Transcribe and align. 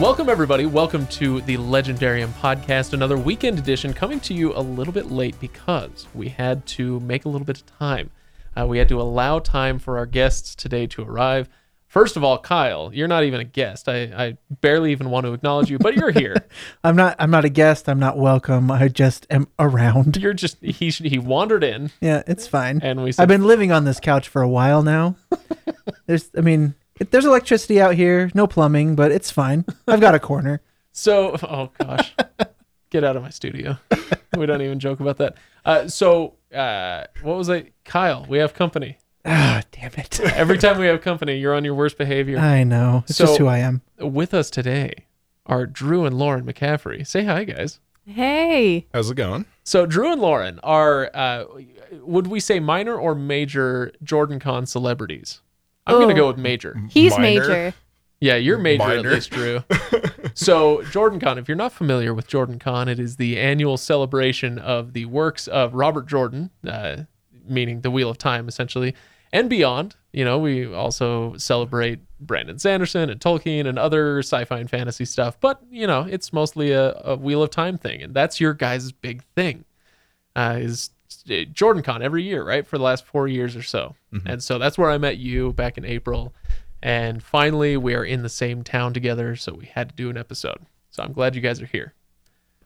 Welcome, 0.00 0.28
everybody. 0.28 0.66
Welcome 0.66 1.06
to 1.08 1.40
the 1.42 1.56
Legendarium 1.56 2.28
podcast, 2.40 2.92
another 2.92 3.16
weekend 3.16 3.58
edition 3.58 3.94
coming 3.94 4.20
to 4.20 4.34
you 4.34 4.52
a 4.54 4.60
little 4.60 4.92
bit 4.92 5.10
late 5.10 5.38
because 5.40 6.06
we 6.14 6.28
had 6.28 6.66
to 6.66 7.00
make 7.00 7.24
a 7.24 7.30
little 7.30 7.46
bit 7.46 7.56
of 7.56 7.66
time. 7.78 8.10
Uh, 8.54 8.66
we 8.66 8.76
had 8.76 8.88
to 8.90 9.00
allow 9.00 9.38
time 9.38 9.78
for 9.78 9.96
our 9.96 10.04
guests 10.04 10.54
today 10.54 10.86
to 10.88 11.02
arrive. 11.02 11.48
First 11.86 12.16
of 12.16 12.22
all, 12.22 12.36
Kyle, 12.38 12.90
you're 12.92 13.08
not 13.08 13.24
even 13.24 13.40
a 13.40 13.44
guest. 13.44 13.88
I, 13.88 14.02
I 14.02 14.36
barely 14.60 14.92
even 14.92 15.08
want 15.08 15.24
to 15.24 15.32
acknowledge 15.32 15.70
you, 15.70 15.78
but 15.78 15.96
you're 15.96 16.10
here. 16.10 16.36
I'm 16.84 16.94
not. 16.96 17.16
I'm 17.18 17.30
not 17.30 17.46
a 17.46 17.48
guest. 17.48 17.88
I'm 17.88 17.98
not 17.98 18.18
welcome. 18.18 18.70
I 18.70 18.88
just 18.88 19.26
am 19.30 19.48
around. 19.58 20.18
You're 20.18 20.34
just 20.34 20.58
he 20.62 20.90
he 20.90 21.18
wandered 21.18 21.64
in, 21.64 21.90
Yeah, 22.02 22.22
it's 22.26 22.46
fine. 22.46 22.80
and 22.82 23.02
we 23.02 23.12
said, 23.12 23.22
I've 23.22 23.28
been 23.28 23.44
living 23.46 23.72
on 23.72 23.84
this 23.84 23.98
couch 24.00 24.28
for 24.28 24.42
a 24.42 24.48
while 24.48 24.82
now. 24.82 25.16
There's. 26.06 26.28
I 26.36 26.42
mean, 26.42 26.74
it, 27.00 27.10
there's 27.10 27.24
electricity 27.24 27.80
out 27.80 27.94
here. 27.94 28.30
No 28.34 28.46
plumbing, 28.46 28.94
but 28.96 29.12
it's 29.12 29.30
fine. 29.30 29.64
I've 29.88 30.00
got 30.00 30.14
a 30.14 30.20
corner. 30.20 30.60
So, 30.98 31.36
oh 31.42 31.68
gosh, 31.78 32.14
get 32.88 33.04
out 33.04 33.16
of 33.16 33.22
my 33.22 33.28
studio. 33.28 33.76
We 34.34 34.46
don't 34.46 34.62
even 34.62 34.80
joke 34.80 34.98
about 35.00 35.18
that. 35.18 35.36
Uh, 35.62 35.88
so, 35.88 36.36
uh, 36.54 37.04
what 37.20 37.36
was 37.36 37.50
it, 37.50 37.74
Kyle? 37.84 38.24
We 38.26 38.38
have 38.38 38.54
company. 38.54 38.96
Ah, 39.26 39.60
damn 39.72 39.90
it. 39.98 40.20
Every 40.20 40.56
time 40.56 40.78
we 40.78 40.86
have 40.86 41.02
company, 41.02 41.36
you're 41.36 41.52
on 41.54 41.64
your 41.66 41.74
worst 41.74 41.98
behavior. 41.98 42.38
I 42.38 42.64
know. 42.64 43.04
It's 43.08 43.18
So- 43.18 43.26
just 43.26 43.38
who 43.38 43.46
I 43.46 43.58
am. 43.58 43.82
With 43.98 44.32
us 44.32 44.48
today 44.48 44.94
are 45.44 45.66
Drew 45.66 46.06
and 46.06 46.16
Lauren 46.16 46.46
McCaffrey. 46.46 47.06
Say 47.06 47.24
hi, 47.24 47.44
guys. 47.44 47.78
Hey. 48.06 48.86
How's 48.94 49.10
it 49.10 49.16
going? 49.16 49.44
So, 49.64 49.84
Drew 49.84 50.10
and 50.12 50.20
Lauren 50.22 50.60
are, 50.62 51.10
uh, 51.12 51.44
would 52.00 52.28
we 52.28 52.40
say 52.40 52.58
minor 52.58 52.96
or 52.96 53.14
major 53.14 53.92
Jordan 54.02 54.38
Con 54.38 54.64
celebrities? 54.64 55.42
I'm 55.86 55.96
going 55.96 56.08
to 56.08 56.14
Oh. 56.14 56.24
go 56.24 56.28
with 56.28 56.38
major. 56.38 56.80
He's 56.90 57.12
Minor. 57.12 57.22
major. 57.48 57.74
Yeah, 58.20 58.36
you're 58.36 58.58
major 58.58 58.82
at 58.82 58.96
Minor. 58.96 59.10
least, 59.12 59.30
Drew. 59.30 59.62
so, 60.34 60.82
Jordan 60.84 61.20
Con, 61.20 61.38
if 61.38 61.48
you're 61.48 61.56
not 61.56 61.72
familiar 61.72 62.14
with 62.14 62.26
Jordan 62.26 62.58
Con, 62.58 62.88
it 62.88 62.98
is 62.98 63.16
the 63.16 63.38
annual 63.38 63.76
celebration 63.76 64.58
of 64.58 64.94
the 64.94 65.04
works 65.04 65.46
of 65.48 65.74
Robert 65.74 66.06
Jordan, 66.06 66.50
uh, 66.66 67.02
meaning 67.46 67.82
the 67.82 67.90
Wheel 67.90 68.08
of 68.08 68.16
Time, 68.18 68.48
essentially, 68.48 68.94
and 69.32 69.50
beyond. 69.50 69.96
You 70.12 70.24
know, 70.24 70.38
we 70.38 70.72
also 70.72 71.36
celebrate 71.36 71.98
Brandon 72.18 72.58
Sanderson 72.58 73.10
and 73.10 73.20
Tolkien 73.20 73.66
and 73.66 73.78
other 73.78 74.20
sci-fi 74.20 74.58
and 74.60 74.70
fantasy 74.70 75.04
stuff, 75.04 75.38
but 75.38 75.60
you 75.70 75.86
know, 75.86 76.06
it's 76.08 76.32
mostly 76.32 76.72
a, 76.72 76.92
a 77.04 77.16
Wheel 77.16 77.42
of 77.42 77.50
Time 77.50 77.76
thing, 77.76 78.02
and 78.02 78.14
that's 78.14 78.40
your 78.40 78.54
guys' 78.54 78.92
big 78.92 79.22
thing. 79.34 79.66
Uh, 80.34 80.56
is 80.58 80.88
Jordan 81.24 81.82
Con 81.82 82.02
every 82.02 82.22
year, 82.22 82.44
right? 82.44 82.66
For 82.66 82.78
the 82.78 82.84
last 82.84 83.04
four 83.06 83.28
years 83.28 83.56
or 83.56 83.62
so. 83.62 83.94
And 84.24 84.42
so 84.42 84.58
that's 84.58 84.78
where 84.78 84.90
I 84.90 84.98
met 84.98 85.18
you 85.18 85.52
back 85.52 85.76
in 85.76 85.84
April. 85.84 86.34
And 86.82 87.22
finally, 87.22 87.76
we 87.76 87.94
are 87.94 88.04
in 88.04 88.22
the 88.22 88.28
same 88.28 88.62
town 88.62 88.94
together. 88.94 89.36
So 89.36 89.52
we 89.54 89.66
had 89.66 89.90
to 89.90 89.94
do 89.94 90.08
an 90.10 90.16
episode. 90.16 90.58
So 90.90 91.02
I'm 91.02 91.12
glad 91.12 91.34
you 91.34 91.40
guys 91.42 91.60
are 91.60 91.66
here. 91.66 91.92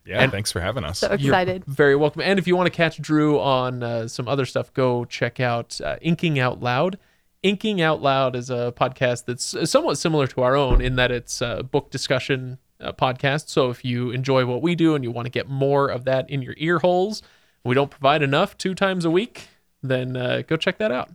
Yeah, 0.06 0.23
And- 0.23 0.33
thanks 0.33 0.51
for 0.53 0.61
having 0.61 0.84
us. 0.84 1.01
So 1.01 1.09
You're 1.09 1.33
excited. 1.34 1.65
very 1.67 1.95
welcome. 1.97 2.23
And 2.23 2.39
if 2.39 2.47
you 2.47 2.56
want 2.56 2.67
to 2.67 2.77
catch 2.77 3.01
Drew 3.03 3.39
on 3.41 3.83
uh, 3.83 4.09
some 4.09 4.28
other 4.28 4.45
stuff, 4.47 4.73
go 4.75 5.05
check 5.05 5.41
out 5.41 5.81
uh, 5.81 5.97
Inking 6.01 6.39
Out 6.39 6.61
Loud. 6.62 6.98
Inking 7.43 7.81
Out 7.81 8.01
Loud 8.03 8.37
is 8.37 8.51
a 8.51 8.73
podcast 8.77 9.25
that's 9.27 9.71
somewhat 9.71 9.98
similar 9.98 10.27
to 10.28 10.43
our 10.43 10.56
own 10.56 10.81
in 10.81 10.97
that 10.97 11.11
it's 11.11 11.41
a 11.41 11.62
book 11.62 11.91
discussion 11.91 12.59
uh, 12.81 12.93
podcast. 12.93 13.48
So 13.48 13.71
if 13.71 13.84
you 13.84 14.11
enjoy 14.11 14.47
what 14.47 14.62
we 14.62 14.75
do 14.75 14.95
and 14.95 15.03
you 15.05 15.11
want 15.11 15.27
to 15.27 15.31
get 15.31 15.48
more 15.48 15.89
of 15.89 16.05
that 16.05 16.28
in 16.31 16.43
your 16.43 16.55
ear 16.59 16.78
holes, 16.78 17.23
we 17.64 17.75
don't 17.75 17.91
provide 17.91 18.22
enough 18.22 18.56
two 18.58 18.75
times 18.75 19.05
a 19.05 19.11
week, 19.11 19.48
then 19.83 20.16
uh, 20.16 20.42
go 20.47 20.56
check 20.56 20.78
that 20.78 20.91
out. 20.92 21.11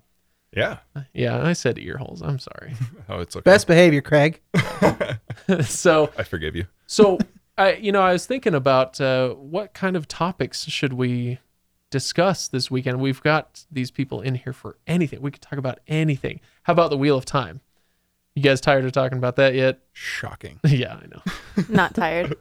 yeah. 0.56 0.78
Yeah, 1.14 1.42
I 1.46 1.54
said 1.54 1.78
ear 1.78 1.98
holes. 1.98 2.22
I'm 2.22 2.40
sorry. 2.40 2.74
Oh, 3.10 3.20
it's 3.20 3.36
okay. 3.36 3.44
Best 3.44 3.68
behavior, 3.68 4.02
Craig. 4.02 4.42
so 5.62 6.12
I 6.18 6.24
forgive 6.24 6.56
you. 6.56 6.66
so 6.88 7.20
I 7.58 7.74
you 7.76 7.92
know 7.92 8.02
I 8.02 8.14
was 8.14 8.26
thinking 8.26 8.56
about 8.56 9.00
uh, 9.00 9.30
what 9.30 9.74
kind 9.74 9.96
of 9.96 10.08
topics 10.08 10.66
should 10.66 10.94
we 10.94 11.38
discuss 11.92 12.48
this 12.48 12.72
weekend. 12.72 13.00
We've 13.00 13.22
got 13.22 13.66
these 13.72 13.92
people 13.92 14.22
in 14.22 14.36
here 14.36 14.54
for 14.54 14.78
anything. 14.88 15.22
We 15.22 15.30
could 15.32 15.42
talk 15.44 15.60
about 15.60 15.80
anything. 15.88 16.42
How 16.64 16.74
about 16.74 16.90
the 16.90 16.98
Wheel 16.98 17.16
of 17.18 17.26
Time? 17.26 17.62
You 18.36 18.42
guys 18.42 18.60
tired 18.60 18.84
of 18.84 18.92
talking 18.92 19.18
about 19.18 19.38
that 19.38 19.56
yet? 19.56 19.80
Shocking. 19.94 20.60
yeah, 20.68 21.00
I 21.02 21.08
know. 21.08 21.22
Not 21.70 21.96
tired. 21.96 22.36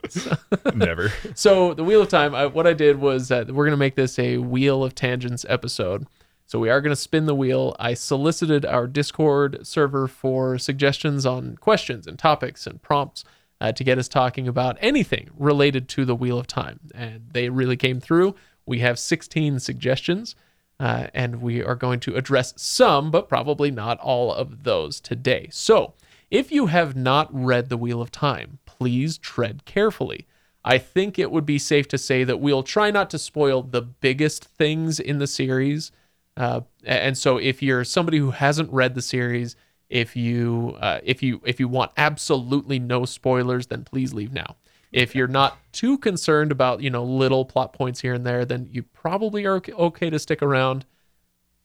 Never. 0.75 1.13
So 1.35 1.73
the 1.73 1.85
Wheel 1.85 2.03
of 2.03 2.09
Time. 2.09 2.35
I, 2.35 2.47
what 2.47 2.67
I 2.67 2.73
did 2.73 2.99
was 2.99 3.31
uh, 3.31 3.45
we're 3.49 3.65
gonna 3.65 3.77
make 3.77 3.95
this 3.95 4.19
a 4.19 4.39
Wheel 4.39 4.83
of 4.83 4.97
Tangents 4.97 5.47
episode. 5.49 6.07
So 6.47 6.59
we 6.59 6.69
are 6.69 6.81
gonna 6.81 6.97
spin 6.97 7.27
the 7.27 7.35
wheel. 7.35 7.77
I 7.79 7.95
solicited 7.95 8.67
our 8.67 8.89
Discord 8.89 9.65
server 9.65 10.09
for 10.09 10.59
suggestions 10.59 11.25
on 11.25 11.57
questions 11.57 12.09
and 12.09 12.19
topics 12.19 12.67
and 12.67 12.83
prompts 12.83 13.25
uh, 13.61 13.71
to 13.71 13.85
get 13.85 13.97
us 13.97 14.09
talking 14.09 14.49
about 14.49 14.77
anything 14.81 15.31
related 15.39 15.89
to 15.91 16.05
the 16.05 16.17
Wheel 16.17 16.41
of 16.41 16.49
Time, 16.49 16.81
and 16.93 17.29
they 17.33 17.49
really 17.51 17.77
came 17.77 18.01
through. 18.01 18.35
We 18.67 18.81
have 18.81 18.99
16 18.99 19.61
suggestions. 19.61 20.35
Uh, 20.81 21.07
and 21.15 21.41
we 21.41 21.63
are 21.63 21.77
going 21.77 22.01
to 22.01 22.17
address 22.17 22.53
some, 22.57 23.11
but 23.11 23.29
probably 23.29 23.71
not 23.71 23.99
all 24.01 24.33
of 24.33 24.65
those 24.65 25.01
today. 25.01 25.49
So, 25.53 25.95
if 26.31 26.51
you 26.51 26.67
have 26.67 26.97
not 26.97 27.29
read 27.33 27.69
The 27.69 27.77
Wheel 27.77 28.03
of 28.03 28.11
Time, 28.11 28.59
please 28.67 29.17
tread 29.19 29.65
carefully. 29.65 30.27
I 30.65 30.79
think 30.79 31.19
it 31.19 31.31
would 31.31 31.47
be 31.47 31.59
safe 31.59 31.87
to 31.89 31.99
say 31.99 32.25
that 32.25 32.41
we'll 32.41 32.63
try 32.63 32.91
not 32.91 33.09
to 33.11 33.19
spoil 33.19 33.63
the 33.63 33.83
biggest 33.83 34.45
things 34.45 34.99
in 34.99 35.19
the 35.19 35.27
series. 35.27 35.93
Uh, 36.37 36.63
and 36.85 37.17
so, 37.17 37.37
if 37.37 37.63
you're 37.63 37.85
somebody 37.85 38.19
who 38.19 38.33
hasn't 38.33 38.73
read 38.73 38.95
the 38.95 39.03
series, 39.03 39.55
if 39.89 40.17
you 40.17 40.77
uh, 40.81 41.01
if 41.05 41.23
you 41.23 41.41
if 41.45 41.61
you 41.61 41.69
want 41.69 41.93
absolutely 41.97 42.79
no 42.79 43.05
spoilers, 43.05 43.69
then 43.69 43.85
please 43.85 44.13
leave 44.13 44.33
now. 44.33 44.57
If 44.95 45.15
you're 45.15 45.27
not 45.29 45.59
too 45.73 45.99
concerned 45.99 46.53
about 46.53 46.81
you 46.81 46.89
know 46.91 47.03
little 47.03 47.45
plot 47.45 47.73
points 47.73 48.01
here 48.01 48.15
and 48.15 48.25
there, 48.25 48.45
then 48.45 48.69
you 48.71 48.83
probably 48.83 49.45
are 49.45 49.57
okay- 49.57 49.73
okay 49.73 50.09
to 50.09 50.19
stick 50.19 50.41
around, 50.41 50.87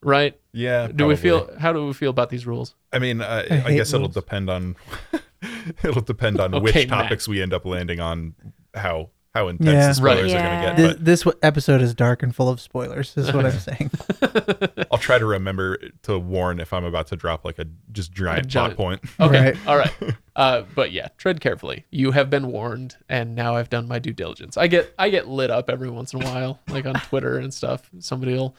right? 0.02 0.38
Yeah. 0.52 0.88
Do 0.88 1.06
we 1.06 1.14
feel? 1.16 1.48
How 1.58 1.72
do 1.72 1.86
we 1.86 1.92
feel 1.92 2.10
about 2.10 2.30
these 2.30 2.46
rules? 2.46 2.74
I 2.92 2.98
mean, 2.98 3.20
uh, 3.20 3.46
I 3.48 3.54
I, 3.54 3.58
hate 3.58 3.76
guess 3.76 3.94
it'll 3.94 4.08
depend 4.08 4.50
on. 4.50 4.76
it'll 5.84 6.02
depend 6.02 6.40
on 6.40 6.54
Okay, 6.56 6.62
which 6.62 6.74
Matt. 6.74 6.88
topics 6.88 7.28
we 7.28 7.40
end 7.40 7.54
up 7.54 7.64
landing 7.64 8.00
on. 8.00 8.34
How 8.74 9.10
how 9.34 9.48
intense 9.48 9.70
Yeah. 9.70 9.88
the 9.88 9.94
spoilers 9.94 10.32
Right. 10.34 10.40
are 10.40 10.62
going 10.62 10.76
This, 10.76 10.88
to 10.88 10.94
get. 10.98 11.04
this 11.04 11.20
w- 11.22 11.38
episode 11.42 11.80
is 11.82 11.94
dark 11.94 12.22
and 12.22 12.34
full 12.34 12.48
of 12.48 12.60
spoilers. 12.60 13.16
Is 13.16 13.32
what 13.32 13.46
I'm 13.46 13.52
saying. 13.58 13.90
I'll 14.90 14.98
try 14.98 15.18
to 15.18 15.26
remember 15.26 15.78
to 16.02 16.18
warn 16.18 16.58
if 16.60 16.72
I'm 16.72 16.84
about 16.84 17.06
to 17.08 17.16
drop 17.16 17.44
like 17.44 17.58
a 17.58 17.66
just 17.92 18.12
giant 18.12 18.48
giant- 18.48 18.76
plot 18.76 19.00
point. 19.00 19.04
Okay, 19.20 19.52
Right. 19.52 19.66
all 19.66 19.76
right. 19.78 19.92
Uh, 20.34 20.62
but 20.74 20.90
yeah, 20.92 21.08
tread 21.16 21.40
carefully. 21.40 21.84
You 21.90 22.10
have 22.12 22.28
been 22.30 22.48
warned, 22.48 22.96
and 23.08 23.34
now 23.34 23.56
I've 23.56 23.70
done 23.70 23.86
my 23.86 23.98
due 23.98 24.12
diligence. 24.12 24.56
I 24.56 24.66
get 24.66 24.92
I 24.98 25.10
get 25.10 25.28
lit 25.28 25.50
up 25.50 25.70
every 25.70 25.90
once 25.90 26.12
in 26.12 26.22
a 26.22 26.24
while, 26.24 26.60
like 26.68 26.86
on 26.86 26.94
Twitter 26.94 27.38
and 27.38 27.52
stuff. 27.54 27.88
Somebody 28.00 28.34
will 28.34 28.56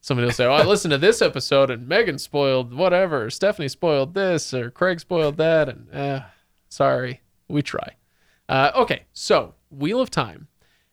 somebody 0.00 0.26
will 0.26 0.32
say, 0.32 0.44
"Oh, 0.44 0.52
I 0.52 0.64
listened 0.64 0.92
to 0.92 0.98
this 0.98 1.22
episode, 1.22 1.70
and 1.70 1.88
Megan 1.88 2.18
spoiled 2.18 2.72
whatever, 2.74 3.30
Stephanie 3.30 3.68
spoiled 3.68 4.14
this, 4.14 4.52
or 4.54 4.70
Craig 4.70 5.00
spoiled 5.00 5.38
that," 5.38 5.68
and 5.68 5.92
uh, 5.94 6.20
sorry, 6.68 7.20
we 7.48 7.62
try. 7.62 7.94
Uh, 8.48 8.70
okay, 8.76 9.04
so 9.14 9.54
Wheel 9.78 10.00
of 10.00 10.10
Time. 10.10 10.48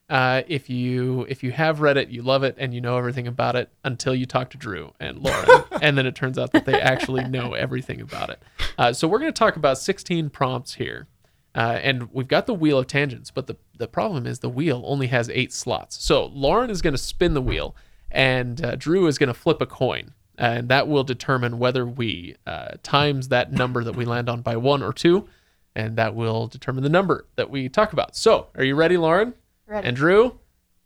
Uh, 0.09 0.43
if 0.47 0.69
you 0.69 1.25
if 1.29 1.41
you 1.41 1.53
have 1.53 1.79
read 1.79 1.95
it, 1.95 2.09
you 2.09 2.21
love 2.21 2.43
it, 2.43 2.55
and 2.57 2.73
you 2.73 2.81
know 2.81 2.97
everything 2.97 3.27
about 3.27 3.55
it 3.55 3.69
until 3.85 4.13
you 4.13 4.25
talk 4.25 4.49
to 4.49 4.57
Drew 4.57 4.91
and 4.99 5.19
Lauren, 5.19 5.63
and 5.81 5.97
then 5.97 6.05
it 6.05 6.15
turns 6.15 6.37
out 6.37 6.51
that 6.51 6.65
they 6.65 6.79
actually 6.81 7.23
know 7.23 7.53
everything 7.53 8.01
about 8.01 8.29
it. 8.29 8.43
Uh, 8.77 8.91
so 8.91 9.07
we're 9.07 9.19
going 9.19 9.31
to 9.31 9.39
talk 9.39 9.55
about 9.55 9.77
16 9.77 10.29
prompts 10.29 10.73
here, 10.73 11.07
uh, 11.55 11.79
and 11.81 12.11
we've 12.11 12.27
got 12.27 12.45
the 12.45 12.53
wheel 12.53 12.77
of 12.77 12.87
tangents, 12.87 13.31
but 13.31 13.47
the 13.47 13.55
the 13.77 13.87
problem 13.87 14.27
is 14.27 14.39
the 14.39 14.49
wheel 14.49 14.83
only 14.85 15.07
has 15.07 15.29
eight 15.29 15.53
slots. 15.53 16.03
So 16.03 16.25
Lauren 16.25 16.69
is 16.69 16.81
going 16.81 16.93
to 16.93 16.97
spin 16.97 17.33
the 17.33 17.41
wheel, 17.41 17.73
and 18.11 18.61
uh, 18.63 18.75
Drew 18.75 19.07
is 19.07 19.17
going 19.17 19.29
to 19.29 19.33
flip 19.33 19.61
a 19.61 19.65
coin, 19.65 20.13
and 20.37 20.67
that 20.67 20.89
will 20.89 21.05
determine 21.05 21.57
whether 21.57 21.85
we 21.85 22.35
uh, 22.45 22.71
times 22.83 23.29
that 23.29 23.53
number 23.53 23.81
that 23.85 23.95
we 23.95 24.03
land 24.03 24.27
on 24.27 24.41
by 24.41 24.57
one 24.57 24.83
or 24.83 24.91
two, 24.91 25.29
and 25.75 25.95
that 25.97 26.15
will 26.15 26.47
determine 26.47 26.83
the 26.83 26.89
number 26.89 27.25
that 27.35 27.49
we 27.49 27.69
talk 27.69 27.93
about. 27.93 28.15
So, 28.15 28.47
are 28.55 28.63
you 28.63 28.75
ready, 28.75 28.97
Lauren? 28.97 29.33
Ready. 29.67 29.87
And 29.87 29.95
Drew, 29.95 30.39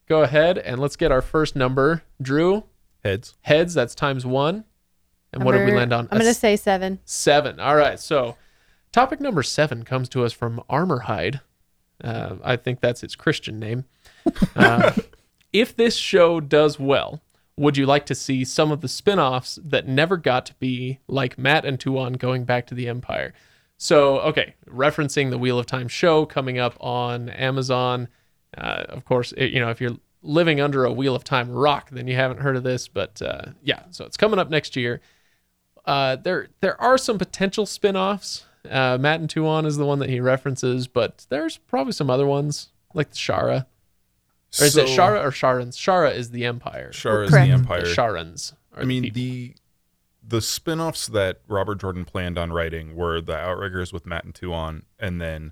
go 0.07 0.21
ahead 0.23 0.57
and 0.57 0.79
let's 0.79 0.95
get 0.95 1.11
our 1.11 1.21
first 1.21 1.55
number. 1.55 2.03
Drew, 2.21 2.63
Heads. 3.03 3.35
heads, 3.41 3.73
that's 3.73 3.95
times 3.95 4.25
one. 4.25 4.65
And 5.33 5.43
what 5.43 5.51
did 5.51 5.65
we 5.65 5.73
land 5.73 5.91
on? 5.91 6.07
I'm 6.11 6.19
going 6.19 6.31
to 6.31 6.39
say 6.39 6.55
seven. 6.55 6.99
Seven. 7.03 7.59
All 7.59 7.75
right. 7.75 7.99
So, 7.99 8.37
topic 8.91 9.19
number 9.19 9.43
seven 9.43 9.83
comes 9.83 10.07
to 10.09 10.23
us 10.23 10.31
from 10.31 10.63
Armorhide. 10.69 11.41
Uh, 12.03 12.35
I 12.43 12.55
think 12.55 12.79
that's 12.79 13.03
its 13.03 13.15
Christian 13.15 13.59
name. 13.59 13.85
Uh, 14.55 14.91
if 15.53 15.75
this 15.75 15.95
show 15.95 16.39
does 16.39 16.79
well, 16.79 17.21
would 17.57 17.77
you 17.77 17.85
like 17.85 18.05
to 18.07 18.15
see 18.15 18.43
some 18.43 18.71
of 18.71 18.81
the 18.81 18.87
spin 18.87 19.19
offs 19.19 19.59
that 19.63 19.87
never 19.87 20.17
got 20.17 20.45
to 20.47 20.53
be 20.55 20.99
like 21.07 21.37
Mat 21.37 21.63
and 21.63 21.79
Tuon 21.79 22.17
going 22.17 22.43
back 22.43 22.65
to 22.67 22.75
the 22.75 22.87
Empire? 22.87 23.33
So, 23.77 24.19
okay, 24.22 24.56
referencing 24.69 25.30
the 25.31 25.38
Wheel 25.38 25.60
of 25.60 25.66
Time 25.66 25.88
show 25.88 26.25
coming 26.25 26.57
up 26.60 26.75
on 26.80 27.30
Amazon. 27.30 28.07
Uh, 28.57 28.86
of 28.89 29.04
course, 29.06 29.33
it, 29.33 29.51
you 29.51 29.60
know, 29.60 29.69
if 29.69 29.81
you're 29.81 29.98
living 30.22 30.62
under 30.62 30.86
a 30.86 30.92
Wheel 30.92 31.16
of 31.16 31.24
Time 31.24 31.51
rock, 31.51 31.89
then 31.92 32.07
you 32.07 32.16
haven't 32.16 32.39
heard 32.39 32.56
of 32.56 32.63
this. 32.63 32.88
But 32.88 33.22
uh, 33.22 33.48
yeah, 33.62 33.83
so 33.92 34.06
it's 34.06 34.18
coming 34.18 34.39
up 34.39 34.50
next 34.50 34.75
year. 34.75 35.01
Uh, 35.83 36.16
there 36.16 36.48
there 36.62 36.81
are 36.81 36.98
some 36.98 37.18
potential 37.19 37.66
spin-offs 37.66 38.45
Uh, 38.69 38.98
Mat 39.00 39.19
and 39.19 39.30
Tuon 39.30 39.66
is 39.68 39.78
the 39.78 39.86
one 39.86 40.00
that 40.00 40.10
he 40.10 40.19
references, 40.19 40.88
but 40.88 41.25
there's 41.30 41.57
probably 41.57 41.94
some 41.94 42.10
other 42.10 42.25
ones 42.25 42.69
like 42.95 43.12
the 43.12 43.18
Shara. 43.18 43.66
Or 44.60 44.66
is 44.66 44.78
it 44.78 44.88
Shara 44.88 45.21
or 45.24 45.30
Sharans? 45.31 45.75
Shara 45.75 46.16
is 46.16 46.31
the 46.31 46.45
Empire. 46.45 46.89
Shara 46.92 47.25
is 47.25 47.30
Correct. 47.30 47.45
the 47.45 47.51
The 47.51 47.60
Empire. 47.60 47.86
Sharans. 47.86 48.54
are 48.74 48.81
I 48.81 48.86
mean 48.86 49.04
people. 49.04 49.16
the 49.21 49.56
the 50.27 50.42
spin-offs 50.42 51.07
that 51.07 51.42
Robert 51.48 51.80
Jordan 51.80 52.06
planned 52.06 52.38
on 52.38 52.51
writing 52.51 52.95
were 52.95 53.22
the 53.22 53.38
Outriggers 53.38 53.94
with 53.94 54.06
Mat 54.06 54.24
and 54.24 54.33
Tuon, 54.33 54.83
and 55.00 55.22
then 55.22 55.51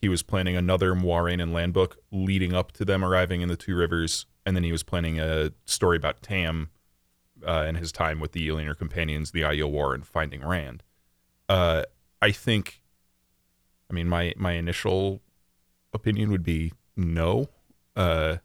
he 0.00 0.08
was 0.08 0.22
planning 0.22 0.56
another 0.56 0.94
Moiraine 0.94 1.42
and 1.42 1.52
Lan 1.52 1.72
book 1.72 1.98
leading 2.10 2.54
up 2.54 2.72
to 2.72 2.84
them 2.84 3.04
arriving 3.04 3.40
in 3.40 3.48
the 3.48 3.56
Two 3.56 3.74
Rivers, 3.74 4.26
and 4.44 4.54
then 4.54 4.62
he 4.62 4.72
was 4.72 4.82
planning 4.82 5.18
a 5.18 5.52
story 5.64 5.96
about 5.96 6.22
Tam 6.22 6.70
uh, 7.46 7.64
and 7.66 7.76
his 7.76 7.90
time 7.90 8.20
with 8.20 8.32
the 8.32 8.46
Illianer 8.48 8.76
companions, 8.76 9.30
the 9.30 9.42
Aiel 9.42 9.70
War, 9.70 9.94
and 9.94 10.06
finding 10.06 10.44
Rand. 10.44 10.82
Uh, 11.48 11.82
I 12.22 12.30
think, 12.32 12.80
I 13.90 13.94
mean, 13.94 14.08
my 14.08 14.32
my 14.36 14.52
initial 14.52 15.22
opinion 15.92 16.30
would 16.30 16.42
be 16.42 16.72
no. 16.96 17.48
Uh, 17.96 18.36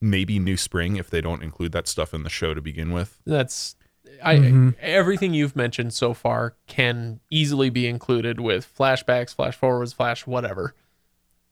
maybe 0.00 0.38
New 0.38 0.56
Spring 0.56 0.96
if 0.96 1.10
they 1.10 1.20
don't 1.20 1.42
include 1.42 1.72
that 1.72 1.88
stuff 1.88 2.14
in 2.14 2.22
the 2.22 2.30
show 2.30 2.54
to 2.54 2.60
begin 2.60 2.92
with. 2.92 3.20
that's 3.26 3.74
I 4.22 4.36
Mhm. 4.36 4.74
everything 4.80 5.34
you've 5.34 5.54
mentioned 5.56 5.92
so 5.94 6.12
far 6.14 6.54
can 6.66 7.20
easily 7.30 7.70
be 7.70 7.86
included 7.86 8.40
with 8.40 8.66
flashbacks, 8.76 9.34
flash 9.34 9.56
forwards, 9.56 9.92
flash 9.92 10.26
whatever. 10.26 10.74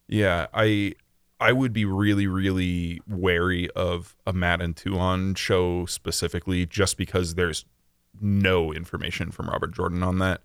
Yeah, 0.07 0.47
I 0.53 0.93
I 1.39 1.51
would 1.53 1.71
be 1.73 1.85
really 1.85 2.27
really 2.27 2.99
wary 3.07 3.69
of 3.71 4.15
a 4.25 4.33
Mat 4.33 4.61
and 4.61 4.75
Tuon 4.75 5.35
show 5.37 5.85
specifically, 5.85 6.65
just 6.65 6.97
because 6.97 7.35
there's 7.35 7.65
no 8.19 8.73
information 8.73 9.31
from 9.31 9.47
Robert 9.49 9.73
Jordan 9.73 10.01
on 10.03 10.19
that. 10.19 10.41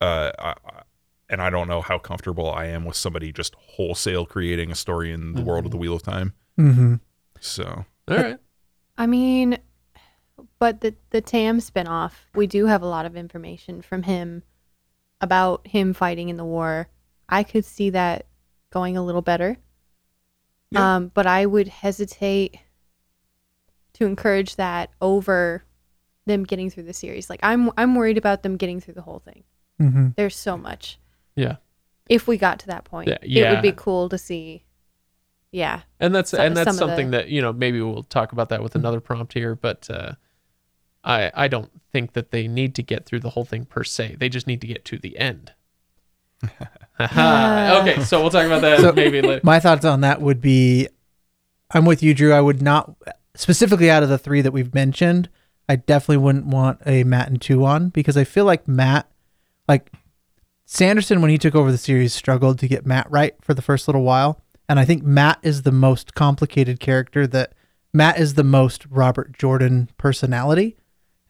Uh, 0.00 0.32
I, 0.38 0.48
I- 0.66 0.82
and 1.30 1.40
I 1.40 1.48
don't 1.48 1.68
know 1.68 1.80
how 1.80 1.98
comfortable 1.98 2.50
I 2.52 2.66
am 2.66 2.84
with 2.84 2.96
somebody 2.96 3.32
just 3.32 3.54
wholesale 3.56 4.26
creating 4.26 4.70
a 4.70 4.74
story 4.74 5.10
in 5.10 5.32
the 5.32 5.40
world 5.42 5.64
of 5.64 5.70
the 5.70 5.78
Wheel 5.78 5.94
of 5.96 6.02
Time. 6.02 6.34
Mm-hmm. 6.60 6.96
So 7.40 7.86
All 8.08 8.16
right. 8.16 8.36
I 8.98 9.06
mean, 9.06 9.56
but 10.58 10.80
the 10.80 10.94
the 11.10 11.20
Tam 11.20 11.58
spinoff, 11.60 12.12
we 12.34 12.46
do 12.46 12.66
have 12.66 12.82
a 12.82 12.86
lot 12.86 13.06
of 13.06 13.16
information 13.16 13.82
from 13.82 14.02
him 14.02 14.42
about 15.20 15.66
him 15.66 15.92
fighting 15.94 16.28
in 16.28 16.36
the 16.36 16.44
war. 16.44 16.88
I 17.28 17.42
could 17.42 17.64
see 17.64 17.90
that 17.90 18.26
going 18.70 18.96
a 18.96 19.04
little 19.04 19.22
better. 19.22 19.56
Yeah. 20.70 20.96
Um, 20.96 21.10
but 21.14 21.26
I 21.26 21.46
would 21.46 21.68
hesitate 21.68 22.58
to 23.94 24.06
encourage 24.06 24.56
that 24.56 24.90
over 25.00 25.64
them 26.26 26.42
getting 26.44 26.68
through 26.70 26.82
the 26.84 26.92
series. 26.92 27.30
Like 27.30 27.40
I'm 27.42 27.70
I'm 27.76 27.94
worried 27.94 28.18
about 28.18 28.42
them 28.42 28.56
getting 28.56 28.80
through 28.80 28.94
the 28.94 29.02
whole 29.02 29.20
thing. 29.20 29.44
Mm-hmm. 29.80 30.08
There's 30.16 30.36
so 30.36 30.56
much. 30.56 30.98
Yeah. 31.36 31.56
If 32.08 32.26
we 32.26 32.36
got 32.36 32.58
to 32.60 32.66
that 32.68 32.84
point, 32.84 33.08
Yeah, 33.08 33.50
it 33.50 33.54
would 33.54 33.62
be 33.62 33.72
cool 33.72 34.08
to 34.08 34.18
see. 34.18 34.64
Yeah. 35.52 35.82
and 36.00 36.12
that's 36.14 36.30
Some- 36.32 36.40
and 36.40 36.56
that's 36.56 36.64
some 36.64 36.74
of 36.74 36.80
the- 36.80 36.86
something 36.88 37.10
that 37.12 37.28
you 37.28 37.40
know 37.40 37.52
maybe 37.52 37.80
we'll 37.80 38.02
talk 38.02 38.32
about 38.32 38.48
that 38.48 38.60
with 38.62 38.74
another 38.74 38.98
prompt 39.00 39.32
here 39.34 39.54
but 39.54 39.88
uh 39.88 40.12
i 41.04 41.30
i 41.34 41.46
don't 41.48 41.70
think 41.92 42.12
that 42.14 42.30
they 42.30 42.48
need 42.48 42.74
to 42.74 42.82
get 42.82 43.04
through 43.06 43.20
the 43.20 43.30
whole 43.30 43.44
thing 43.44 43.64
per 43.64 43.84
se 43.84 44.16
they 44.18 44.28
just 44.28 44.46
need 44.46 44.60
to 44.60 44.66
get 44.66 44.84
to 44.84 44.98
the 44.98 45.16
end 45.18 45.52
Haha. 46.98 47.80
okay 47.80 48.02
so 48.04 48.20
we'll 48.20 48.30
talk 48.30 48.46
about 48.46 48.62
that 48.62 48.80
So- 48.80 48.92
maybe 48.92 49.20
later 49.22 49.40
My 49.44 49.60
thoughts 49.60 49.84
on 49.84 50.00
that 50.02 50.20
would 50.20 50.40
be 50.40 50.88
I'm 51.72 51.86
with 51.86 52.02
you, 52.04 52.14
Drew. 52.14 52.32
I 52.32 52.40
would 52.40 52.62
not, 52.62 52.94
specifically 53.34 53.90
out 53.90 54.04
of 54.04 54.08
the 54.08 54.18
three 54.18 54.42
that 54.42 54.52
we've 54.52 54.72
mentioned, 54.74 55.28
I 55.68 55.74
definitely 55.76 56.18
wouldn't 56.18 56.46
want 56.46 56.80
a 56.86 57.02
Mat 57.02 57.26
and 57.28 57.40
Tuon 57.40 57.92
because 57.92 58.16
I 58.16 58.22
feel 58.22 58.44
like 58.44 58.68
Mat, 58.68 59.10
like 59.66 59.90
Sanderson, 60.66 61.20
when 61.20 61.30
he 61.30 61.38
took 61.38 61.54
over 61.56 61.72
the 61.72 61.78
series, 61.78 62.12
struggled 62.14 62.60
to 62.60 62.68
get 62.68 62.86
Mat 62.86 63.08
right 63.10 63.34
for 63.40 63.54
the 63.54 63.62
first 63.62 63.88
little 63.88 64.02
while. 64.02 64.40
And 64.68 64.78
I 64.78 64.84
think 64.84 65.02
Mat 65.02 65.38
is 65.42 65.62
the 65.62 65.72
most 65.72 66.14
complicated 66.14 66.78
character 66.78 67.26
that 67.28 67.54
Mat 67.92 68.20
is 68.20 68.34
the 68.34 68.44
most 68.44 68.86
Robert 68.88 69.36
Jordan 69.36 69.90
personality. 69.98 70.76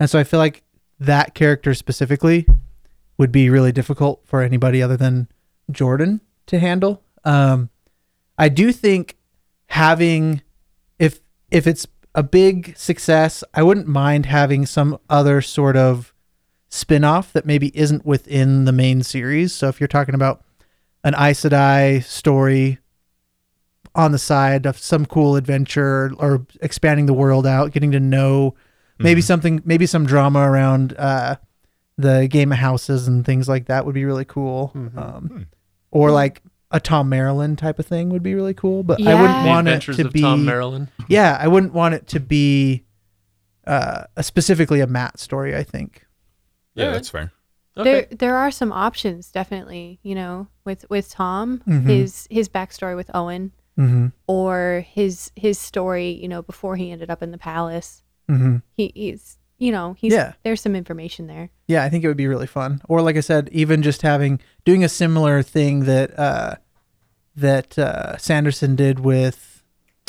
And 0.00 0.10
so 0.10 0.18
I 0.18 0.24
feel 0.24 0.40
like 0.40 0.62
that 0.98 1.34
character 1.34 1.74
specifically 1.74 2.46
would 3.18 3.32
be 3.32 3.48
really 3.48 3.72
difficult 3.72 4.22
for 4.24 4.42
anybody 4.42 4.82
other 4.82 4.96
than 4.96 5.28
Jordan 5.70 6.20
to 6.46 6.58
handle. 6.58 7.02
Um, 7.24 7.70
I 8.36 8.48
do 8.48 8.72
think 8.72 9.16
having 9.66 10.42
if 10.98 11.20
if 11.50 11.66
it's 11.66 11.86
a 12.14 12.22
big 12.22 12.76
success, 12.76 13.42
I 13.54 13.62
wouldn't 13.62 13.88
mind 13.88 14.26
having 14.26 14.66
some 14.66 14.98
other 15.08 15.40
sort 15.40 15.76
of 15.76 16.12
spin-off 16.68 17.32
that 17.32 17.46
maybe 17.46 17.76
isn't 17.76 18.04
within 18.04 18.64
the 18.64 18.72
main 18.72 19.02
series. 19.02 19.52
So 19.52 19.68
if 19.68 19.80
you're 19.80 19.88
talking 19.88 20.14
about 20.14 20.44
an 21.04 21.14
Aes 21.14 21.40
Sedai 21.40 22.02
story 22.02 22.78
on 23.94 24.10
the 24.10 24.18
side 24.18 24.66
of 24.66 24.78
some 24.78 25.06
cool 25.06 25.36
adventure 25.36 26.12
or 26.18 26.46
expanding 26.60 27.06
the 27.06 27.12
world 27.12 27.46
out, 27.46 27.72
getting 27.72 27.92
to 27.92 28.00
know 28.00 28.54
maybe 28.98 29.20
something 29.20 29.60
maybe 29.64 29.86
some 29.86 30.06
drama 30.06 30.40
around 30.40 30.94
uh 30.98 31.36
the 31.96 32.26
game 32.28 32.50
of 32.52 32.58
houses 32.58 33.06
and 33.08 33.24
things 33.24 33.48
like 33.48 33.66
that 33.66 33.86
would 33.86 33.94
be 33.94 34.04
really 34.04 34.24
cool. 34.24 34.72
Mhm. 34.74 34.96
Um, 34.98 35.46
or 35.92 36.10
like 36.10 36.42
a 36.72 36.80
Thom 36.80 37.08
Merrilin 37.08 37.56
type 37.56 37.78
of 37.78 37.86
thing 37.86 38.08
would 38.10 38.22
be 38.22 38.34
really 38.34 38.54
cool, 38.54 38.82
but 38.82 39.00
I 39.06 39.14
wouldn't 39.14 39.42
the 39.44 39.48
want 39.48 39.68
it 39.68 39.82
to 39.82 40.06
of 40.06 40.12
be 40.12 40.20
Thom 40.22 40.44
Merrilin 40.44 40.88
yeah, 41.08 41.36
I 41.40 41.46
wouldn't 41.48 41.72
want 41.72 41.94
it 41.94 42.08
to 42.08 42.20
be 42.20 42.84
uh, 43.66 44.04
a 44.16 44.22
specifically 44.22 44.80
a 44.80 44.86
Mat 44.86 45.18
story. 45.18 45.54
I 45.56 45.62
think. 45.62 46.04
yeah, 46.74 46.84
Alright. 46.86 46.94
that's 46.96 47.10
fair. 47.10 47.32
okay 47.76 48.06
There 48.10 48.16
there 48.18 48.36
are 48.36 48.50
some 48.50 48.72
options 48.72 49.30
definitely, 49.30 50.00
you 50.02 50.14
know, 50.14 50.48
with 50.64 50.84
with 50.90 51.08
Thom, 51.12 51.62
Mhm. 51.66 51.84
his 51.86 52.26
his 52.30 52.48
backstory 52.48 52.96
with 52.96 53.10
Owyn 53.14 53.50
Mm-hmm. 53.78 54.06
or 54.28 54.84
his 54.88 55.32
his 55.34 55.58
story, 55.58 56.10
you 56.10 56.28
know, 56.28 56.42
before 56.42 56.76
he 56.76 56.90
ended 56.92 57.10
up 57.10 57.22
in 57.22 57.30
the 57.32 57.38
palace. 57.38 58.02
Mm-hmm. 58.30 58.56
He 58.76 58.92
he's 58.94 59.38
you 59.58 59.70
know, 59.70 59.94
he's 59.98 60.12
Yeah. 60.12 60.32
there's 60.42 60.60
some 60.60 60.74
information 60.74 61.26
there. 61.26 61.50
Yeah, 61.68 61.84
I 61.84 61.88
think 61.88 62.04
it 62.04 62.08
would 62.08 62.16
be 62.16 62.26
really 62.26 62.46
fun. 62.46 62.80
Or 62.88 63.00
like 63.02 63.16
I 63.16 63.20
said, 63.20 63.48
even 63.52 63.82
just 63.82 64.02
having 64.02 64.40
doing 64.64 64.82
a 64.84 64.88
similar 64.88 65.42
thing 65.42 65.84
that 65.84 66.18
uh, 66.18 66.56
that 67.36 67.78
uh, 67.78 68.16
Sanderson 68.16 68.76
did 68.76 69.00
with 69.00 69.62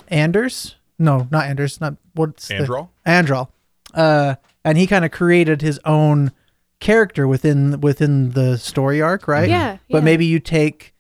Anders. 0.10 0.76
No, 0.98 1.28
not 1.32 1.46
Anders. 1.46 1.80
Not 1.82 1.96
what's 2.14 2.48
the- 2.48 2.56
Androl? 2.56 2.90
Androl. 3.06 3.50
Uh, 3.94 4.36
and 4.64 4.78
he 4.78 4.88
kind 4.88 5.06
of 5.06 5.12
created 5.12 5.62
his 5.62 5.80
own 5.86 6.32
character 6.80 7.28
within 7.28 7.80
within 7.82 8.32
the 8.32 8.58
story 8.58 9.02
arc, 9.02 9.28
right? 9.28 9.50
Yeah. 9.50 9.78
But 9.90 10.00
yeah. 10.00 10.04
maybe 10.04 10.26
you 10.26 10.40
take 10.40 10.94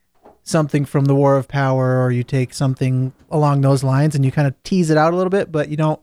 something 0.43 0.85
from 0.85 1.05
the 1.05 1.15
War 1.15 1.35
of 1.37 1.47
Power, 1.47 2.03
or 2.03 2.11
you 2.11 2.23
take 2.23 2.53
something 2.53 3.11
along 3.31 3.61
those 3.61 3.83
lines, 3.83 4.13
and 4.15 4.23
you 4.23 4.31
kind 4.31 4.47
of 4.47 4.61
tease 4.63 4.89
it 4.91 4.97
out 4.97 5.11
a 5.11 5.15
little 5.15 5.31
bit, 5.31 5.51
but 5.51 5.69
you 5.69 5.77
don't. 5.77 5.99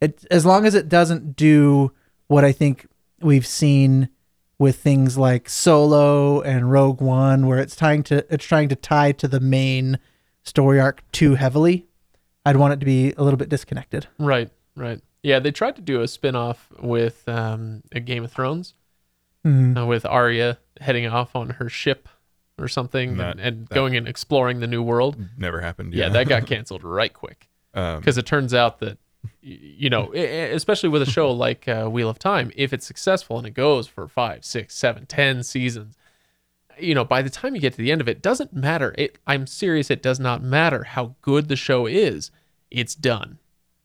It 0.00 0.24
as 0.30 0.46
long 0.46 0.64
as 0.66 0.74
it 0.74 0.88
doesn't 0.88 1.34
do 1.36 1.92
what 2.28 2.44
I 2.44 2.52
think 2.52 2.86
we've 3.20 3.46
seen 3.46 4.08
with 4.58 4.76
things 4.76 5.16
like 5.18 5.48
Solo 5.48 6.40
and 6.40 6.70
Rogue 6.70 7.00
One, 7.00 7.46
where 7.46 7.58
it's 7.58 7.76
trying 7.76 8.02
to 8.04 8.24
it's 8.32 8.44
trying 8.44 8.68
to 8.68 8.76
tie 8.76 9.12
to 9.12 9.28
the 9.28 9.40
main 9.40 9.98
story 10.44 10.80
arc 10.80 11.02
too 11.12 11.34
heavily. 11.34 11.86
I'd 12.44 12.56
want 12.56 12.72
it 12.74 12.80
to 12.80 12.86
be 12.86 13.12
a 13.16 13.22
little 13.22 13.36
bit 13.36 13.48
disconnected. 13.48 14.06
right 14.18 14.50
right 14.76 15.00
yeah 15.24 15.40
they 15.40 15.50
tried 15.50 15.74
to 15.74 15.82
do 15.82 16.00
a 16.00 16.06
spin-off 16.08 16.68
with 16.80 17.28
um 17.28 17.82
a 17.92 17.98
game 18.00 18.22
of 18.24 18.30
thrones 18.32 18.74
Mhm. 19.44 19.76
uh, 19.82 19.84
with 19.86 20.06
Arya 20.06 20.58
heading 20.80 21.06
off 21.06 21.34
on 21.34 21.50
her 21.50 21.68
ship 21.68 22.08
or 22.58 22.68
something 22.68 23.16
That- 23.16 23.32
and, 23.32 23.40
and 23.40 23.66
that- 23.66 23.74
going 23.74 23.96
and 23.96 24.06
exploring 24.08 24.60
the 24.60 24.66
new 24.68 24.82
world 24.82 25.16
Never 25.36 25.60
happened. 25.60 25.92
yeah, 25.94 26.08
that 26.10 26.28
got 26.28 26.46
canceled 26.52 26.84
right 26.84 27.12
quick 27.12 27.48
um, 27.74 27.98
because 28.00 28.16
it 28.18 28.26
turns 28.26 28.54
out 28.54 28.78
that 28.80 28.90
y- 28.92 28.98
you 29.40 29.90
know 29.90 30.12
especially 30.12 30.88
with 30.88 31.02
a 31.02 31.06
show 31.06 31.30
like 31.46 31.66
uh, 31.68 31.86
wheel 31.86 32.08
of 32.08 32.18
time 32.18 32.50
if 32.56 32.72
it's 32.72 32.86
successful 32.86 33.38
and 33.38 33.46
it 33.46 33.54
goes 33.54 33.86
for 33.86 34.06
five 34.06 34.44
six 34.44 34.74
seven 34.74 35.06
ten 35.06 35.42
seasons 35.42 35.96
you 36.80 36.94
know 36.94 37.04
by 37.04 37.22
the 37.22 37.30
time 37.30 37.54
you 37.54 37.60
get 37.60 37.72
to 37.72 37.78
the 37.78 37.92
end 37.92 38.00
of 38.00 38.08
it 38.08 38.22
doesn't 38.22 38.52
matter. 38.52 38.94
It 38.96 39.18
i'm 39.26 39.46
serious 39.46 39.90
it 39.90 40.02
does 40.02 40.20
not 40.20 40.42
matter 40.42 40.84
how 40.84 41.14
good 41.22 41.48
the 41.48 41.56
show 41.56 41.86
is. 41.86 42.30
It's 42.70 42.94
done. 42.94 43.38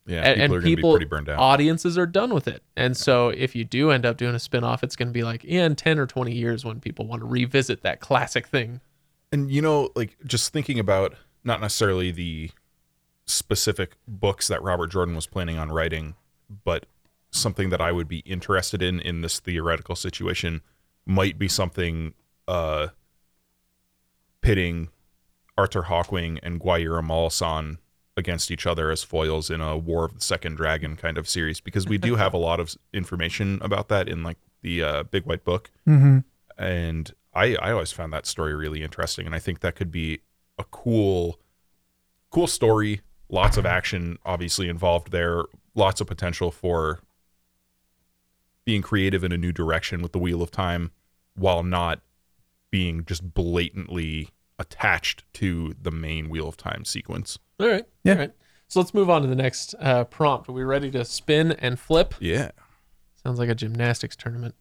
Yeah, 0.05 0.21
and, 0.21 0.35
people 0.35 0.43
and 0.43 0.53
are 0.53 0.59
going 0.59 0.63
be 0.63 0.75
people 0.75 0.91
pretty 0.91 1.05
burned 1.05 1.29
out. 1.29 1.39
audiences 1.39 1.97
are 1.97 2.05
done 2.05 2.33
with 2.33 2.47
it. 2.47 2.61
And 2.75 2.97
so 2.97 3.29
if 3.29 3.55
you 3.55 3.63
do 3.63 3.91
end 3.91 4.05
up 4.05 4.17
doing 4.17 4.35
a 4.35 4.39
spin-off 4.39 4.83
it's 4.83 4.95
going 4.95 5.07
to 5.07 5.13
be 5.13 5.23
like 5.23 5.45
in 5.45 5.75
10 5.75 5.97
or 5.97 6.05
20 6.05 6.33
years 6.33 6.65
when 6.65 6.81
people 6.81 7.07
want 7.07 7.21
to 7.21 7.25
revisit 7.25 7.81
that 7.83 8.01
classic 8.01 8.47
thing. 8.47 8.81
And 9.31 9.49
you 9.49 9.61
know, 9.61 9.89
like 9.95 10.17
just 10.25 10.51
thinking 10.51 10.79
about 10.79 11.15
not 11.43 11.61
necessarily 11.61 12.11
the 12.11 12.51
specific 13.25 13.96
books 14.08 14.48
that 14.48 14.62
Robert 14.62 14.88
Jordan 14.92 15.15
was 15.15 15.27
planning 15.27 15.58
on 15.58 15.72
writing, 15.72 16.15
but 16.63 16.86
something 17.32 17.70
that 17.70 17.82
I 17.82 17.92
would 17.92 18.08
be 18.08 18.20
interested 18.20 18.82
in 18.82 19.00
in 19.00 19.22
this 19.22 19.39
theoretical 19.39 19.96
situation 19.96 20.62
might 21.06 21.38
be 21.39 21.48
something 21.48 22.13
uh 22.48 22.88
pitting 24.42 24.89
Arthur 25.58 25.84
Hawkwing 25.84 26.39
and 26.44 26.60
Guaire 26.60 27.01
Amalasin 27.01 27.77
against 28.15 28.51
each 28.51 28.68
other 28.68 28.92
as 28.92 29.03
foils 29.03 29.50
in 29.50 29.62
a 29.62 29.77
War 29.77 30.06
of 30.06 30.15
the 30.15 30.22
Second 30.22 30.56
Dragon 30.56 30.96
kind 30.96 31.18
of 31.18 31.27
series 31.27 31.60
because 31.60 31.88
we 31.88 31.98
do 31.98 32.15
have 32.24 32.34
a 32.34 32.38
lot 32.38 32.60
of 32.60 32.75
information 32.94 33.60
about 33.62 33.88
that 33.89 34.08
in 34.08 34.24
like 34.24 34.38
the 34.62 34.84
uh, 34.84 35.03
Big 35.03 35.25
White 35.25 35.44
Book 35.44 35.72
Mm-hmm. 35.88 36.20
and 36.63 37.13
I 37.34 37.56
I 37.56 37.72
always 37.72 37.92
found 37.92 38.13
that 38.13 38.25
story 38.27 38.53
really 38.53 38.84
interesting, 38.84 39.25
and 39.25 39.34
I 39.34 39.39
think 39.39 39.62
that 39.62 39.75
could 39.75 39.92
be 39.92 40.20
a 40.60 40.63
cool 40.65 41.39
cool 42.30 42.46
story. 42.48 43.01
Lots 43.33 43.57
of 43.57 43.65
action, 43.65 44.19
obviously 44.23 44.69
involved 44.69 45.11
there. 45.11 45.41
Lots 45.73 45.99
of 45.99 46.05
potential 46.05 46.51
for 46.51 46.99
being 48.63 48.83
creative 48.83 49.23
in 49.23 49.31
a 49.31 49.37
new 49.37 49.51
direction 49.51 50.03
with 50.03 50.11
the 50.11 50.19
Wheel 50.19 50.43
of 50.43 50.51
Time, 50.51 50.91
while 51.33 51.63
not 51.63 52.01
being 52.69 53.03
just 53.05 53.33
blatantly 53.33 54.29
attached 54.59 55.23
to 55.33 55.73
the 55.81 55.89
main 55.89 56.29
Wheel 56.29 56.47
of 56.47 56.57
Time 56.57 56.85
sequence. 56.85 57.39
All 57.59 57.67
right. 57.67 57.85
Yeah. 58.03 58.13
All 58.13 58.19
right. 58.19 58.31
So 58.67 58.79
let's 58.79 58.93
move 58.93 59.09
on 59.09 59.23
to 59.23 59.27
the 59.27 59.35
next 59.35 59.73
uh, 59.79 60.03
prompt. 60.03 60.47
Are 60.47 60.51
we 60.53 60.63
ready 60.63 60.91
to 60.91 61.03
spin 61.03 61.53
and 61.53 61.79
flip? 61.79 62.13
Yeah, 62.19 62.51
Sounds 63.23 63.39
like 63.39 63.49
a 63.49 63.55
gymnastics 63.55 64.15
tournament. 64.15 64.53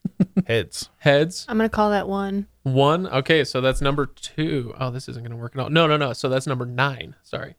heads. 0.46 0.90
Heads. 0.98 1.46
I'm 1.48 1.56
gonna 1.56 1.70
call 1.70 1.88
that 1.92 2.06
one. 2.06 2.46
One. 2.62 3.06
Okay, 3.06 3.42
so 3.44 3.62
that's 3.62 3.80
number 3.80 4.04
two. 4.04 4.74
Oh, 4.78 4.90
this 4.90 5.08
isn't 5.08 5.22
going 5.22 5.30
to 5.30 5.36
work 5.36 5.54
at 5.54 5.62
all. 5.62 5.70
No, 5.70 5.86
no, 5.86 5.96
no. 5.96 6.12
So 6.12 6.28
that's 6.28 6.46
number 6.46 6.66
nine. 6.66 7.14
Sorry. 7.22 7.54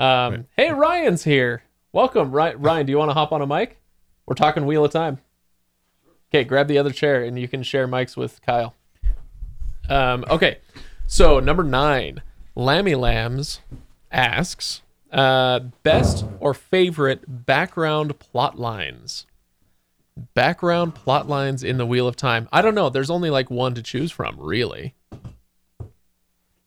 Um, 0.00 0.32
Right. 0.32 0.44
Hey, 0.56 0.72
Ryan's 0.72 1.24
here. 1.24 1.62
Welcome, 1.92 2.32
Ryan. 2.32 2.58
Ryan, 2.58 2.86
do 2.86 2.90
you 2.90 2.98
want 2.98 3.10
to 3.10 3.14
hop 3.14 3.32
on 3.32 3.42
a 3.42 3.46
mic? 3.46 3.78
We're 4.26 4.34
talking 4.34 4.64
Wheel 4.64 4.84
of 4.84 4.92
Time. 4.92 5.18
Okay, 6.30 6.42
grab 6.44 6.68
the 6.68 6.78
other 6.78 6.90
chair 6.90 7.22
and 7.22 7.38
you 7.38 7.46
can 7.46 7.62
share 7.62 7.86
mics 7.86 8.16
with 8.16 8.40
Kyle. 8.42 8.74
Um, 9.88 10.24
okay, 10.30 10.58
so 11.06 11.38
number 11.40 11.64
nine, 11.64 12.22
Lammy 12.54 12.94
Lambs 12.94 13.60
asks, 14.10 14.82
uh, 15.12 15.58
best 15.82 16.24
or 16.38 16.54
favorite 16.54 17.24
background 17.46 18.18
plot 18.20 18.58
lines? 18.58 19.26
Background 20.34 20.94
plot 20.94 21.28
lines 21.28 21.62
in 21.64 21.76
the 21.76 21.86
Wheel 21.86 22.06
of 22.06 22.14
Time. 22.16 22.48
I 22.52 22.62
don't 22.62 22.74
know. 22.74 22.88
There's 22.88 23.10
only 23.10 23.28
like 23.30 23.50
one 23.50 23.74
to 23.74 23.82
choose 23.82 24.12
from, 24.12 24.36
really. 24.38 24.94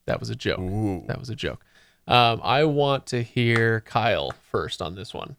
That 0.05 0.19
was 0.19 0.29
a 0.29 0.35
joke. 0.35 0.59
Ooh. 0.59 1.03
That 1.07 1.19
was 1.19 1.29
a 1.29 1.35
joke. 1.35 1.63
Um, 2.07 2.41
I 2.43 2.63
want 2.65 3.05
to 3.07 3.21
hear 3.23 3.81
Kyle 3.81 4.33
first 4.51 4.81
on 4.81 4.95
this 4.95 5.13
one. 5.13 5.35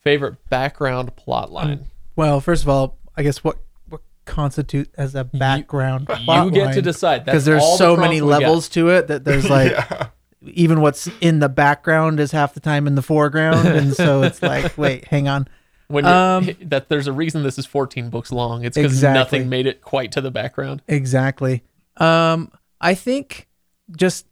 Favorite 0.00 0.48
background 0.50 1.14
plot 1.16 1.52
line. 1.52 1.86
Well, 2.16 2.40
first 2.40 2.62
of 2.64 2.68
all, 2.68 2.98
I 3.16 3.22
guess 3.22 3.44
what 3.44 3.58
what 3.88 4.00
constitute 4.24 4.90
as 4.96 5.14
a 5.14 5.24
background 5.24 6.08
you 6.26 6.50
get 6.50 6.74
to 6.74 6.82
decide 6.82 7.24
because 7.24 7.44
there's 7.44 7.62
all 7.62 7.72
the 7.72 7.78
so 7.78 7.94
prompts 7.94 8.08
many 8.08 8.20
we 8.22 8.30
get. 8.32 8.40
levels 8.40 8.68
to 8.70 8.88
it 8.90 9.06
that 9.08 9.24
there's 9.24 9.48
like 9.48 9.72
even 10.44 10.80
what's 10.80 11.08
in 11.20 11.38
the 11.38 11.48
background 11.48 12.18
is 12.18 12.32
half 12.32 12.52
the 12.54 12.60
time 12.60 12.86
in 12.88 12.96
the 12.96 13.02
foreground, 13.02 13.68
and 13.68 13.94
so 13.94 14.22
it's 14.22 14.42
like, 14.42 14.76
wait, 14.78 15.04
hang 15.06 15.28
on. 15.28 15.46
When 15.86 16.04
Um, 16.06 16.50
that 16.62 16.88
there's 16.88 17.06
a 17.06 17.12
reason 17.12 17.42
this 17.44 17.58
is 17.58 17.66
14 17.66 18.08
books 18.10 18.32
long. 18.32 18.64
It's 18.64 18.76
because 18.76 18.92
Exactly. 18.92 19.18
nothing 19.38 19.48
made 19.50 19.66
it 19.66 19.82
quite 19.82 20.10
to 20.12 20.20
the 20.20 20.30
background. 20.32 20.82
Exactly. 20.88 21.62
Um, 21.98 22.50
I 22.80 22.94
think 22.94 23.46
just 23.94 24.26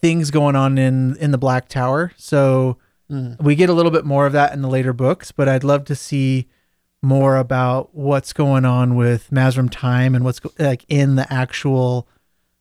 things 0.00 0.30
going 0.30 0.56
on 0.56 0.78
in 0.78 1.16
in 1.16 1.30
the 1.30 1.38
Black 1.38 1.68
Tower. 1.68 2.12
So 2.16 2.78
Mm. 3.10 3.40
we 3.42 3.54
get 3.54 3.70
a 3.70 3.72
little 3.72 3.90
bit 3.90 4.04
more 4.04 4.26
of 4.26 4.34
that 4.34 4.52
in 4.52 4.60
the 4.60 4.68
later 4.68 4.92
books, 4.92 5.32
but 5.32 5.48
I'd 5.48 5.64
love 5.64 5.84
to 5.86 5.94
see 5.94 6.46
more 7.02 7.36
about 7.36 7.94
what's 7.94 8.34
going 8.34 8.66
on 8.66 8.96
with 8.96 9.30
Mazrim 9.30 9.70
Taim 9.70 10.14
and 10.14 10.26
what's 10.26 10.40
go- 10.40 10.52
like 10.58 10.84
in 10.90 11.16
the 11.16 11.32
actual 11.32 12.06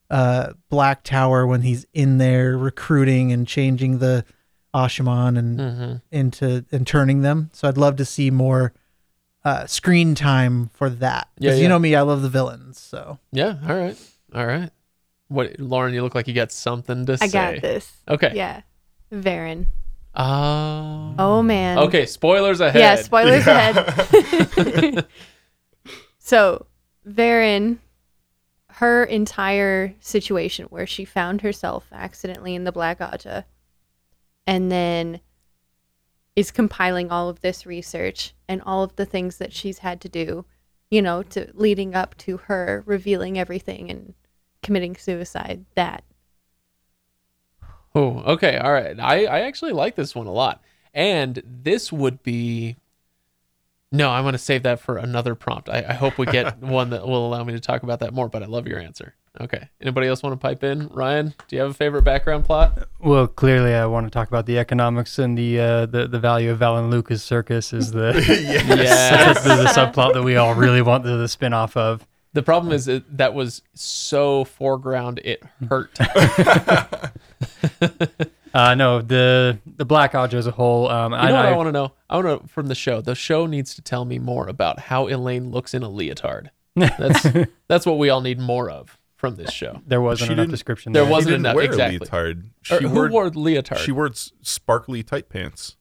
uh, 0.09 0.53
Black 0.69 1.03
Tower 1.03 1.45
when 1.45 1.63
he's 1.63 1.85
in 1.93 2.17
there 2.17 2.57
recruiting 2.57 3.33
and 3.33 3.45
changing 3.45 3.97
the 3.99 4.23
Asha'man 4.73 5.37
and 5.37 5.59
hmm 5.59 5.95
into 6.11 6.63
and 6.71 6.87
turning 6.87 7.23
them. 7.23 7.49
So 7.51 7.67
I'd 7.67 7.77
love 7.77 7.97
to 7.97 8.05
see 8.05 8.31
more 8.31 8.71
uh, 9.43 9.65
screen 9.65 10.15
time 10.15 10.69
for 10.73 10.89
that. 10.89 11.27
Yeah, 11.39 11.47
Because 11.49 11.57
yeah. 11.59 11.63
you 11.63 11.69
know 11.69 11.79
me, 11.79 11.93
I 11.95 12.01
love 12.01 12.21
the 12.21 12.29
villains. 12.29 12.79
So 12.79 13.19
Yeah. 13.33 13.55
All 13.67 13.75
right. 13.75 13.97
All 14.33 14.45
right. 14.45 14.69
What, 15.27 15.59
Lauren? 15.59 15.93
You 15.93 16.03
look 16.03 16.15
like 16.15 16.27
you 16.27 16.33
got 16.33 16.51
something 16.51 17.05
to 17.05 17.17
say. 17.17 17.25
I 17.25 17.27
say. 17.27 17.53
got 17.53 17.61
this. 17.61 17.91
Okay. 18.07 18.31
Yeah. 18.33 18.61
Verin. 19.11 19.67
Oh. 20.15 21.13
Oh 21.19 21.41
man. 21.43 21.77
Okay. 21.79 22.05
Spoilers 22.05 22.59
ahead. 22.59 22.79
Yeah, 22.79 22.95
spoilers 22.95 23.45
ahead. 23.45 25.05
so, 26.19 26.65
Verin, 27.07 27.77
her 28.69 29.03
entire 29.03 29.93
situation 29.99 30.65
where 30.67 30.87
she 30.87 31.05
found 31.05 31.41
herself 31.41 31.87
accidentally 31.91 32.55
in 32.55 32.63
the 32.63 32.71
Black 32.71 32.99
Ajah 32.99 33.43
and 34.45 34.71
then 34.71 35.19
is 36.35 36.51
compiling 36.51 37.11
all 37.11 37.29
of 37.29 37.41
this 37.41 37.65
research 37.65 38.35
and 38.47 38.61
all 38.61 38.83
of 38.83 38.95
the 38.95 39.05
things 39.05 39.37
that 39.37 39.51
she's 39.51 39.79
had 39.79 39.99
to 40.01 40.09
do, 40.09 40.45
you 40.91 41.01
know, 41.01 41.23
to 41.23 41.49
leading 41.55 41.95
up 41.95 42.15
to 42.17 42.37
her 42.37 42.83
revealing 42.85 43.39
everything 43.39 43.89
and 43.89 44.13
committing 44.67 44.97
suicide. 44.97 45.63
That 45.75 46.03
Oh, 47.95 48.19
okay. 48.33 48.57
All 48.57 48.71
right. 48.71 48.99
I, 48.99 49.25
I 49.25 49.39
actually 49.41 49.71
like 49.71 49.95
this 49.95 50.13
one 50.13 50.27
a 50.27 50.31
lot. 50.31 50.61
And 50.93 51.41
this 51.43 51.91
would 51.91 52.21
be. 52.21 52.75
No, 53.91 54.09
I'm 54.09 54.23
going 54.23 54.33
to 54.33 54.37
save 54.37 54.63
that 54.63 54.79
for 54.81 54.97
another 54.97 55.33
prompt. 55.33 55.69
I, 55.69 55.83
I 55.89 55.93
hope 55.93 56.17
we 56.17 56.25
get 56.27 56.57
one 56.61 56.89
that 56.91 57.07
will 57.07 57.25
allow 57.25 57.43
me 57.43 57.53
to 57.53 57.59
talk 57.59 57.81
about 57.83 57.99
that 58.01 58.13
more, 58.13 58.27
but 58.29 58.43
I 58.43 58.45
love 58.45 58.67
your 58.67 58.79
answer. 58.79 59.15
Okay. 59.39 59.69
Anybody 59.81 60.07
else 60.07 60.21
want 60.21 60.33
to 60.33 60.37
pipe 60.37 60.63
in? 60.63 60.87
Ryan, 60.89 61.33
do 61.47 61.55
you 61.55 61.61
have 61.61 61.71
a 61.71 61.73
favorite 61.73 62.03
background 62.03 62.45
plot? 62.45 62.87
Well, 62.99 63.25
clearly, 63.25 63.73
I 63.73 63.85
want 63.85 64.05
to 64.05 64.11
talk 64.11 64.27
about 64.27 64.45
the 64.45 64.59
economics 64.59 65.17
and 65.17 65.37
the 65.37 65.59
uh, 65.59 65.85
the 65.85 66.07
the 66.07 66.19
value 66.19 66.51
of 66.51 66.59
Valan 66.59 66.89
Luca's 66.91 67.23
Circus 67.23 67.71
is 67.71 67.91
the 67.91 68.13
Yes. 68.27 69.43
the, 69.43 69.55
the 69.55 69.65
subplot 69.69 70.13
that 70.13 70.23
we 70.23 70.35
all 70.35 70.53
really 70.55 70.81
want 70.81 71.03
the, 71.03 71.17
the 71.17 71.27
spin 71.27 71.53
off 71.53 71.77
of. 71.77 72.05
The 72.33 72.43
problem 72.43 72.71
is 72.73 72.85
that 72.85 73.17
that 73.17 73.33
was 73.33 73.61
so 73.73 74.43
foreground, 74.43 75.19
it 75.23 75.41
hurt. 75.69 75.97
Uh, 78.53 78.73
no, 78.73 79.01
the 79.01 79.59
the 79.75 79.85
Black 79.85 80.13
Ajah 80.13 80.33
as 80.37 80.47
a 80.47 80.51
whole. 80.51 80.89
Um, 80.89 81.11
You 81.11 81.17
I, 81.19 81.27
know 81.27 81.35
what 81.35 81.45
I, 81.45 81.51
I- 81.51 81.55
want 81.55 81.67
to 81.67 81.71
know? 81.71 81.91
I 82.09 82.17
want 82.17 82.41
to 82.41 82.47
from 82.47 82.67
the 82.67 82.75
show. 82.75 83.01
The 83.01 83.13
show 83.13 83.45
needs 83.45 83.75
to 83.75 83.81
tell 83.83 84.03
me 84.05 84.17
more 84.17 84.47
about 84.47 84.79
how 84.79 85.05
Elayne 85.07 85.51
looks 85.51 85.73
in 85.75 85.83
a 85.83 85.89
leotard. 85.89 86.49
That's 86.75 87.27
that's 87.67 87.85
what 87.85 87.99
we 87.99 88.09
all 88.09 88.21
need 88.21 88.39
more 88.39 88.69
of 88.71 88.97
from 89.15 89.35
this 89.35 89.51
show. 89.51 89.81
there 89.85 90.01
wasn't 90.01 90.29
She 90.29 90.33
enough 90.33 90.47
description. 90.49 90.93
There 90.93 91.03
there. 91.03 91.11
wasn't 91.11 91.27
she 91.27 91.31
didn't 91.33 91.45
enough- 91.45 91.55
wear 91.55 91.65
exactly. 91.65 91.97
a 91.97 91.99
leotard. 91.99 92.43
Or 92.71 92.77
She 92.79 92.83
who 92.87 92.93
wore, 92.95 93.09
wore 93.09 93.29
leotard? 93.29 93.79
she 93.79 93.91
wore 93.91 94.09
sparkly 94.41 95.03
tight 95.03 95.29
pants. 95.29 95.75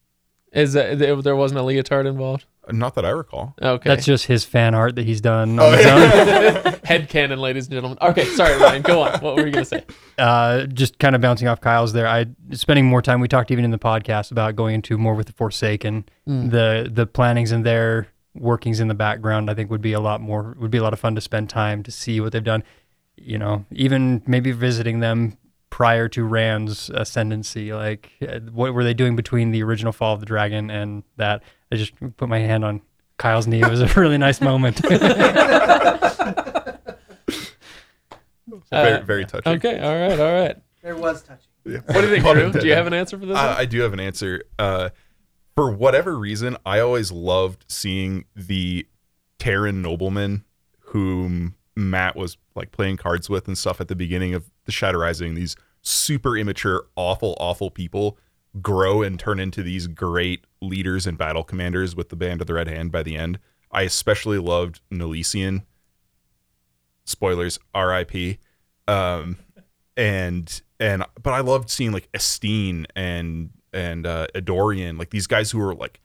Is 0.53 0.75
that 0.75 0.99
there 0.99 1.17
there 1.23 1.37
wasn't 1.37 1.61
a 1.61 1.63
leotard 1.63 2.05
involved? 2.07 2.45
Not 2.71 2.95
that 2.97 3.05
I 3.05 3.11
recall. 3.11 3.55
Okay, 3.63 3.89
That's 3.89 4.05
just 4.05 4.27
his 4.27 4.45
fan 4.45 4.75
art 4.75 4.97
that 4.97 5.05
he's 5.07 5.21
done 5.21 5.59
Oh, 5.61 5.67
on 5.67 5.79
his 5.79 5.87
own. 5.87 6.75
head 6.85 7.09
canon, 7.09 7.39
ladies 7.39 7.67
and 7.67 7.73
gentlemen. 7.75 7.99
Okay, 8.03 8.25
sorry, 8.25 8.57
Ryan. 8.61 8.83
Go 8.83 9.03
on. 9.03 9.21
What 9.21 9.37
were 9.37 9.47
you 9.47 9.53
gonna 9.53 9.65
say? 9.65 9.85
uh, 10.19 10.67
just 10.67 10.99
kind 10.99 11.15
of 11.15 11.21
bouncing 11.21 11.47
off 11.49 11.61
Kyle's 11.61 11.93
there. 11.93 12.07
I 12.09 12.27
spending 12.53 12.87
more 12.87 13.03
time. 13.03 13.21
We 13.21 13.29
talked 13.29 13.51
even 13.51 13.65
in 13.65 13.71
the 13.71 13.79
podcast 13.79 14.31
about 14.33 14.57
going 14.57 14.75
into 14.75 14.99
more 14.99 15.15
with 15.15 15.27
the 15.27 15.33
Forsaken. 15.33 16.05
Mm. 16.29 16.51
The 16.51 16.91
the 16.93 17.07
plannings 17.07 17.53
and 17.53 17.65
their 17.65 18.09
workings 18.35 18.81
in 18.81 18.89
the 18.89 18.95
background. 18.95 19.49
I 19.51 19.55
think 19.55 19.71
would 19.71 19.81
be 19.81 19.93
a 19.93 20.01
lot 20.01 20.21
more. 20.21 20.57
Would 20.59 20.71
be 20.71 20.79
a 20.79 20.83
lot 20.83 20.93
of 20.93 20.99
fun 21.01 21.15
to 21.15 21.21
spend 21.21 21.49
time 21.49 21.83
to 21.85 21.91
see 21.93 22.21
what 22.21 22.33
they've 22.33 22.43
done. 22.43 22.65
You 23.17 23.39
know, 23.39 23.65
even 23.71 24.23
maybe 24.27 24.53
visiting 24.53 25.01
them 25.01 25.39
prior 25.71 26.09
to 26.09 26.25
Rand's 26.25 26.91
ascendancy. 26.91 27.73
Like, 27.73 28.11
uh, 28.27 28.41
what 28.53 28.75
were 28.75 28.85
they 28.85 28.95
doing 28.95 29.15
between 29.17 29.51
the 29.53 29.63
original 29.63 29.93
Fall 29.93 30.15
of 30.15 30.21
the 30.21 30.27
Dragon 30.27 30.71
and 30.71 31.03
that? 31.17 31.43
I 31.73 31.77
just 31.77 31.93
put 32.17 32.29
my 32.29 32.39
hand 32.39 32.65
on 32.65 32.81
Kyle's 33.19 33.47
knee. 33.47 33.63
It 33.63 33.71
was 33.71 33.81
a 33.81 33.87
really 34.01 34.19
nice 34.19 34.41
moment. 34.41 34.79
very, 34.87 35.01
Uh, 38.73 39.01
very 39.03 39.25
touching. 39.25 39.53
Okay, 39.55 39.79
all 39.81 39.95
right, 39.95 40.21
all 40.21 40.33
right. 40.33 40.57
there 40.83 40.97
was 40.97 41.23
touching. 41.23 41.47
Yeah. 41.65 41.79
What 41.87 41.95
do 41.95 42.01
you 42.03 42.09
think, 42.09 42.25
Pun 42.25 42.37
Drew? 42.37 42.53
Do 42.53 42.67
you 42.67 42.75
have 42.75 42.87
an 42.87 42.95
answer 42.95 43.19
for 43.19 43.27
this? 43.27 43.37
Uh, 43.37 43.47
one? 43.47 43.57
I 43.57 43.65
do 43.65 43.81
have 43.81 43.93
an 43.93 44.01
answer. 44.01 44.43
Uh, 44.59 44.91
for 45.57 45.73
whatever 45.73 46.17
reason, 46.19 46.57
I 46.65 46.81
always 46.81 47.11
loved 47.11 47.65
seeing 47.69 48.25
the 48.37 48.87
Tairen 49.41 49.83
Nobleman, 49.83 50.45
whom 50.81 51.57
Mat 51.75 52.15
was 52.15 52.37
like 52.55 52.71
playing 52.71 52.99
cards 52.99 53.29
with 53.29 53.49
and 53.49 53.59
stuff 53.59 53.81
at 53.81 53.89
the 53.89 53.97
beginning 53.97 54.35
of 54.35 54.51
the 54.65 54.73
Shadow 54.73 54.99
Rising. 54.99 55.35
These 55.35 55.57
super 55.83 56.37
immature, 56.37 56.87
awful, 56.95 57.37
awful 57.41 57.71
people 57.71 58.17
grow 58.61 59.03
and 59.03 59.19
turn 59.19 59.39
into 59.41 59.63
these 59.63 59.87
great 59.87 60.45
leaders 60.61 61.07
and 61.07 61.19
battle 61.19 61.45
commanders 61.45 61.95
with 61.95 62.09
the 62.09 62.17
Band 62.17 62.41
of 62.41 62.47
the 62.47 62.55
Red 62.55 62.69
Hand 62.69 62.93
by 62.93 63.03
the 63.03 63.17
end. 63.17 63.39
I 63.71 63.83
especially 63.83 64.39
loved 64.39 64.81
Nalesean. 64.91 65.65
Spoilers, 67.05 67.59
R.I.P. 67.75 68.39
Um, 68.89 69.39
and 69.97 70.61
and 70.79 71.05
but 71.23 71.33
I 71.33 71.41
loved 71.41 71.71
seeing 71.71 71.93
like 71.93 72.09
Estean 72.13 72.87
and 72.95 73.51
and 73.73 74.07
uh 74.07 74.27
Edorion, 74.35 74.99
like 74.99 75.11
these 75.11 75.27
guys 75.27 75.51
who 75.51 75.59
were 75.59 75.75
like 75.75 76.01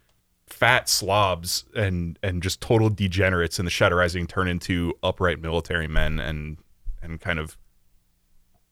fat 0.48 0.90
slobs 0.90 1.66
and 1.76 2.18
and 2.22 2.44
just 2.44 2.62
total 2.62 2.90
degenerates 2.90 3.60
in 3.60 3.66
the 3.66 3.72
Shadow 3.72 3.98
Rising 3.98 4.28
turn 4.28 4.48
into 4.48 4.94
upright 5.04 5.42
military 5.42 5.88
men 5.88 6.20
and 6.20 6.58
and 7.02 7.20
kind 7.20 7.40
of 7.40 7.58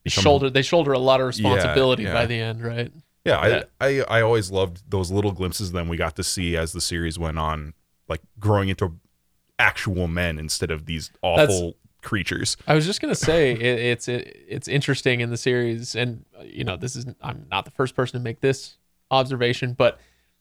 shoulder 0.07 0.49
they 0.49 0.61
shoulder 0.61 0.93
a 0.93 0.99
lot 0.99 1.19
of 1.21 1.27
responsibility 1.27 2.03
yeah. 2.03 2.13
by 2.13 2.25
the 2.25 2.39
end, 2.39 2.63
right? 2.63 2.91
Yeah, 3.29 3.47
Yeah. 3.47 3.63
I, 3.79 3.87
I 3.87 4.19
I 4.19 4.21
always 4.21 4.51
loved 4.51 4.89
those 4.89 5.11
little 5.11 5.31
glimpses 5.31 5.69
of 5.69 5.73
them 5.73 5.87
we 5.87 5.97
got 5.97 6.15
to 6.17 6.23
see 6.23 6.57
as 6.57 6.71
the 6.73 6.81
series 6.81 7.17
went 7.17 7.39
on, 7.39 7.73
like 8.07 8.21
growing 8.39 8.69
into 8.69 8.95
actual 9.57 10.07
men 10.07 10.39
instead 10.39 10.71
of 10.71 10.85
these 10.85 11.11
awful 11.21 11.75
creatures. 12.01 12.57
I 12.67 12.75
was 12.75 12.85
just 12.85 13.01
gonna 13.01 13.15
say 13.15 13.51
it, 13.53 13.61
it's 13.61 14.07
it, 14.07 14.45
it's 14.47 14.67
interesting 14.67 15.21
in 15.21 15.29
the 15.29 15.37
series, 15.37 15.95
and 15.95 16.25
you 16.43 16.63
know 16.63 16.77
this 16.77 16.95
is 16.95 17.05
I'm 17.21 17.45
not 17.49 17.65
the 17.65 17.71
first 17.71 17.95
person 17.95 18.19
to 18.19 18.23
make 18.23 18.41
this 18.41 18.77
observation, 19.11 19.73
but 19.73 19.99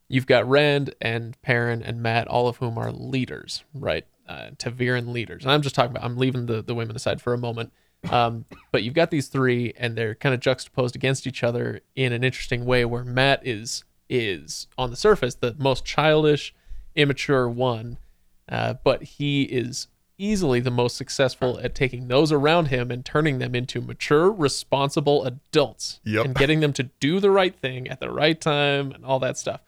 you've 0.09 0.27
got 0.27 0.49
Rand 0.49 0.95
and 1.01 1.41
Perrin 1.43 1.83
and 1.83 2.03
Mat, 2.03 2.29
all 2.29 2.49
of 2.49 2.59
whom 2.59 2.79
are 2.79 2.93
leaders, 2.93 3.65
right? 3.75 4.07
Uh, 4.29 4.51
ta'veren 4.59 5.13
leaders. 5.13 5.43
And 5.43 5.53
I'm 5.53 5.63
just 5.63 5.75
talking 5.75 5.91
about 5.91 6.05
I'm 6.05 6.17
leaving 6.17 6.47
the 6.47 6.63
the 6.63 6.75
women 6.75 6.97
aside 6.97 7.21
for 7.21 7.35
a 7.35 7.39
moment. 7.39 7.73
Um, 8.11 8.45
but 8.73 8.83
you've 8.83 8.95
got 8.95 9.11
these 9.11 9.29
three, 9.29 9.73
and 9.77 9.97
they're 9.97 10.15
kind 10.15 10.35
of 10.35 10.41
juxtaposed 10.41 10.95
against 10.97 11.27
each 11.27 11.43
other 11.43 11.81
in 11.97 12.13
an 12.13 12.23
interesting 12.25 12.65
way, 12.65 12.85
where 12.85 13.05
Mat 13.05 13.41
is 13.45 13.85
is 14.09 14.69
on 14.79 14.91
the 14.91 14.97
surface 14.97 15.35
the 15.35 15.55
most 15.59 15.85
childish, 15.85 16.55
immature 16.95 17.49
one, 17.49 17.99
uh, 18.49 18.75
but 18.85 19.03
he 19.03 19.43
is 19.43 19.89
easily 20.17 20.59
the 20.61 20.71
most 20.71 20.97
successful 20.97 21.61
at 21.63 21.75
taking 21.75 22.09
those 22.09 22.33
around 22.33 22.67
him 22.67 22.91
and 22.91 23.05
turning 23.05 23.39
them 23.39 23.55
into 23.55 23.81
mature, 23.81 24.33
responsible 24.33 25.25
adults 25.25 26.01
Yep. 26.05 26.25
and 26.25 26.35
getting 26.35 26.61
them 26.61 26.73
to 26.73 26.85
do 27.01 27.21
the 27.21 27.31
right 27.31 27.55
thing 27.55 27.87
at 27.89 28.01
the 28.01 28.11
right 28.11 28.41
time 28.41 28.91
and 28.93 29.05
all 29.05 29.19
that 29.21 29.37
stuff. 29.39 29.61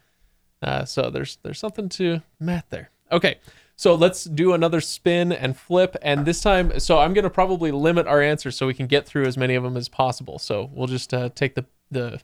Uh, 0.63 0.85
so 0.85 1.11
there's 1.11 1.37
there's 1.43 1.59
something 1.59 1.89
to 1.91 2.21
Mat 2.39 2.65
there. 2.71 2.91
Okay, 3.13 3.39
so 3.81 3.95
let's 3.95 4.25
do 4.25 4.53
another 4.53 4.83
spin 4.83 5.33
and 5.33 5.57
flip, 5.57 5.97
and 6.03 6.27
this 6.27 6.43
time, 6.43 6.79
so 6.79 6.99
I'm 6.99 7.15
gonna 7.15 7.31
probably 7.31 7.71
limit 7.71 8.07
our 8.07 8.21
answers 8.21 8.55
so 8.55 8.67
we 8.67 8.75
can 8.75 8.87
get 8.87 9.07
through 9.07 9.25
as 9.25 9.39
many 9.39 9.55
of 9.55 9.63
them 9.63 9.75
as 9.75 9.89
possible. 9.89 10.39
So 10.39 10.69
we'll 10.71 10.87
just 10.87 11.15
uh, 11.15 11.31
take 11.35 11.55
the 11.55 11.65
the 11.91 12.21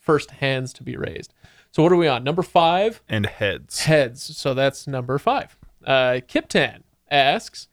first 0.00 0.32
hands 0.32 0.72
to 0.72 0.82
be 0.82 0.96
raised. 0.96 1.32
So 1.70 1.84
what 1.84 1.92
are 1.92 1.96
we 1.96 2.08
on? 2.08 2.24
Number 2.24 2.42
five 2.42 3.02
And 3.08 3.24
heads. 3.24 3.82
heads. 3.84 4.36
So 4.36 4.52
that's 4.52 4.88
number 4.88 5.16
five. 5.18 5.56
Uh, 5.84 6.18
Kiptan 6.26 6.82
asks 7.08 7.68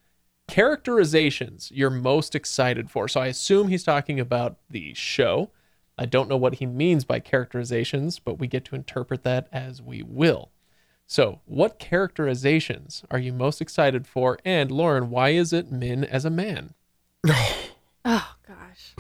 characterizations 0.48 1.72
you're 1.74 1.90
most 1.90 2.36
excited 2.36 2.92
for. 2.92 3.08
So 3.08 3.20
I 3.20 3.28
assume 3.28 3.70
he's 3.70 3.84
talking 3.84 4.20
about 4.20 4.58
the 4.70 4.94
show. 4.94 5.50
I 5.98 6.06
don't 6.06 6.30
know 6.30 6.38
what 6.38 6.56
he 6.56 6.68
means 6.68 7.04
by 7.04 7.20
characterizations, 7.20 8.20
but 8.20 8.38
we 8.38 8.46
get 8.46 8.64
to 8.66 8.76
interpret 8.76 9.24
that 9.24 9.48
as 9.52 9.82
we 9.82 10.04
will. 10.04 10.52
So, 11.14 11.42
what 11.46 11.78
characterizations 11.78 13.04
are 13.12 13.20
you 13.20 13.34
most 13.34 13.62
excited 13.62 14.08
for? 14.08 14.40
And 14.44 14.72
Lauren, 14.72 15.12
why 15.12 15.30
is 15.30 15.54
it 15.54 15.72
Min 15.72 16.04
as 16.04 16.26
a 16.26 16.32
man? 16.32 16.74
Oh 18.06 18.36
gosh. 18.46 18.96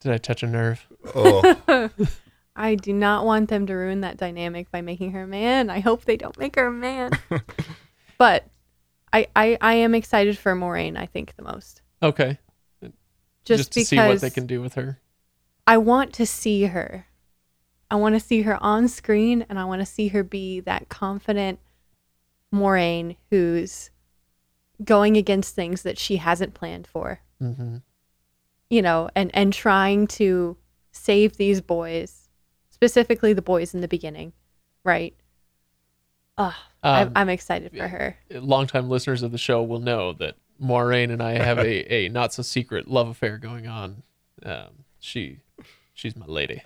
Did 0.00 0.12
I 0.12 0.16
touch 0.16 0.42
a 0.42 0.46
nerve? 0.46 0.86
Oh, 1.14 1.90
I 2.56 2.74
do 2.74 2.94
not 2.94 3.26
want 3.26 3.50
them 3.50 3.66
to 3.66 3.74
ruin 3.74 4.00
that 4.00 4.16
dynamic 4.16 4.70
by 4.70 4.80
making 4.80 5.12
her 5.12 5.24
a 5.24 5.26
man. 5.26 5.68
I 5.68 5.80
hope 5.80 6.06
they 6.06 6.16
don't 6.16 6.38
make 6.38 6.56
her 6.56 6.68
a 6.68 6.72
man. 6.72 7.10
but 8.18 8.48
I, 9.12 9.26
I 9.36 9.58
I 9.60 9.74
am 9.74 9.94
excited 9.94 10.38
for 10.38 10.54
Moiraine, 10.54 10.96
I 10.96 11.04
think 11.04 11.36
the 11.36 11.42
most. 11.42 11.82
Okay. 12.02 12.38
Just, 13.44 13.72
to 13.72 13.80
because 13.80 13.88
see 13.88 13.98
what 13.98 14.20
they 14.22 14.30
can 14.30 14.46
do 14.46 14.62
with 14.62 14.72
her. 14.72 15.00
I 15.66 15.76
want 15.76 16.14
to 16.14 16.24
see 16.24 16.64
her. 16.64 17.07
I 17.90 17.96
want 17.96 18.14
to 18.14 18.20
see 18.20 18.42
her 18.42 18.62
on 18.62 18.88
screen 18.88 19.44
and 19.48 19.58
I 19.58 19.64
want 19.64 19.80
to 19.80 19.86
see 19.86 20.08
her 20.08 20.22
be 20.22 20.60
that 20.60 20.88
confident 20.88 21.58
Moiraine 22.54 23.16
who's 23.30 23.90
going 24.84 25.16
against 25.16 25.54
things 25.54 25.82
that 25.82 25.98
she 25.98 26.16
hasn't 26.16 26.54
planned 26.54 26.86
for. 26.86 27.20
hmm 27.40 27.78
You 28.70 28.82
know, 28.82 29.08
and 29.14 29.30
and 29.34 29.52
trying 29.52 30.06
to 30.08 30.56
save 30.92 31.36
these 31.36 31.60
boys, 31.60 32.28
specifically 32.70 33.32
the 33.32 33.42
boys 33.42 33.74
in 33.74 33.80
the 33.80 33.88
beginning, 33.88 34.32
right? 34.84 35.14
Ugh, 36.36 36.54
Um, 36.82 36.94
I'm, 36.94 37.12
I'm 37.16 37.28
excited 37.28 37.72
for 37.72 37.88
her. 37.88 38.16
longtime 38.30 38.88
listeners 38.88 39.22
of 39.22 39.32
the 39.32 39.38
show 39.38 39.62
will 39.62 39.80
know 39.80 40.12
that 40.14 40.36
Moiraine 40.62 41.10
and 41.12 41.22
I 41.22 41.32
have 41.32 41.58
a, 41.58 41.92
a 41.92 42.08
not 42.08 42.32
so 42.32 42.42
secret 42.42 42.86
love 42.88 43.08
affair 43.08 43.38
going 43.38 43.66
on. 43.66 44.02
Um, 44.44 44.84
she 45.00 45.40
she's 45.94 46.14
my 46.16 46.26
lady. 46.26 46.62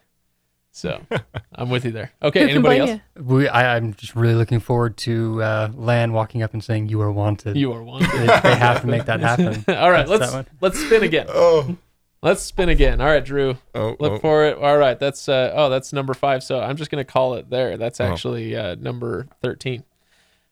So 0.75 1.01
I'm 1.55 1.69
with 1.69 1.85
you 1.85 1.91
there. 1.93 2.13
Okay, 2.23 2.45
Who 2.45 2.49
anybody 2.49 2.79
else? 2.81 2.91
ya? 2.91 2.99
We, 3.23 3.47
I, 3.47 3.77
I'm 3.77 3.93
just 3.95 4.17
really 4.17 4.35
looking 4.35 4.59
forward 4.59 4.97
to 4.99 5.43
uh, 5.43 5.69
Lan 5.75 6.13
walking 6.15 6.43
up 6.43 6.55
and 6.55 6.65
saying, 6.65 6.89
"You 6.89 7.03
are 7.03 7.13
wanted." 7.13 7.57
You 7.59 7.73
are 7.73 7.83
wanted. 7.83 8.11
they, 8.11 8.27
they 8.27 8.57
have 8.57 8.81
to 8.81 8.87
make 8.87 9.05
that 9.05 9.21
happen. 9.21 9.65
All 9.77 9.91
right, 9.91 10.07
That's 10.07 10.21
let's 10.21 10.33
that 10.33 10.49
let's 10.63 10.79
spin 10.79 11.03
again. 11.03 11.27
oh, 11.29 11.77
Let's 12.23 12.41
spin 12.43 12.69
again. 12.69 13.01
All 13.01 13.09
right, 13.09 13.25
Drew. 13.25 13.59
oh, 13.75 13.97
Look 13.99 14.13
oh. 14.13 14.19
for 14.21 14.45
it. 14.47 14.57
All 14.57 14.79
right, 14.79 14.99
that's 14.99 15.29
uh 15.29 15.53
oh, 15.55 15.69
that's 15.69 15.93
number 15.93 16.15
5. 16.15 16.43
So 16.43 16.61
I'm 16.61 16.77
just 16.77 16.91
going 16.91 17.05
to 17.05 17.11
call 17.13 17.35
it 17.35 17.51
there. 17.51 17.77
That's 17.77 18.01
Oh. 18.01 18.05
actually 18.05 18.57
uh 18.57 18.77
number 18.77 19.27
13. 19.43 19.83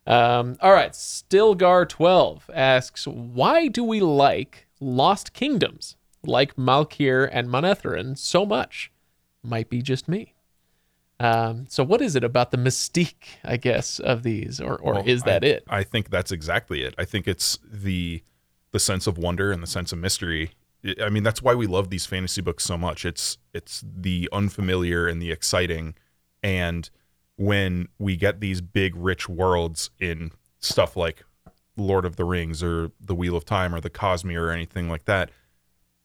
Um 0.07 0.57
all 0.61 0.73
right, 0.73 0.93
Stilgar12 0.93 2.41
asks, 2.53 3.07
"Why 3.07 3.69
do 3.69 3.85
we 3.85 4.01
like 4.01 4.67
Lost 4.81 5.33
Kingdoms 5.33 5.97
like 6.25 6.57
Malkier 6.57 7.29
and 7.33 7.49
Manetheren 7.49 8.19
so 8.19 8.45
much?" 8.45 8.91
Might 9.43 9.71
be 9.71 9.83
just 9.83 10.09
me. 10.09 10.35
Um, 11.19 11.67
so 11.69 11.85
what 11.85 12.01
is 12.01 12.17
it 12.17 12.25
about 12.25 12.51
the 12.51 12.57
mystique, 12.57 13.37
I 13.45 13.57
guess, 13.59 13.99
of 13.99 14.23
these, 14.23 14.61
or 14.61 14.77
or 14.77 14.95
Well, 14.95 15.03
is 15.07 15.23
that 15.25 15.45
I, 15.45 15.49
it? 15.49 15.65
I 15.69 15.83
think 15.83 16.11
that's 16.11 16.33
exactly 16.33 16.83
it. 16.83 16.95
I 16.99 17.05
think 17.05 17.29
it's 17.29 17.59
the 17.71 18.23
the 18.73 18.79
sense 18.79 19.07
of 19.07 19.19
wonder 19.19 19.51
and 19.53 19.63
the 19.63 19.67
sense 19.67 19.93
of 19.93 19.99
mystery. 19.99 20.53
I- 20.85 21.05
I 21.05 21.09
mean, 21.11 21.23
that's 21.23 21.43
why 21.43 21.55
we 21.55 21.67
love 21.67 21.91
these 21.91 22.07
fantasy 22.07 22.41
books 22.41 22.65
so 22.65 22.79
much. 22.79 23.05
It's 23.05 23.37
it's 23.53 23.85
the 23.87 24.29
unfamiliar 24.33 25.07
and 25.09 25.21
the 25.21 25.31
exciting, 25.31 25.95
and 26.43 26.89
when 27.37 27.89
we 27.99 28.17
get 28.17 28.41
these 28.41 28.61
big, 28.61 28.95
rich 28.97 29.29
worlds 29.29 29.91
in 29.99 30.31
stuff 30.59 30.97
like 30.97 31.23
Lord 31.77 32.05
of 32.05 32.17
the 32.17 32.25
Rings 32.25 32.63
or 32.63 32.93
The 33.01 33.15
Wheel 33.15 33.35
of 33.37 33.45
Time 33.47 33.75
or 33.75 33.81
the 33.81 33.89
Cosmere 33.91 34.43
or 34.49 34.51
anything 34.51 34.89
like 34.91 35.05
that, 35.07 35.31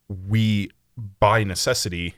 we 0.08 0.72
by 1.20 1.44
necessity, 1.44 2.16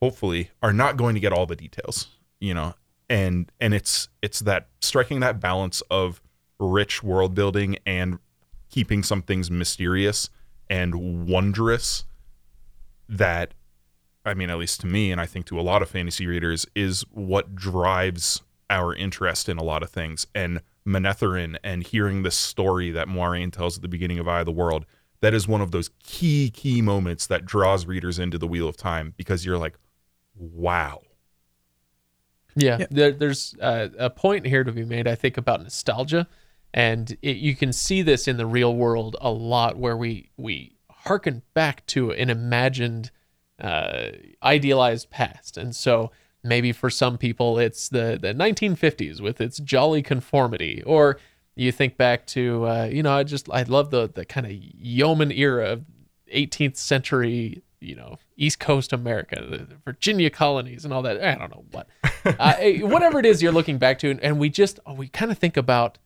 hopefully, 0.00 0.50
are 0.62 0.72
not 0.72 0.96
going 0.96 1.14
to 1.14 1.20
get 1.20 1.32
all 1.32 1.46
the 1.46 1.56
details. 1.56 2.08
You 2.40 2.54
know, 2.54 2.74
and 3.10 3.50
and 3.60 3.74
it's 3.74 4.08
it's 4.22 4.40
that 4.40 4.68
striking 4.80 5.20
that 5.20 5.40
balance 5.40 5.82
of 5.90 6.22
rich 6.58 7.02
world 7.02 7.34
building 7.34 7.76
and 7.84 8.18
keeping 8.70 9.02
some 9.02 9.20
things 9.20 9.50
mysterious 9.50 10.30
and 10.70 11.26
wondrous 11.26 12.04
that 13.08 13.52
I 14.24 14.34
mean 14.34 14.48
at 14.48 14.58
least 14.58 14.80
to 14.82 14.86
me 14.86 15.10
and 15.10 15.20
I 15.20 15.26
think 15.26 15.46
to 15.46 15.58
a 15.58 15.62
lot 15.62 15.82
of 15.82 15.90
fantasy 15.90 16.26
readers 16.26 16.66
is 16.74 17.04
what 17.10 17.54
drives 17.54 18.42
our 18.70 18.94
interest 18.94 19.48
in 19.48 19.58
a 19.58 19.64
lot 19.64 19.82
of 19.82 19.90
things 19.90 20.26
and 20.34 20.62
Manetheren 20.86 21.56
and 21.64 21.82
hearing 21.82 22.22
the 22.22 22.30
story 22.30 22.90
that 22.92 23.08
Moiraine 23.08 23.52
tells 23.52 23.76
at 23.76 23.82
the 23.82 23.88
beginning 23.88 24.18
of 24.18 24.28
Eye 24.28 24.40
of 24.40 24.46
the 24.46 24.52
World 24.52 24.86
that 25.20 25.34
is 25.34 25.48
one 25.48 25.60
of 25.60 25.72
those 25.72 25.90
key 26.02 26.50
key 26.50 26.80
moments 26.80 27.26
that 27.26 27.44
draws 27.44 27.86
readers 27.86 28.18
into 28.18 28.38
the 28.38 28.46
Wheel 28.46 28.68
of 28.68 28.76
Time 28.76 29.12
because 29.16 29.44
you're 29.44 29.58
like 29.58 29.76
wow. 30.40 31.02
Yeah, 32.56 32.78
Yeah. 32.80 32.86
There, 32.90 33.12
there's 33.12 33.54
uh, 33.60 33.88
a 33.98 34.10
point 34.10 34.46
here 34.46 34.64
to 34.64 34.72
be 34.72 34.84
made, 34.84 35.06
I 35.06 35.14
think, 35.14 35.36
about 35.36 35.62
nostalgia, 35.62 36.26
and 36.74 37.16
it, 37.22 37.36
you 37.36 37.54
can 37.54 37.72
see 37.72 38.02
this 38.02 38.26
in 38.26 38.36
the 38.36 38.46
real 38.46 38.74
world 38.74 39.16
a 39.20 39.30
lot, 39.30 39.76
where 39.76 39.96
we 39.96 40.30
we 40.36 40.76
harken 40.90 41.42
back 41.54 41.86
to 41.86 42.10
an 42.12 42.30
imagined, 42.30 43.10
uh, 43.60 44.10
idealized 44.42 45.10
past, 45.10 45.56
and 45.56 45.74
so 45.74 46.10
maybe 46.42 46.72
for 46.72 46.88
some 46.88 47.18
people 47.18 47.58
it's 47.58 47.88
the 47.88 48.18
the 48.20 48.32
1950s 48.32 49.20
with 49.20 49.40
its 49.40 49.58
jolly 49.58 50.02
conformity, 50.02 50.82
or 50.84 51.18
you 51.54 51.70
think 51.70 51.96
back 51.96 52.26
to 52.26 52.66
uh, 52.66 52.88
you 52.90 53.02
know 53.02 53.12
I 53.12 53.22
just 53.22 53.48
I 53.50 53.62
love 53.62 53.90
the 53.90 54.08
the 54.08 54.24
kind 54.24 54.46
of 54.46 54.52
yeoman 54.52 55.30
era 55.30 55.70
of 55.70 55.84
18th 56.32 56.76
century 56.76 57.62
you 57.80 57.96
know 57.96 58.18
East 58.40 58.58
Coast 58.58 58.92
America, 58.92 59.36
the 59.48 59.58
the 59.58 59.76
Virginia 59.84 60.30
colonies, 60.30 60.84
and 60.84 60.94
all 60.94 61.02
that. 61.02 61.22
I 61.22 61.34
don't 61.34 61.50
know 61.50 61.64
what, 61.70 61.86
uh, 62.24 62.54
eh, 62.58 62.80
whatever 62.80 63.20
it 63.20 63.26
is 63.26 63.42
you're 63.42 63.52
looking 63.52 63.78
back 63.78 63.98
to, 64.00 64.10
and, 64.10 64.18
and 64.20 64.40
we 64.40 64.48
just 64.48 64.80
oh, 64.86 64.94
we 64.94 65.08
kind 65.08 65.30
of 65.30 65.38
think 65.38 65.58
about, 65.58 65.98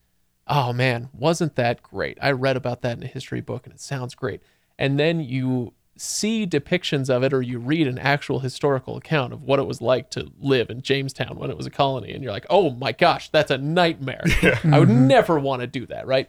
oh 0.48 0.72
man, 0.72 1.08
wasn't 1.12 1.54
that 1.54 1.82
great? 1.82 2.18
I 2.20 2.32
read 2.32 2.56
about 2.56 2.82
that 2.82 2.98
in 2.98 3.04
a 3.04 3.06
history 3.06 3.40
book, 3.40 3.64
and 3.66 3.74
it 3.74 3.80
sounds 3.80 4.16
great. 4.16 4.42
And 4.76 4.98
then 4.98 5.20
you 5.20 5.74
see 5.96 6.44
depictions 6.44 7.08
of 7.08 7.22
it, 7.22 7.32
or 7.32 7.40
you 7.40 7.60
read 7.60 7.86
an 7.86 8.00
actual 8.00 8.40
historical 8.40 8.96
account 8.96 9.32
of 9.32 9.42
what 9.42 9.60
it 9.60 9.66
was 9.66 9.80
like 9.80 10.10
to 10.10 10.32
live 10.40 10.70
in 10.70 10.82
Jamestown 10.82 11.38
when 11.38 11.50
it 11.50 11.56
was 11.56 11.66
a 11.66 11.70
colony, 11.70 12.12
and 12.12 12.22
you're 12.24 12.32
like, 12.32 12.46
oh 12.50 12.70
my 12.70 12.90
gosh, 12.90 13.28
that's 13.28 13.52
a 13.52 13.58
nightmare. 13.58 14.24
I 14.64 14.80
would 14.80 14.90
never 14.90 15.38
want 15.38 15.60
to 15.60 15.68
do 15.68 15.86
that, 15.86 16.04
right? 16.08 16.28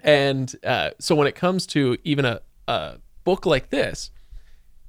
And 0.00 0.52
uh, 0.64 0.90
so 0.98 1.14
when 1.14 1.28
it 1.28 1.36
comes 1.36 1.64
to 1.68 1.96
even 2.02 2.24
a, 2.24 2.40
a 2.66 2.96
book 3.22 3.46
like 3.46 3.70
this, 3.70 4.10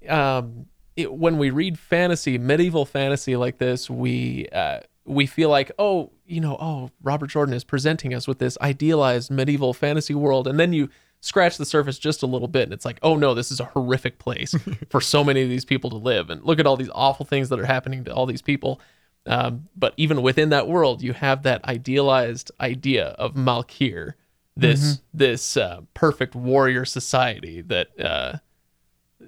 um, 0.08 0.68
it, 0.96 1.14
when 1.14 1.38
we 1.38 1.50
read 1.50 1.78
fantasy, 1.78 2.38
medieval 2.38 2.86
fantasy 2.86 3.36
like 3.36 3.58
this, 3.58 3.90
we 3.90 4.48
uh, 4.52 4.80
we 5.06 5.26
feel 5.26 5.50
like, 5.50 5.72
oh, 5.80 6.12
you 6.26 6.40
know, 6.40 6.58
oh, 6.60 6.92
Robert 7.02 7.28
Jordan 7.28 7.56
is 7.56 7.64
presenting 7.64 8.14
us 8.14 8.28
with 8.28 8.40
this 8.40 8.58
idealized 8.62 9.32
medieval 9.32 9.74
fantasy 9.74 10.14
world, 10.14 10.48
and 10.48 10.60
then 10.60 10.74
you 10.74 10.90
scratch 11.22 11.58
the 11.58 11.66
surface 11.66 12.00
just 12.00 12.24
a 12.24 12.28
little 12.28 12.48
bit, 12.48 12.64
and 12.64 12.74
it's 12.74 12.86
like, 12.86 13.00
oh 13.02 13.16
no, 13.16 13.34
this 13.34 13.52
is 13.52 13.60
a 13.60 13.66
horrific 13.66 14.20
place 14.20 14.56
for 14.90 15.02
so 15.02 15.24
many 15.24 15.42
of 15.42 15.50
these 15.50 15.66
people 15.66 15.90
to 15.90 15.98
live, 15.98 16.30
and 16.30 16.44
look 16.44 16.60
at 16.60 16.68
all 16.68 16.78
these 16.78 16.92
awful 16.94 17.26
things 17.26 17.50
that 17.50 17.60
are 17.60 17.66
happening 17.66 18.04
to 18.04 18.14
all 18.14 18.26
these 18.26 18.42
people. 18.42 18.80
Um, 19.26 19.68
but 19.76 19.94
even 19.98 20.22
within 20.22 20.50
that 20.50 20.68
world, 20.68 21.02
you 21.02 21.14
have 21.14 21.44
that 21.44 21.64
idealized 21.66 22.52
idea 22.60 23.08
of 23.10 23.34
Malkier 23.34 24.14
this 24.60 25.02
this 25.14 25.58
uh, 25.58 25.82
perfect 25.94 26.36
warrior 26.36 26.86
society 26.86 27.62
that 27.62 27.88
uh, 28.00 28.38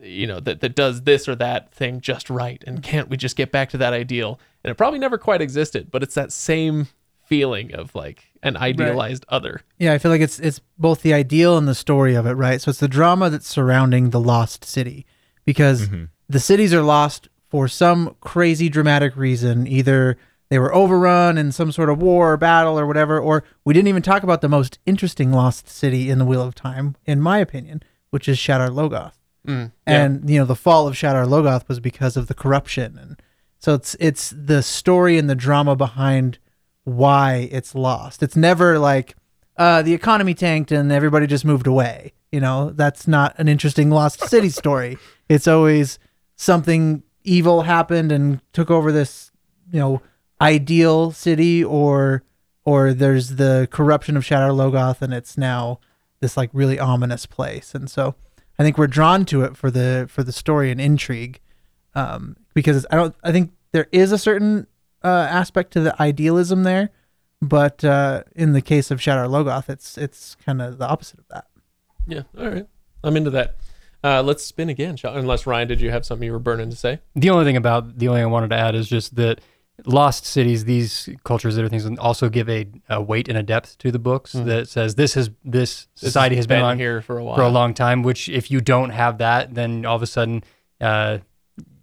you 0.02 0.28
know 0.28 0.40
that 0.40 0.62
that 0.62 0.76
does 0.76 1.04
this 1.04 1.28
or 1.28 1.36
that 1.36 1.74
thing 1.74 2.02
just 2.02 2.30
right, 2.30 2.64
and 2.66 2.82
can't 2.82 3.10
we 3.10 3.18
just 3.18 3.36
get 3.36 3.52
back 3.52 3.70
to 3.72 3.78
that 3.78 3.94
ideal? 3.94 4.40
And 4.64 4.72
it 4.72 4.76
probably 4.76 5.00
never 5.00 5.18
quite 5.18 5.42
existed, 5.42 5.92
but 5.92 6.04
it's 6.04 6.16
that 6.16 6.32
same 6.32 6.88
feeling 7.26 7.74
of 7.74 7.96
like 7.96 8.26
an 8.44 8.58
idealized 8.58 9.26
other. 9.30 9.62
Yeah, 9.80 9.94
I 9.94 9.98
feel 9.98 10.12
like 10.12 10.22
it's 10.22 10.40
it's 10.40 10.60
both 10.78 11.02
the 11.02 11.14
ideal 11.14 11.58
and 11.58 11.68
the 11.68 11.76
story 11.76 12.16
of 12.16 12.26
it, 12.26 12.34
right? 12.34 12.62
So 12.62 12.70
it's 12.70 12.80
the 12.80 12.88
drama 12.88 13.30
that's 13.30 13.48
surrounding 13.48 14.10
the 14.10 14.20
lost 14.20 14.66
city 14.66 15.06
because 15.46 15.88
mm-hmm. 15.88 16.06
the 16.28 16.40
cities 16.40 16.74
are 16.74 16.82
lost 16.82 17.30
for 17.48 17.68
some 17.68 18.16
crazy 18.22 18.70
dramatic 18.70 19.16
reason. 19.16 19.68
Either 19.68 20.18
they 20.50 20.60
were 20.60 20.76
overrun 20.76 21.38
in 21.38 21.54
some 21.54 21.72
sort 21.72 21.90
of 21.90 22.02
war 22.02 22.34
or 22.34 22.38
battle 22.38 22.78
or 22.78 22.86
whatever, 22.86 23.18
or 23.18 23.46
we 23.64 23.74
didn't 23.74 23.88
even 23.88 24.02
talk 24.02 24.24
about 24.24 24.42
the 24.42 24.50
most 24.50 24.80
interesting 24.86 25.32
lost 25.32 25.70
city 25.70 26.10
in 26.10 26.20
the 26.20 26.26
Wheel 26.26 26.42
of 26.42 26.54
Time, 26.54 26.98
in 27.06 27.22
my 27.22 27.38
opinion, 27.38 27.82
which 28.10 28.28
is 28.28 28.38
Shadar 28.38 28.70
Logoth. 28.70 29.14
Mm, 29.48 29.72
And 29.88 30.30
you 30.30 30.40
know, 30.40 30.46
the 30.46 30.56
fall 30.56 30.88
of 30.88 30.96
Shadar 30.96 31.26
Logoth 31.28 31.68
was 31.68 31.80
because 31.80 32.16
of 32.16 32.28
the 32.28 32.34
corruption, 32.34 32.98
and 33.02 33.22
so 33.60 33.74
it's 33.74 33.96
it's 34.00 34.34
the 34.38 34.62
story 34.62 35.18
and 35.18 35.30
the 35.30 35.36
drama 35.36 35.76
behind 35.76 36.38
why 36.84 37.50
it's 37.52 37.74
lost. 37.76 38.22
It's 38.24 38.36
never 38.36 38.78
like 38.80 39.16
uh, 39.58 39.82
the 39.82 39.94
economy 39.94 40.34
tanked 40.34 40.72
and 40.72 40.92
everybody 40.92 41.28
just 41.28 41.46
moved 41.46 41.68
away. 41.68 42.14
You 42.32 42.40
know, 42.40 42.70
that's 42.72 43.08
not 43.08 43.36
an 43.38 43.48
interesting 43.48 43.90
lost 43.90 44.28
city 44.30 44.50
story. 44.62 44.98
It's 45.28 45.48
always 45.48 46.00
something 46.36 47.04
evil 47.24 47.64
happened 47.64 48.12
and 48.12 48.42
took 48.54 48.72
over 48.72 48.92
this, 48.92 49.32
you 49.72 49.80
know, 49.80 50.02
ideal 50.40 51.12
city, 51.12 51.64
or 51.64 52.24
or 52.64 52.94
there's 52.94 53.36
the 53.38 53.68
corruption 53.72 54.16
of 54.18 54.24
Shadar 54.24 54.52
Logoth 54.52 55.02
and 55.02 55.14
it's 55.14 55.38
now 55.38 55.80
this 56.20 56.38
like 56.38 56.50
really 56.54 56.80
ominous 56.80 57.26
place. 57.26 57.74
And 57.74 57.90
so 57.90 58.14
I 58.62 58.64
think 58.64 58.78
we're 58.78 58.86
drawn 58.86 59.26
to 59.26 59.42
it 59.42 59.58
for 59.58 59.72
the 59.72 60.06
for 60.08 60.22
the 60.22 60.32
story 60.32 60.70
and 60.70 60.80
intrigue, 60.80 61.40
um, 61.96 62.38
because 62.54 62.86
I 62.92 62.96
don't. 62.96 63.16
I 63.24 63.32
think 63.32 63.54
there 63.72 63.88
is 63.92 64.12
a 64.12 64.20
certain 64.20 64.68
uh, 65.04 65.08
aspect 65.32 65.74
to 65.74 65.80
the 65.80 66.00
idealism 66.00 66.62
there, 66.62 66.92
but 67.42 67.84
uh, 67.84 68.22
in 68.36 68.54
the 68.54 68.62
case 68.62 68.92
of 68.92 69.00
Shadar 69.00 69.28
Logoth, 69.28 69.68
it's 69.68 69.98
it's 69.98 70.36
kind 70.46 70.62
of 70.62 70.78
the 70.78 70.88
opposite 70.88 71.18
of 71.18 71.28
that. 71.30 71.48
Yeah, 72.06 72.22
all 72.38 72.50
right, 72.52 72.68
I'm 73.04 73.18
into 73.18 73.32
that. 73.32 73.56
Uh, 74.04 74.22
let's 74.22 74.46
spin 74.46 74.70
again, 74.70 74.96
Unless 75.04 75.48
Ryan, 75.48 75.68
did 75.68 75.82
you 75.82 75.90
have 75.90 76.06
something 76.06 76.28
you 76.28 76.32
were 76.32 76.38
burning 76.38 76.70
to 76.70 76.76
say? 76.76 77.00
The 77.16 77.32
only 77.32 77.46
thing 77.46 77.58
about 77.58 77.98
the 77.98 78.10
only 78.10 78.20
thing 78.20 78.28
I 78.28 78.32
wanted 78.32 78.52
to 78.52 78.58
add 78.58 78.76
is 78.76 78.88
just 78.88 79.16
that 79.16 79.42
lost 79.86 80.26
cities, 80.26 80.66
these 80.66 81.10
cultures, 81.24 81.58
other 81.58 81.70
things, 81.70 81.86
also 81.98 82.30
give 82.30 82.50
a, 82.50 82.68
a 82.90 83.02
weight 83.02 83.28
and 83.28 83.38
a 83.38 83.44
depth 83.44 83.78
to 83.80 83.92
the 83.92 84.00
books 84.00 84.34
that 84.34 84.68
says 84.68 84.96
this 84.96 85.14
has 85.14 85.30
this 85.44 85.88
This 86.00 86.08
society 86.10 86.36
has 86.36 86.48
been, 86.48 86.62
on 86.62 86.78
here 86.78 87.02
for 87.02 87.18
a 87.18 87.24
while. 87.24 87.36
for 87.36 87.44
a 87.44 87.50
long 87.50 87.74
time. 87.74 88.04
Which 88.04 88.30
if 88.30 88.52
you 88.52 88.62
don't 88.62 88.92
have 88.92 89.18
that, 89.20 89.54
then 89.54 89.86
all 89.86 89.96
of 89.96 90.02
a 90.02 90.08
sudden 90.08 90.44
uh, 90.80 91.20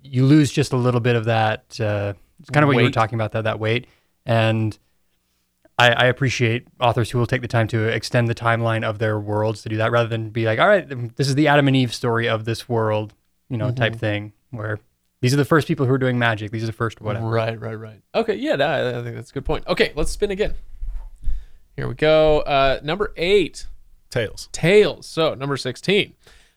you 0.02 0.24
lose 0.24 0.52
just 0.52 0.72
a 0.72 0.76
little 0.76 1.00
bit 1.00 1.16
of 1.16 1.24
that. 1.26 1.80
Uh, 1.80 2.14
it's 2.40 2.50
kind 2.50 2.64
of 2.64 2.68
what 2.68 2.76
you 2.76 2.84
were 2.84 2.90
talking 2.90 3.16
about 3.16 3.32
that 3.32 3.44
that 3.44 3.58
weight 3.58 3.86
and. 4.26 4.78
I, 5.80 5.90
I 5.90 6.04
appreciate 6.06 6.66
authors 6.80 7.12
who 7.12 7.18
will 7.18 7.26
take 7.28 7.40
the 7.40 7.46
time 7.46 7.68
to 7.68 7.84
extend 7.84 8.26
the 8.26 8.34
timeline 8.34 8.82
of 8.82 8.98
their 8.98 9.20
worlds 9.20 9.62
to 9.62 9.68
do 9.68 9.76
that, 9.76 9.92
rather 9.92 10.08
than 10.08 10.30
be 10.30 10.44
like, 10.44 10.58
"All 10.58 10.66
right, 10.66 11.14
this 11.14 11.28
is 11.28 11.36
the 11.36 11.46
Adam 11.46 11.68
and 11.68 11.76
Eve 11.76 11.94
story 11.94 12.28
of 12.28 12.44
this 12.46 12.68
world," 12.68 13.14
you 13.48 13.56
know, 13.56 13.70
type 13.70 13.94
thing. 13.94 14.32
Where 14.50 14.80
these 15.20 15.34
are 15.34 15.36
the 15.36 15.44
first 15.44 15.66
people 15.66 15.86
who 15.86 15.92
are 15.92 15.98
doing 15.98 16.18
magic. 16.18 16.50
These 16.50 16.62
are 16.62 16.66
the 16.66 16.72
first 16.72 17.00
whatever. 17.00 17.26
Right, 17.26 17.60
right, 17.60 17.74
right. 17.74 18.00
Okay, 18.14 18.34
yeah, 18.34 18.56
that, 18.56 18.94
I 18.94 19.02
think 19.02 19.16
that's 19.16 19.30
a 19.30 19.34
good 19.34 19.44
point. 19.44 19.66
Okay, 19.66 19.92
let's 19.94 20.10
spin 20.10 20.30
again. 20.30 20.54
Here 21.76 21.86
we 21.86 21.94
go. 21.94 22.40
Uh, 22.40 22.80
number 22.82 23.12
eight, 23.16 23.66
Tails. 24.10 24.48
Tails. 24.52 25.06
So 25.06 25.34
number 25.34 25.56
sixteen, 25.56 26.14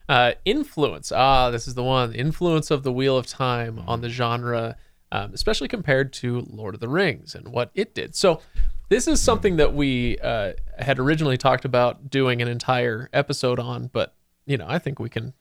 uh, 0.09 0.33
influence. 0.45 1.11
Ah, 1.11 1.49
this 1.51 1.67
is 1.67 1.75
the 1.75 1.83
one. 1.83 2.13
Influence 2.13 2.71
of 2.71 2.83
the 2.83 2.91
Wheel 2.91 3.17
of 3.17 3.27
Time 3.27 3.83
on 3.87 4.01
the 4.01 4.09
genre, 4.09 4.77
um, 5.11 5.31
especially 5.33 5.67
compared 5.67 6.13
to 6.13 6.47
Lord 6.49 6.73
of 6.73 6.79
the 6.79 6.89
Rings 6.89 7.35
and 7.35 7.47
what 7.49 7.71
it 7.75 7.93
did. 7.93 8.15
So 8.15 8.41
this 8.89 9.07
is 9.07 9.21
something 9.21 9.57
that 9.57 9.73
we 9.73 10.17
uh, 10.19 10.53
had 10.77 10.99
originally 10.99 11.37
talked 11.37 11.65
about 11.65 12.09
doing 12.09 12.41
an 12.41 12.47
entire 12.47 13.09
episode 13.13 13.59
on, 13.59 13.89
but 13.93 14.15
you 14.45 14.57
know, 14.57 14.65
I 14.67 14.79
think 14.79 14.99
we 14.99 15.09
can 15.09 15.33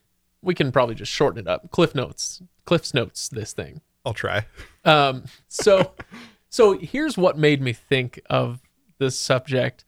we 0.42 0.54
can 0.54 0.72
probably 0.72 0.94
just 0.94 1.12
shorten 1.12 1.40
it 1.40 1.48
up. 1.48 1.70
Cliff 1.70 1.94
notes, 1.94 2.42
Cliff's 2.64 2.94
notes. 2.94 3.28
This 3.28 3.52
thing. 3.52 3.80
I'll 4.04 4.14
try. 4.14 4.46
Um, 4.84 5.24
so, 5.48 5.92
so 6.48 6.78
here's 6.78 7.18
what 7.18 7.36
made 7.36 7.60
me 7.60 7.72
think 7.72 8.20
of 8.30 8.60
this 8.98 9.18
subject, 9.18 9.84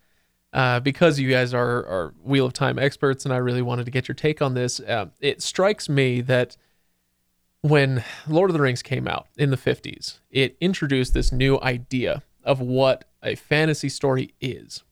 uh, 0.52 0.80
because 0.80 1.18
you 1.18 1.30
guys 1.30 1.54
are 1.54 1.86
are 1.86 2.14
Wheel 2.22 2.46
of 2.46 2.52
Time 2.52 2.78
experts, 2.78 3.24
and 3.24 3.32
I 3.32 3.38
really 3.38 3.62
wanted 3.62 3.84
to 3.86 3.90
get 3.90 4.08
your 4.08 4.14
take 4.14 4.42
on 4.42 4.54
this. 4.54 4.80
Um, 4.86 5.12
it 5.20 5.42
strikes 5.42 5.88
me 5.88 6.20
that 6.22 6.56
when 7.62 8.04
Lord 8.26 8.50
of 8.50 8.54
the 8.54 8.60
Rings 8.60 8.82
came 8.82 9.06
out 9.06 9.28
in 9.36 9.50
the 9.50 9.56
50s, 9.56 10.18
it 10.30 10.56
introduced 10.60 11.14
this 11.14 11.30
new 11.30 11.60
idea 11.60 12.22
of 12.42 12.60
what 12.60 13.04
a 13.22 13.36
fantasy 13.36 13.88
story 13.88 14.34
is, 14.40 14.82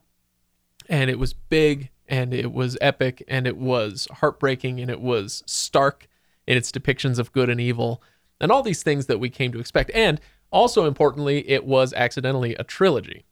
and 0.88 1.10
it 1.10 1.18
was 1.18 1.34
big, 1.34 1.90
and 2.10 2.34
it 2.34 2.52
was 2.52 2.76
epic, 2.82 3.24
and 3.28 3.46
it 3.46 3.56
was 3.56 4.06
heartbreaking, 4.16 4.80
and 4.80 4.90
it 4.90 5.00
was 5.00 5.42
stark 5.46 6.08
in 6.46 6.56
its 6.56 6.70
depictions 6.70 7.18
of 7.18 7.32
good 7.32 7.48
and 7.48 7.60
evil 7.60 8.02
and 8.40 8.50
all 8.50 8.62
these 8.62 8.82
things 8.82 9.06
that 9.06 9.20
we 9.20 9.28
came 9.28 9.52
to 9.52 9.60
expect. 9.60 9.90
And 9.94 10.20
also 10.50 10.86
importantly, 10.86 11.48
it 11.48 11.64
was 11.64 11.92
accidentally 11.92 12.54
a 12.56 12.64
trilogy, 12.64 13.24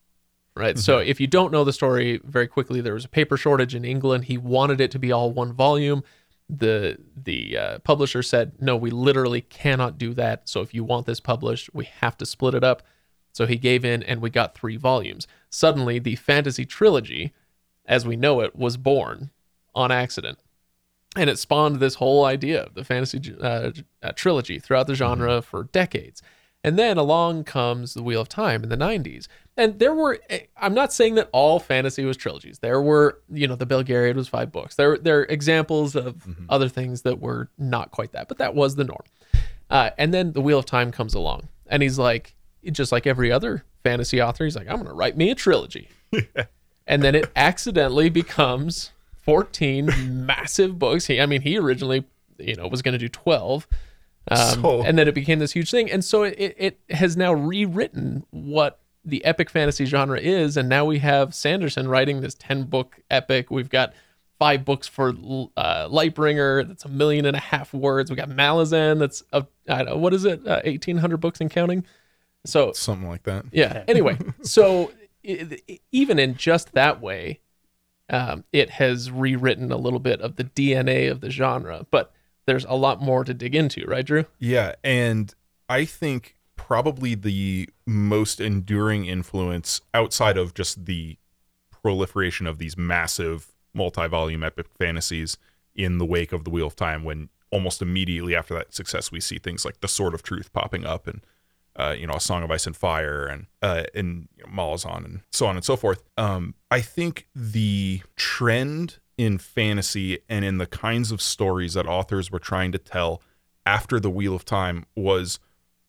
right? 0.55 0.79
So 0.79 0.99
if 0.99 1.21
you 1.21 1.27
don't 1.27 1.53
know 1.53 1.65
the 1.65 1.73
story 1.73 2.21
very 2.25 2.47
quickly, 2.47 2.81
there 2.81 2.95
was 2.95 3.07
a 3.07 3.09
paper 3.09 3.37
shortage 3.37 3.75
in 3.75 3.85
England. 3.85 4.27
He 4.27 4.39
wanted 4.39 4.81
it 4.81 4.91
to 4.93 4.99
be 4.99 5.11
all 5.11 5.33
one 5.33 5.53
volume. 5.53 6.05
The 6.51 6.99
the 7.15 7.59
uh, 7.59 7.79
publisher 7.81 8.23
said, 8.23 8.53
"No, 8.61 8.75
we 8.77 8.91
literally 8.91 9.43
cannot 9.43 9.99
do 9.99 10.15
that. 10.15 10.49
So 10.49 10.63
if 10.63 10.73
you 10.73 10.83
want 10.83 11.07
this 11.07 11.21
published, 11.21 11.69
we 11.75 11.85
have 12.01 12.17
to 12.19 12.27
split 12.27 12.55
it 12.55 12.65
up." 12.65 12.83
So 13.33 13.47
he 13.47 13.57
gave 13.57 13.85
in, 13.85 14.03
and 14.03 14.23
we 14.23 14.31
got 14.31 14.55
three 14.55 14.77
volumes. 14.77 15.27
Suddenly, 15.51 15.99
the 15.99 16.17
fantasy 16.17 16.65
trilogy, 16.65 17.35
as 17.89 18.07
we 18.07 18.15
know 18.15 18.41
it, 18.43 18.55
was 18.55 18.77
born 18.77 19.31
on 19.75 19.91
accident 19.91 20.39
and 21.17 21.29
it 21.29 21.39
spawned 21.39 21.77
this 21.77 21.97
whole 21.97 22.25
idea 22.25 22.63
of 22.63 22.75
the 22.75 22.85
fantasy 22.85 23.35
uh, 23.41 23.73
uh, 24.03 24.13
trilogy 24.15 24.59
throughout 24.59 24.87
the 24.87 24.95
genre 24.95 25.43
for 25.43 25.65
decades. 25.65 26.23
And 26.65 26.79
then 26.79 26.99
along 26.99 27.45
comes 27.45 27.95
the 27.95 28.03
Wheel 28.03 28.21
of 28.21 28.29
Time 28.29 28.63
in 28.63 28.69
the 28.69 28.77
90s. 28.77 29.27
And 29.57 29.79
there 29.79 29.95
were, 29.95 30.21
eh, 30.29 30.41
I'm 30.57 30.75
not 30.75 30.93
saying 30.93 31.15
that 31.15 31.29
all 31.33 31.61
fantasy 31.61 32.05
was 32.05 32.17
trilogies. 32.17 32.59
There 32.59 32.81
were, 32.81 33.21
you 33.33 33.47
know, 33.47 33.55
the 33.55 33.67
Belgariad 33.67 34.17
was 34.17 34.29
five 34.29 34.53
books. 34.53 34.75
There, 34.75 34.99
there 34.99 35.21
are 35.21 35.25
examples 35.25 35.95
of 35.95 36.27
other 36.49 36.69
things 36.69 37.03
that 37.03 37.21
were 37.21 37.49
not 37.59 37.91
quite 37.91 38.13
that, 38.13 38.29
but 38.29 38.39
that 38.39 38.55
was 38.55 38.75
the 38.75 38.85
norm. 38.85 39.03
Uh, 39.71 39.91
and 39.99 40.13
then 40.13 40.33
the 40.33 40.41
Wheel 40.41 40.59
of 40.59 40.67
Time 40.67 40.91
comes 40.91 41.15
along. 41.15 41.49
And 41.69 41.83
he's 41.83 41.99
like, 41.99 42.35
just 42.71 42.93
like 42.93 43.07
every 43.07 43.31
other 43.31 43.65
fantasy 43.83 44.21
author, 44.21 44.45
he's 44.45 44.57
like, 44.57 44.69
I'm 44.69 44.77
going 44.77 44.87
to 44.89 44.95
write 44.95 45.17
me 45.17 45.31
a 45.31 45.35
trilogy. 45.35 45.89
and 46.89 47.03
then 47.03 47.15
it 47.15 47.31
accidentally 47.37 48.09
becomes 48.11 48.91
14 49.23 50.27
massive 50.27 50.79
books. 50.79 51.07
He, 51.07 51.21
I 51.21 51.27
mean, 51.27 51.43
he 51.43 51.57
originally, 51.59 52.05
you 52.39 52.57
know, 52.57 52.67
was 52.67 52.83
going 52.83 52.93
to 52.95 52.99
do 52.99 53.09
12. 53.09 53.69
Um, 54.31 54.39
So- 54.63 54.83
and 54.83 54.99
then 54.99 55.07
it 55.07 55.15
became 55.15 55.39
this 55.39 55.53
huge 55.53 55.71
thing. 55.71 55.91
And 55.91 56.05
so 56.05 56.23
it, 56.25 56.55
it 56.59 56.81
has 56.91 57.17
now 57.17 57.33
rewritten 57.33 58.25
what 58.31 58.81
the 59.05 59.25
epic 59.25 59.49
fantasy 59.51 59.85
genre 59.85 60.19
is. 60.19 60.57
And 60.57 60.69
now 60.69 60.85
we 60.85 60.99
have 60.99 61.35
Sanderson 61.35 61.89
writing 61.89 62.21
this 62.21 62.35
10 62.35 62.65
book 62.65 62.97
epic. 63.11 63.51
We've 63.51 63.71
got 63.71 63.93
five 64.39 64.65
books 64.65 64.87
for 64.87 65.09
uh, 65.57 65.89
Lightbringer. 65.89 66.67
That's 66.69 66.85
a 66.85 66.89
million 66.89 67.25
and 67.27 67.37
a 67.37 67.41
half 67.41 67.73
words. 67.75 68.11
We 68.11 68.17
got 68.17 68.29
Malazan. 68.29 68.99
That's, 68.99 69.23
a, 69.33 69.47
I 69.69 69.79
don't 69.79 69.87
know, 69.87 69.97
what 69.99 70.15
is 70.15 70.25
it? 70.25 70.47
Uh, 70.47 70.61
1800 70.65 71.17
books 71.19 71.41
and 71.41 71.51
counting. 71.51 71.85
So 72.47 72.73
Something 72.73 73.09
like 73.09 73.25
that. 73.25 73.47
yeah. 73.53 73.85
Anyway, 73.89 74.17
so 74.43 74.93
even 75.93 76.19
in 76.19 76.35
just 76.35 76.73
that 76.73 77.01
way, 77.01 77.41
um, 78.11 78.45
it 78.53 78.71
has 78.71 79.11
rewritten 79.11 79.71
a 79.71 79.77
little 79.77 79.99
bit 79.99 80.21
of 80.21 80.37
the 80.37 80.45
DNA 80.45 81.11
of 81.11 81.21
the 81.21 81.31
genre, 81.31 81.87
but 81.91 82.13
there's 82.47 82.65
a 82.65 82.75
lot 82.75 83.03
more 83.03 83.25
to 83.25 83.35
dig 83.35 83.55
into, 83.55 83.85
right, 83.87 84.07
Drew? 84.07 84.25
Yeah, 84.39 84.75
and 84.83 85.35
I 85.69 85.85
think 85.85 86.37
probably 86.57 87.15
the 87.15 87.69
most 87.87 88.41
enduring 88.41 89.05
influence 89.05 89.83
outside 89.93 90.39
of 90.39 90.55
just 90.55 90.87
the 90.87 91.19
proliferation 91.71 92.47
of 92.47 92.59
these 92.59 92.77
massive 92.77 93.53
multi-volume 93.75 94.43
epic 94.43 94.67
fantasies 94.79 95.37
in 95.75 95.99
the 95.99 96.07
wake 96.07 96.33
of 96.33 96.45
the 96.45 96.51
Wheel 96.51 96.67
of 96.67 96.77
Time 96.77 97.05
when 97.05 97.29
almost 97.51 97.81
immediately 97.81 98.35
after 98.35 98.55
that 98.55 98.75
success 98.75 99.13
we 99.13 99.21
see 99.21 99.39
things 99.39 99.65
like 99.65 99.81
the 99.81 99.89
Sword 99.89 100.15
of 100.15 100.23
Truth 100.23 100.53
popping 100.53 100.85
up 100.85 101.07
and 101.07 101.21
uh, 101.79 101.95
you 101.97 102.07
know, 102.07 102.15
A 102.15 102.21
Song 102.21 102.43
of 102.43 102.51
Ice 102.51 102.67
and 102.67 102.77
Fire 102.77 103.25
and 103.27 103.47
uh, 103.63 103.85
and 103.95 104.29
you 104.37 104.45
know, 104.45 104.51
Malazan 104.51 105.05
and 105.05 105.21
so 105.31 105.47
on 105.47 105.57
and 105.57 105.65
so 105.65 105.77
forth. 105.77 106.03
Um, 106.17 106.55
I 106.71 106.81
think 106.81 107.29
the 107.35 108.03
trend 108.17 108.99
in 109.17 109.39
fantasy 109.39 110.19
and 110.29 110.45
in 110.45 110.59
the 110.59 110.67
kinds 110.67 111.13
of 111.13 111.23
stories 111.23 111.75
that 111.75 111.87
authors 111.87 112.31
were 112.31 112.39
trying 112.39 112.73
to 112.73 112.79
tell 112.79 113.23
after 113.65 114.01
the 114.01 114.11
Wheel 114.11 114.35
of 114.35 114.45
Time 114.45 114.87
was 114.97 115.39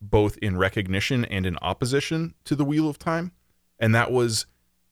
both 0.02 0.38
in 0.38 0.58
recognition 0.58 1.26
and 1.26 1.46
in 1.46 1.58
opposition 1.62 2.34
to 2.46 2.56
the 2.56 2.66
Wheel 2.66 2.90
of 2.90 3.00
Time, 3.00 3.32
and 3.80 3.94
that 3.96 4.12
was 4.12 4.46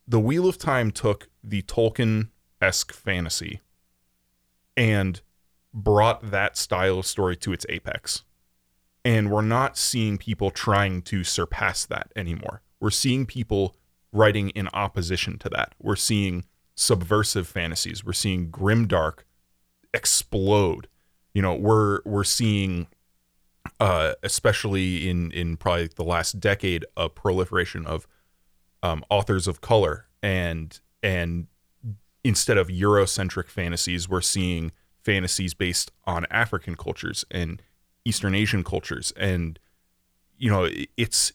the 0.07 0.19
Wheel 0.19 0.47
of 0.47 0.57
Time 0.57 0.91
took 0.91 1.29
the 1.43 1.61
Tolkien 1.63 2.29
esque 2.61 2.91
fantasy 2.91 3.61
and 4.75 5.21
brought 5.73 6.31
that 6.31 6.57
style 6.57 6.99
of 6.99 7.05
story 7.05 7.35
to 7.35 7.53
its 7.53 7.65
apex. 7.69 8.23
And 9.07 9.31
we're 9.31 9.41
not 9.41 9.77
seeing 9.77 10.17
people 10.17 10.51
trying 10.51 11.01
to 11.03 11.23
surpass 11.23 11.85
that 11.85 12.11
anymore. 12.13 12.61
We're 12.81 12.89
seeing 12.89 13.25
people 13.25 13.73
writing 14.11 14.49
in 14.49 14.67
opposition 14.73 15.37
to 15.39 15.49
that. 15.51 15.75
We're 15.81 15.95
seeing 15.95 16.43
subversive 16.75 17.47
fantasies. 17.47 18.03
We're 18.03 18.11
seeing 18.11 18.51
grimdark 18.51 19.19
explode. 19.93 20.89
You 21.33 21.41
know, 21.41 21.55
we're 21.55 22.01
we're 22.03 22.25
seeing 22.25 22.87
uh, 23.79 24.15
especially 24.23 25.07
in 25.07 25.31
in 25.31 25.55
probably 25.55 25.87
the 25.95 26.03
last 26.03 26.41
decade, 26.41 26.83
a 26.97 27.07
proliferation 27.07 27.85
of 27.85 28.07
um, 28.83 29.05
authors 29.09 29.47
of 29.47 29.61
color 29.61 30.07
and 30.21 30.81
and 31.01 31.47
instead 32.25 32.57
of 32.57 32.67
Eurocentric 32.67 33.47
fantasies, 33.47 34.09
we're 34.09 34.19
seeing 34.19 34.73
fantasies 35.01 35.53
based 35.53 35.91
on 36.03 36.25
African 36.29 36.75
cultures 36.75 37.23
and 37.31 37.61
Eastern 38.07 38.33
Asian 38.33 38.63
cultures, 38.63 39.11
and 39.17 39.59
you 40.37 40.49
know 40.49 40.69
it's 40.95 41.33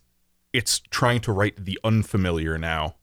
it's 0.53 0.81
trying 0.91 1.21
to 1.21 1.33
write 1.33 1.65
the 1.65 1.79
unfamiliar 1.85 2.57
now 2.59 2.97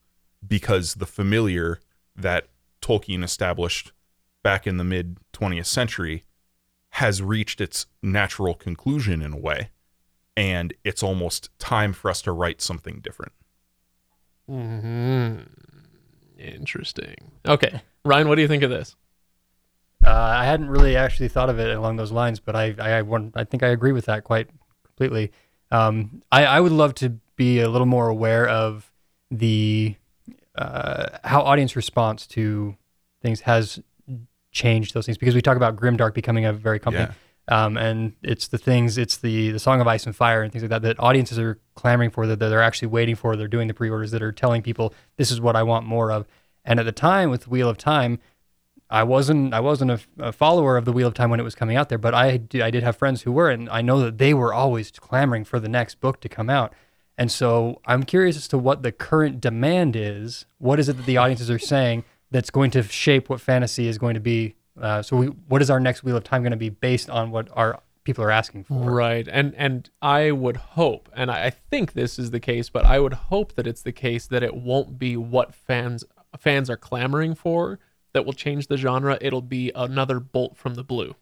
because 0.46 0.96
the 0.96 1.06
familiar 1.06 1.80
that 2.16 2.48
Tolkien 2.82 3.24
established 3.24 3.92
back 4.44 4.66
in 4.66 4.78
the 4.78 4.84
mid 4.84 5.18
20th 5.34 5.66
century 5.66 6.24
has 6.94 7.22
reached 7.22 7.62
its 7.62 7.86
natural 8.02 8.56
conclusion 8.56 9.22
in 9.22 9.34
a 9.34 9.38
way. 9.38 9.70
And 10.36 10.74
it's 10.84 11.04
almost 11.04 11.50
time 11.60 11.94
for 11.94 12.10
us 12.10 12.22
to 12.24 12.32
write 12.32 12.62
something 12.62 13.02
different. 13.02 13.34
Hmm 14.48 15.40
Interesting. 16.40 17.32
Okay, 17.46 17.82
Ryan, 18.06 18.30
what 18.30 18.36
do 18.36 18.42
you 18.42 18.48
think 18.48 18.64
of 18.64 18.70
this? 18.70 18.96
Uh, 20.06 20.12
I 20.12 20.46
hadn't 20.46 20.70
really 20.70 20.96
actually 20.96 21.28
thought 21.28 21.50
of 21.50 21.60
it 21.60 21.76
along 21.76 21.98
those 21.98 22.12
lines, 22.12 22.40
but 22.40 22.56
I 22.56 22.76
I, 22.80 22.92
I, 22.98 23.02
want- 23.02 23.34
I 23.36 23.44
think 23.44 23.64
I 23.64 23.68
agree 23.68 23.92
with 23.92 24.06
that 24.06 24.24
quite 24.24 24.50
completely. 24.86 25.32
Um, 25.72 26.22
I, 26.32 26.46
I 26.46 26.60
would 26.60 26.72
love 26.72 26.96
to 26.96 27.10
be 27.36 27.60
a 27.60 27.70
little 27.70 27.86
more 27.88 28.08
aware 28.08 28.48
of 28.48 28.92
the 29.30 29.96
uh, 30.56 31.18
how 31.24 31.42
audience 31.42 31.76
response 31.76 32.26
to 32.28 32.76
things 33.22 33.42
has 33.42 33.80
changed 34.52 34.94
those 34.94 35.06
things 35.06 35.18
because 35.18 35.36
we 35.36 35.42
talk 35.42 35.58
about 35.58 35.76
grimdark 35.76 36.14
becoming 36.14 36.46
a 36.46 36.54
very 36.54 36.80
company. 36.80 37.06
Um, 37.48 37.78
and 37.78 38.14
it's 38.22 38.48
the 38.48 38.58
things, 38.60 38.98
it's 38.98 39.18
the 39.18 39.52
the 39.52 39.60
Song 39.60 39.82
of 39.82 39.88
Ice 39.88 40.06
and 40.06 40.16
Fire 40.16 40.44
and 40.44 40.52
things 40.52 40.62
like 40.64 40.70
that 40.70 40.82
that 40.84 41.00
audiences 41.00 41.40
are 41.40 41.60
clamoring 41.76 42.12
for, 42.12 42.28
that 42.28 42.38
they're 42.38 42.62
actually 42.62 42.90
waiting 42.90 43.16
for. 43.16 43.36
They're 43.36 43.48
doing 43.48 43.68
the 43.68 43.74
pre-orders 43.74 44.12
that 44.12 44.22
are 44.22 44.32
telling 44.32 44.62
people 44.62 44.94
this 45.18 45.32
is 45.32 45.42
what 45.42 45.56
I 45.56 45.64
want 45.64 45.86
more 45.86 46.12
of. 46.12 46.26
And 46.64 46.80
at 46.80 46.84
the 46.86 46.92
time 46.92 47.30
with 47.32 47.48
Wheel 47.48 47.68
of 47.70 47.78
Time, 47.78 48.20
I 48.90 49.04
wasn't 49.04 49.54
I 49.54 49.60
wasn't 49.60 49.92
a, 49.92 50.00
a 50.18 50.32
follower 50.32 50.76
of 50.76 50.86
the 50.86 50.92
Wheel 50.92 51.08
of 51.08 51.14
Time 51.14 51.30
when 51.30 51.40
it 51.40 51.44
was 51.44 51.56
coming 51.56 51.78
out 51.78 51.90
there, 51.90 51.98
but 51.98 52.14
I 52.16 52.38
did, 52.38 52.62
I 52.62 52.72
did 52.72 52.84
have 52.84 52.98
friends 52.98 53.22
who 53.22 53.32
were, 53.32 53.50
and 53.50 53.70
I 53.70 53.82
know 53.82 54.00
that 54.02 54.18
they 54.18 54.34
were 54.34 54.54
always 54.54 54.92
clamoring 54.92 55.46
for 55.46 55.60
the 55.60 55.70
next 55.70 56.00
book 56.00 56.20
to 56.22 56.30
come 56.30 56.50
out. 56.50 56.74
And 57.18 57.32
so 57.32 57.82
I'm 57.86 58.04
curious 58.04 58.38
as 58.38 58.48
to 58.48 58.58
what 58.58 58.82
the 58.82 58.92
current 58.92 59.42
demand 59.42 59.96
is. 59.96 60.46
What 60.58 60.80
is 60.80 60.90
it 60.90 60.98
that 60.98 61.06
the 61.06 61.18
audiences 61.18 61.52
are 61.52 61.60
saying 61.60 62.06
that's 62.32 62.50
going 62.50 62.72
to 62.72 62.84
shape 62.84 63.30
what 63.30 63.42
fantasy 63.42 63.88
is 63.88 63.98
going 63.98 64.14
to 64.14 64.20
be? 64.20 64.56
Uh, 64.80 65.02
so 65.02 65.18
we, 65.18 65.28
what 65.28 65.62
is 65.62 65.70
our 65.70 65.80
next 65.80 66.04
Wheel 66.04 66.16
of 66.16 66.24
Time 66.24 66.42
going 66.42 66.52
to 66.52 66.58
be 66.58 66.70
based 66.70 67.10
on 67.10 67.30
what 67.30 67.50
our 67.54 67.82
people 68.06 68.24
are 68.24 68.32
asking 68.32 68.64
for? 68.64 68.74
Right. 68.74 69.28
And 69.32 69.54
and 69.56 69.88
I 70.02 70.32
would 70.32 70.58
hope, 70.58 71.10
and 71.14 71.30
I 71.30 71.46
I 71.46 71.50
think 71.52 71.94
this 71.94 72.18
is 72.18 72.32
the 72.32 72.40
case, 72.40 72.70
but 72.70 72.86
I 72.86 73.00
would 73.00 73.14
hope 73.14 73.54
that 73.54 73.68
it's 73.68 73.84
the 73.84 73.92
case 73.92 74.26
that 74.28 74.42
it 74.42 74.56
won't 74.56 74.98
be 74.98 75.16
what 75.16 75.54
fans 75.54 76.06
fans 76.40 76.70
are 76.72 76.78
clamoring 76.78 77.36
for 77.36 77.80
that 78.14 78.26
will 78.26 78.34
change 78.34 78.68
the 78.68 78.78
genre. 78.78 79.18
It'll 79.22 79.42
be 79.42 79.72
another 79.76 80.20
bolt 80.20 80.58
from 80.58 80.76
the 80.76 80.84
blue. 80.84 81.16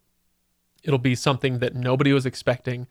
It'll 0.82 0.98
be 0.98 1.14
something 1.14 1.58
that 1.58 1.74
nobody 1.74 2.12
was 2.12 2.26
expecting 2.26 2.86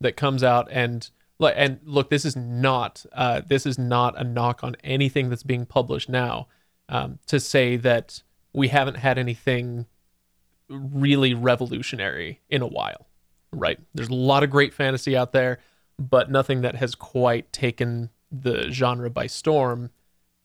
that 0.00 0.16
comes 0.16 0.42
out 0.42 0.68
and 0.70 1.10
and 1.42 1.80
look, 1.84 2.10
this 2.10 2.26
is 2.26 2.36
not 2.36 3.06
uh, 3.14 3.40
this 3.46 3.64
is 3.64 3.78
not 3.78 4.18
a 4.20 4.24
knock 4.24 4.62
on 4.62 4.76
anything 4.84 5.30
that's 5.30 5.42
being 5.42 5.64
published 5.64 6.08
now. 6.08 6.48
Um, 6.90 7.18
to 7.28 7.40
say 7.40 7.76
that 7.76 8.22
we 8.52 8.68
haven't 8.68 8.96
had 8.96 9.16
anything 9.16 9.86
really 10.68 11.32
revolutionary 11.32 12.40
in 12.50 12.60
a 12.60 12.66
while 12.66 13.06
right? 13.52 13.78
There's 13.94 14.08
a 14.08 14.14
lot 14.14 14.42
of 14.42 14.50
great 14.50 14.72
fantasy 14.72 15.16
out 15.16 15.32
there, 15.32 15.58
but 15.98 16.30
nothing 16.30 16.62
that 16.62 16.76
has 16.76 16.94
quite 16.94 17.52
taken 17.52 18.10
the 18.30 18.70
genre 18.70 19.10
by 19.10 19.26
storm 19.26 19.90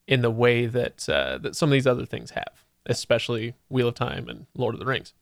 in 0.07 0.21
the 0.21 0.31
way 0.31 0.65
that 0.65 1.07
uh, 1.09 1.37
that 1.39 1.55
some 1.55 1.69
of 1.69 1.73
these 1.73 1.87
other 1.87 2.05
things 2.05 2.31
have, 2.31 2.64
especially 2.85 3.55
Wheel 3.69 3.87
of 3.89 3.95
Time 3.95 4.27
and 4.29 4.45
Lord 4.55 4.75
of 4.75 4.79
the 4.79 4.85
Rings. 4.85 5.13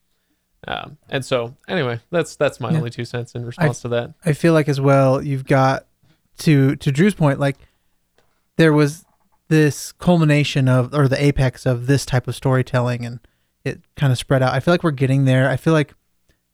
Um, 0.67 0.97
and 1.10 1.26
so, 1.26 1.56
anyway, 1.67 1.99
that's 2.10 2.36
that's 2.36 2.60
my 2.60 2.71
Yeah. 2.71 2.78
only 2.78 2.89
two 2.89 3.06
cents 3.06 3.36
in 3.36 3.45
response 3.45 3.82
to 3.82 3.89
that. 3.89 4.13
I 4.26 4.34
feel 4.34 4.54
like 4.54 4.69
as 4.69 4.80
well 4.80 5.21
you've 5.21 5.45
got 5.45 5.86
to 6.39 6.76
to 6.78 6.91
Drew's 6.91 7.13
point 7.15 7.39
like 7.39 7.58
there 8.58 8.71
was 8.73 9.06
this 9.49 9.91
culmination 9.91 10.67
of 10.69 10.93
or 10.93 11.08
the 11.08 11.21
apex 11.23 11.65
of 11.65 11.88
this 11.88 12.06
type 12.06 12.28
of 12.28 12.36
storytelling 12.36 13.06
and 13.06 13.19
it 13.65 13.82
kind 13.97 14.12
of 14.12 14.17
spread 14.17 14.41
out. 14.41 14.54
I 14.54 14.60
feel 14.62 14.73
like 14.73 14.84
we're 14.84 14.91
getting 14.91 15.26
there. 15.26 15.49
I 15.49 15.58
feel 15.58 15.73
like 15.73 15.93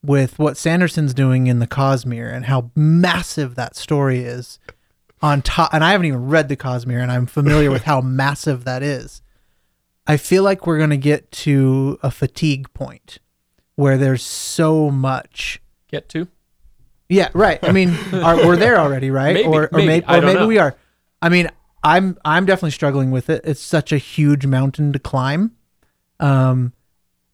with 0.03 0.39
what 0.39 0.57
Sanderson's 0.57 1.13
doing 1.13 1.47
in 1.47 1.59
the 1.59 1.67
Cosmere 1.67 2.33
and 2.33 2.45
how 2.45 2.71
massive 2.75 3.55
that 3.55 3.75
story 3.75 4.19
is 4.21 4.57
on 5.21 5.41
top 5.41 5.71
and 5.73 5.83
I 5.83 5.91
haven't 5.91 6.07
even 6.07 6.27
read 6.27 6.49
the 6.49 6.55
Cosmere 6.57 7.01
and 7.01 7.11
I'm 7.11 7.25
familiar 7.25 7.69
with 7.69 7.83
how 7.91 8.01
massive 8.01 8.63
that 8.65 8.81
is. 8.81 9.21
I 10.09 10.17
feel 10.17 10.43
like 10.43 10.67
we're 10.67 10.77
going 10.77 10.89
to 10.89 10.97
get 10.97 11.31
to 11.31 11.99
a 12.03 12.11
fatigue 12.11 12.73
point 12.73 13.19
where 13.75 13.97
there's 13.97 14.23
so 14.23 14.89
much 14.89 15.61
Get 15.87 16.09
to 16.09 16.27
yeah, 17.09 17.29
right. 17.33 17.59
I 17.63 17.71
mean, 17.71 17.89
are, 18.13 18.37
we're 18.37 18.55
there 18.55 18.77
already, 18.77 19.09
right? 19.09 19.33
Maybe, 19.33 19.47
or 19.47 19.63
or 19.63 19.69
maybe. 19.73 19.87
maybe, 19.87 20.05
I 20.05 20.19
or 20.19 20.21
maybe 20.21 20.45
we 20.45 20.59
are. 20.59 20.75
I 21.21 21.29
mean, 21.29 21.49
I'm 21.83 22.17
I'm 22.23 22.45
definitely 22.45 22.71
struggling 22.71 23.09
with 23.09 23.29
it. 23.29 23.41
It's 23.43 23.59
such 23.59 23.91
a 23.91 23.97
huge 23.97 24.45
mountain 24.45 24.93
to 24.93 24.99
climb, 24.99 25.55
um, 26.19 26.71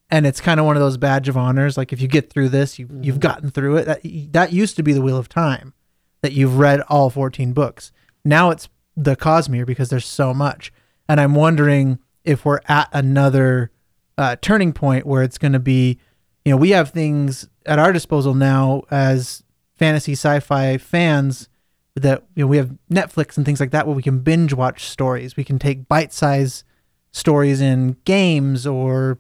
and 0.10 0.26
it's 0.26 0.40
kind 0.40 0.62
of 0.62 0.66
one 0.66 0.78
of 0.78 0.82
those 0.82 0.96
badge 0.96 1.28
of 1.28 1.36
honors. 1.36 1.78
Like 1.78 1.92
if 1.92 2.00
you 2.00 2.08
get 2.08 2.32
through 2.32 2.50
this, 2.50 2.80
you 2.80 2.88
Mm-hmm. 2.88 3.04
you've 3.04 3.20
gotten 3.20 3.52
through 3.52 3.76
it. 3.78 3.86
That 3.86 4.00
that 4.32 4.54
used 4.54 4.78
to 4.78 4.84
be 4.84 4.94
the 4.94 5.02
Wheel 5.02 5.18
of 5.18 5.28
Time, 5.28 5.74
that 6.22 6.32
you've 6.32 6.58
read 6.58 6.80
all 6.88 7.10
14 7.10 7.52
books. 7.52 7.92
Now 8.24 8.52
it's 8.52 8.70
the 8.96 9.18
Cosmere 9.18 9.66
because 9.66 9.90
there's 9.90 10.08
so 10.08 10.34
much, 10.34 10.72
and 11.10 11.20
I'm 11.20 11.36
wondering 11.36 12.00
if 12.26 12.46
we're 12.46 12.62
at 12.68 12.90
another 12.92 13.72
uh, 14.18 14.36
turning 14.42 14.74
point 14.74 15.06
where 15.06 15.24
it's 15.24 15.38
going 15.38 15.54
to 15.54 15.60
be, 15.60 16.00
you 16.44 16.52
know, 16.52 16.58
we 16.58 16.72
have 16.72 16.90
things 16.90 17.48
at 17.66 17.80
our 17.80 17.94
disposal 17.94 18.34
now 18.34 18.84
as 18.92 19.44
fantasy 19.76 20.14
sci-fi 20.14 20.78
fans 20.78 21.50
that 21.96 22.24
you 22.36 22.44
know 22.44 22.48
we 22.48 22.58
have 22.58 22.74
Netflix 22.92 23.38
and 23.38 23.46
things 23.46 23.60
like 23.60 23.72
that 23.72 23.88
where 23.88 23.96
we 23.96 24.04
can 24.04 24.20
binge 24.20 24.54
watch 24.54 24.86
stories. 24.86 25.38
We 25.38 25.44
can 25.44 25.60
take 25.60 25.88
bite-sized 25.88 26.64
stories 27.12 27.62
in 27.62 27.96
games 28.04 28.68
or 28.68 29.18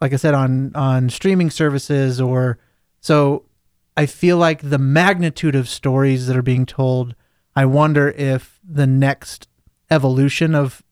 like 0.00 0.12
I 0.12 0.16
said 0.16 0.34
on 0.34 0.74
on 0.74 1.10
streaming 1.10 1.50
services 1.50 2.20
or 2.20 2.58
so 3.00 3.44
I 3.96 4.06
feel 4.06 4.38
like 4.38 4.70
the 4.70 4.78
magnitude 4.78 5.54
of 5.54 5.68
stories 5.68 6.26
that 6.26 6.36
are 6.36 6.42
being 6.42 6.64
told 6.64 7.14
I 7.54 7.66
wonder 7.66 8.08
if 8.10 8.58
the 8.66 8.86
next 8.86 9.48
evolution 9.90 10.54
of 10.54 10.82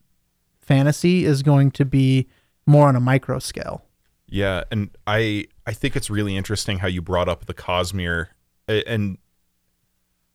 fantasy 0.66 1.24
is 1.24 1.42
going 1.42 1.70
to 1.72 1.84
be 1.84 2.26
more 2.66 2.88
on 2.88 2.96
a 2.96 3.00
micro 3.00 3.38
scale. 3.38 3.84
Yeah, 4.28 4.64
and 4.72 4.90
I 5.06 5.46
I 5.66 5.72
think 5.72 5.94
it's 5.96 6.10
really 6.10 6.36
interesting 6.36 6.78
how 6.80 6.88
you 6.88 7.00
brought 7.00 7.28
up 7.28 7.46
the 7.46 7.54
Cosmere 7.54 8.28
and 8.68 9.18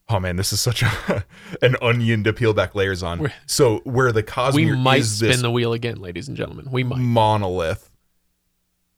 oh 0.08 0.20
man, 0.20 0.38
this 0.38 0.54
is 0.54 0.62
such 0.62 0.82
a 0.84 1.26
an 1.62 1.76
onion 1.82 2.24
to 2.24 2.32
peel 2.34 2.54
back 2.54 2.74
layers 2.74 3.04
on. 3.04 3.20
We're- 3.20 3.34
so 3.46 3.80
where 3.84 4.12
the 4.14 4.24
Cosmere 4.24 4.54
we 4.54 4.72
might 4.78 5.00
is 5.02 5.18
spin 5.18 5.30
this 5.30 5.42
the 5.42 5.52
wheel 5.52 5.74
again, 5.74 5.98
ladies 5.98 6.28
and 6.30 6.38
gentlemen. 6.38 6.68
We 6.72 6.84
might. 6.84 7.00
monolith, 7.00 7.92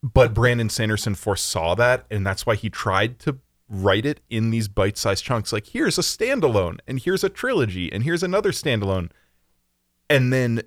but 0.03 0.33
Brandon 0.35 0.69
Sanderson 0.69 1.15
foresaw 1.15 1.73
that, 1.75 2.05
and 2.11 2.25
that's 2.25 2.45
why 2.45 2.55
he 2.55 2.69
tried 2.69 3.17
to 3.19 3.39
write 3.67 4.05
it 4.05 4.19
in 4.29 4.51
these 4.51 4.67
bite-sized 4.67 5.23
chunks. 5.23 5.51
Like 5.51 5.67
here's 5.67 5.97
a 5.97 6.01
standalone, 6.01 6.77
and 6.87 6.99
here's 6.99 7.23
a 7.23 7.29
trilogy, 7.29 7.91
and 7.91 8.03
here's 8.03 8.21
another 8.21 8.51
standalone, 8.51 9.09
and 10.07 10.31
then 10.31 10.61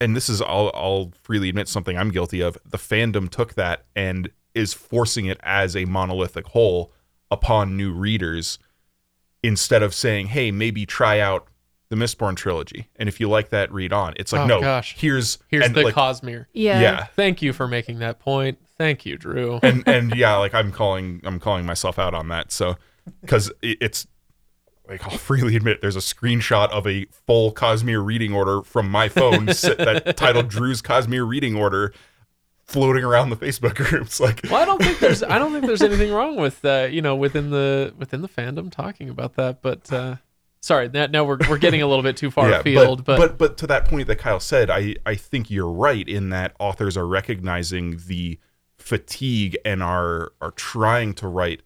and 0.00 0.14
this 0.16 0.28
is 0.28 0.40
I'll, 0.42 0.70
I'll 0.74 1.12
freely 1.22 1.48
admit 1.48 1.68
something 1.68 1.96
I'm 1.96 2.10
guilty 2.10 2.40
of. 2.40 2.58
The 2.64 2.78
fandom 2.78 3.28
took 3.30 3.54
that 3.54 3.84
and 3.96 4.30
is 4.54 4.72
forcing 4.72 5.26
it 5.26 5.38
as 5.42 5.74
a 5.76 5.84
monolithic 5.84 6.46
whole 6.48 6.92
upon 7.30 7.76
new 7.76 7.92
readers 7.92 8.58
instead 9.42 9.82
of 9.82 9.94
saying, 9.94 10.28
"Hey, 10.28 10.50
maybe 10.50 10.86
try 10.86 11.20
out 11.20 11.48
the 11.90 11.96
Mistborn 11.96 12.34
trilogy, 12.36 12.88
and 12.96 13.08
if 13.08 13.20
you 13.20 13.28
like 13.28 13.50
that, 13.50 13.70
read 13.72 13.92
on." 13.92 14.14
It's 14.16 14.32
like, 14.32 14.42
Oh, 14.42 14.46
no, 14.46 14.60
gosh. 14.60 14.94
here's 14.96 15.38
Here's 15.48 15.66
and 15.66 15.74
the 15.74 15.82
like, 15.82 15.94
Cosmere. 15.94 16.46
Yeah. 16.52 16.80
yeah, 16.80 17.04
Thank 17.16 17.42
you 17.42 17.52
for 17.52 17.68
making 17.68 17.98
that 18.00 18.20
point. 18.20 18.58
Thank 18.78 19.06
you, 19.06 19.16
Drew. 19.16 19.60
and 19.62 19.86
and 19.86 20.14
yeah, 20.16 20.36
like 20.36 20.54
I'm 20.54 20.72
calling 20.72 21.20
I'm 21.24 21.38
calling 21.40 21.64
myself 21.66 21.98
out 21.98 22.14
on 22.14 22.28
that. 22.28 22.50
So 22.52 22.76
because 23.20 23.52
it's 23.62 24.06
like 24.88 25.04
I'll 25.06 25.18
freely 25.18 25.56
admit 25.56 25.80
there's 25.80 25.96
a 25.96 26.00
screenshot 26.00 26.70
of 26.70 26.86
a 26.86 27.06
full 27.26 27.52
Cosmere 27.52 28.04
reading 28.04 28.32
order 28.34 28.62
from 28.62 28.88
my 28.90 29.08
phone 29.08 29.46
that 29.46 30.14
titled 30.16 30.48
Drew's 30.48 30.82
Cosmere 30.82 31.26
reading 31.26 31.56
order 31.56 31.92
floating 32.66 33.04
around 33.04 33.30
the 33.30 33.36
Facebook 33.36 33.74
groups. 33.90 34.20
Like, 34.20 34.40
Well, 34.44 34.56
I 34.60 34.64
don't 34.64 34.82
think 34.82 34.98
there's 34.98 35.22
I 35.22 35.38
don't 35.38 35.52
think 35.52 35.66
there's 35.66 35.82
anything 35.82 36.12
wrong 36.12 36.36
with 36.36 36.64
uh, 36.64 36.88
you 36.90 37.02
know 37.02 37.16
within 37.16 37.50
the 37.50 37.94
within 37.98 38.22
the 38.22 38.28
fandom 38.28 38.70
talking 38.70 39.08
about 39.08 39.34
that. 39.36 39.62
But 39.62 39.90
uh, 39.92 40.16
sorry, 40.60 40.88
now, 40.88 41.06
now 41.06 41.24
we're 41.24 41.38
we're 41.48 41.58
getting 41.58 41.82
a 41.82 41.86
little 41.86 42.02
bit 42.02 42.16
too 42.16 42.30
far 42.30 42.52
afield. 42.52 43.04
But, 43.04 43.18
but 43.18 43.38
but 43.38 43.58
to 43.58 43.66
that 43.68 43.86
point 43.86 44.06
that 44.08 44.16
Kyle 44.16 44.40
said, 44.40 44.70
I 44.70 44.96
I 45.06 45.14
think 45.14 45.50
you're 45.50 45.70
right 45.70 46.06
in 46.06 46.30
that 46.30 46.54
authors 46.58 46.96
are 46.96 47.06
recognizing 47.06 48.00
the 48.06 48.38
fatigue 48.78 49.56
and 49.64 49.82
are 49.82 50.32
are 50.40 50.50
trying 50.52 51.14
to 51.14 51.28
write 51.28 51.62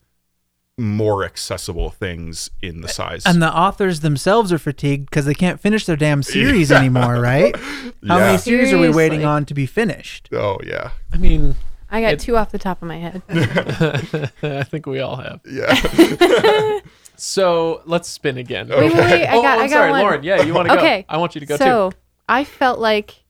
more 0.79 1.25
accessible 1.25 1.91
things 1.91 2.51
in 2.63 2.81
the 2.81 2.89
size. 2.89 3.25
And 3.27 3.43
the 3.43 3.53
authors 3.53 4.01
themselves 4.01 4.53
are 4.53 4.59
fatigued 4.59 5.11
because 5.11 5.25
they 5.25 5.35
can't 5.35 5.61
finish 5.61 5.85
their 5.87 5.97
damn 5.97 6.23
series 6.23 6.71
anymore, 6.73 7.21
right? 7.21 7.57
How 7.57 7.93
Yeah. 8.03 8.19
many 8.19 8.39
series 8.39 8.73
are 8.73 8.79
we 8.79 8.89
waiting 8.89 9.25
on 9.25 9.45
to 9.47 9.55
be 9.55 9.67
finished? 9.67 10.29
oh 10.33 10.59
yeah, 10.65 10.91
I 11.13 11.17
mean, 11.17 11.57
I 11.91 12.01
got 12.01 12.13
It- 12.15 12.21
two 12.21 12.37
off 12.37 12.51
the 12.53 12.59
top 12.59 12.81
of 12.83 12.89
my 12.89 12.99
head. 12.99 13.23
I 14.43 14.63
think 14.65 14.87
we 14.87 15.01
all 15.01 15.17
have. 15.17 15.41
yeah. 15.51 16.79
So 17.21 17.83
let's 17.85 18.09
spin 18.09 18.39
again. 18.39 18.69
Wait, 18.69 18.79
wait, 18.79 18.95
wait. 18.95 19.27
I 19.27 19.37
oh, 19.37 19.43
got, 19.43 19.59
I'm 19.59 19.65
I 19.65 19.69
got 19.69 19.71
sorry, 19.75 19.91
one. 19.91 20.01
Lauren. 20.03 20.23
Yeah, 20.23 20.41
you 20.43 20.55
want 20.55 20.69
to 20.69 20.75
go? 20.75 20.81
Okay, 20.81 21.05
I 21.09 21.17
want 21.17 21.35
you 21.35 21.41
to 21.41 21.47
go 21.47 21.57
so 21.57 21.65
too. 21.65 21.65
So 21.65 21.93
I 22.29 22.45
felt 22.45 22.79
like 22.79 23.25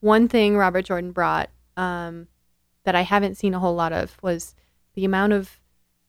one 0.00 0.28
thing 0.28 0.54
Robert 0.58 0.82
Jordan 0.84 1.12
brought 1.12 1.48
um, 1.78 2.28
that 2.84 2.94
I 2.94 3.00
haven't 3.00 3.36
seen 3.38 3.54
a 3.54 3.58
whole 3.58 3.74
lot 3.74 3.90
of 3.94 4.18
was 4.22 4.54
the 4.94 5.06
amount 5.06 5.32
of 5.32 5.58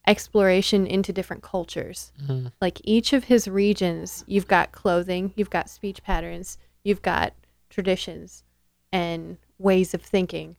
exploration 0.06 0.86
into 0.86 1.14
different 1.14 1.44
cultures. 1.44 2.12
Mhm. 2.22 2.52
Like 2.62 2.82
each 2.84 3.14
of 3.14 3.26
his 3.26 3.48
regions, 3.48 4.24
you've 4.28 4.48
got 4.48 4.72
clothing, 4.72 5.34
you've 5.36 5.50
got 5.50 5.70
speech 5.70 6.04
patterns, 6.04 6.58
you've 6.84 7.02
got 7.02 7.34
traditions 7.70 8.44
and 8.92 9.38
ways 9.58 9.94
of 9.94 10.02
thinking 10.02 10.56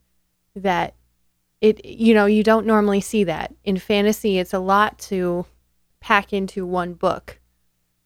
that 0.57 0.95
it 1.61 1.85
you 1.85 2.13
know 2.15 2.27
you 2.27 2.43
don't 2.43 2.67
normally 2.67 3.01
see 3.01 3.23
that 3.25 3.55
in 3.65 3.77
fantasy 3.79 4.39
it's 4.39 4.53
a 4.53 4.59
lot 4.59 4.99
to 4.99 5.47
pack 6.01 6.33
into 6.33 6.67
one 6.67 6.95
book 6.95 7.39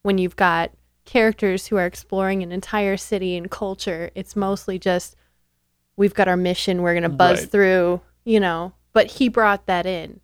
when 0.03 0.18
you've 0.18 0.37
got 0.37 0.70
characters 1.07 1.66
who 1.68 1.77
are 1.77 1.87
exploring 1.87 2.42
an 2.42 2.53
entire 2.53 2.96
city 2.96 3.37
and 3.37 3.51
culture 3.51 4.11
it's 4.14 4.37
mostly 4.37 4.79
just 4.79 5.16
we've 5.96 6.14
got 6.14 6.29
our 6.29 6.37
mission 6.37 6.83
we're 6.83 6.92
going 6.92 7.03
to 7.03 7.09
buzz 7.09 7.40
Right. 7.40 7.51
through 7.51 8.01
you 8.24 8.40
know 8.40 8.72
but 8.92 9.07
he 9.12 9.29
brought 9.31 9.64
that 9.66 9.87
in 9.87 10.20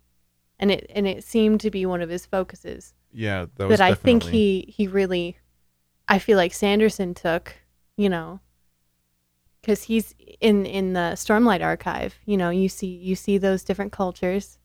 and 0.59 0.71
it 0.71 0.89
and 0.93 1.07
it 1.07 1.23
seemed 1.23 1.59
to 1.61 1.71
be 1.71 1.85
one 1.85 2.01
of 2.01 2.09
his 2.09 2.25
focuses 2.25 2.93
Yeah, 3.11 3.45
that 3.55 3.67
was 3.67 3.79
that 3.79 3.85
I 3.85 3.93
think 3.95 4.23
he 4.23 4.73
he 4.75 4.87
really 4.87 5.37
I 6.07 6.19
feel 6.19 6.37
like 6.37 6.53
Sanderson 6.53 7.13
took, 7.13 7.55
you 7.97 8.09
know, 8.09 8.39
cuz 9.63 9.83
he's 9.83 10.13
in 10.39 10.65
in 10.65 10.93
the 10.93 11.13
Stormlight 11.15 11.63
archive, 11.63 12.15
you 12.25 12.37
know, 12.37 12.49
you 12.49 12.69
see 12.69 12.87
you 12.87 13.15
see 13.15 13.37
those 13.37 13.63
different 13.63 13.91
cultures 13.91 14.59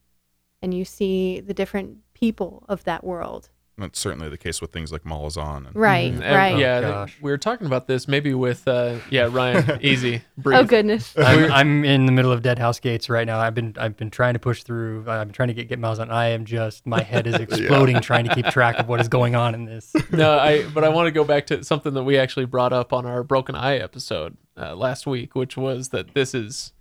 and 0.62 0.74
you 0.74 0.85
see 0.85 1.40
the 1.40 1.55
different 1.55 1.98
people 2.14 2.64
of 2.68 2.85
that 2.85 3.03
world. 3.05 3.48
That's 3.81 3.99
certainly 3.99 4.29
the 4.29 4.38
case 4.38 4.61
with 4.61 4.73
things 4.73 4.93
like 4.93 5.05
Malazan. 5.05 5.66
And, 5.66 5.77
Right, 5.77 6.12
And, 6.12 6.21
right. 6.21 6.57
Yeah, 6.57 6.81
gosh. 6.81 7.16
we 7.21 7.31
were 7.31 7.38
talking 7.38 7.66
about 7.66 7.87
this 7.87 8.07
maybe 8.07 8.35
with 8.35 8.66
uh, 8.69 8.97
yeah 9.11 9.29
Ryan. 9.31 9.79
easy, 9.83 10.23
breathe. 10.37 10.59
Oh 10.59 10.64
goodness. 10.64 11.14
I'm, 11.16 11.53
I'm 11.53 11.85
in 11.85 12.07
the 12.07 12.12
middle 12.12 12.33
of 12.33 12.43
Deadhouse 12.43 12.81
Gates 12.81 13.09
right 13.11 13.27
now. 13.27 13.38
I've 13.40 13.55
been 13.55 13.75
I've 13.79 13.97
been 13.97 14.11
trying 14.11 14.35
to 14.35 14.38
push 14.38 14.62
through. 14.62 15.05
I've 15.09 15.27
been 15.27 15.33
trying 15.33 15.49
to 15.49 15.55
get 15.55 15.69
get 15.69 15.79
miles 15.79 15.99
on. 15.99 16.11
I 16.11 16.29
am 16.29 16.45
just 16.45 16.87
my 16.87 17.03
head 17.03 17.27
is 17.27 17.35
exploding 17.40 18.01
trying 18.01 18.27
to 18.27 18.35
keep 18.35 18.47
track 18.47 18.79
of 18.79 18.88
what 18.88 19.01
is 19.01 19.09
going 19.09 19.35
on 19.35 19.55
in 19.55 19.64
this. 19.64 19.93
no, 20.12 20.38
I 20.38 20.69
but 20.71 20.85
I 20.85 20.88
want 20.88 21.07
to 21.07 21.12
go 21.12 21.25
back 21.25 21.47
to 21.49 21.64
something 21.64 21.95
that 21.95 22.05
we 22.05 22.19
actually 22.19 22.47
brought 22.47 22.73
up 22.73 22.93
on 22.93 23.07
our 23.07 23.23
Broken 23.23 23.55
Eye 23.55 23.79
episode 23.79 24.37
uh, 24.57 24.75
last 24.75 25.07
week, 25.07 25.35
which 25.35 25.57
was 25.57 25.88
that 25.88 26.14
this 26.14 26.35
is 26.35 26.73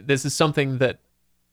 this 0.00 0.24
is 0.24 0.34
something 0.34 0.78
that 0.78 1.00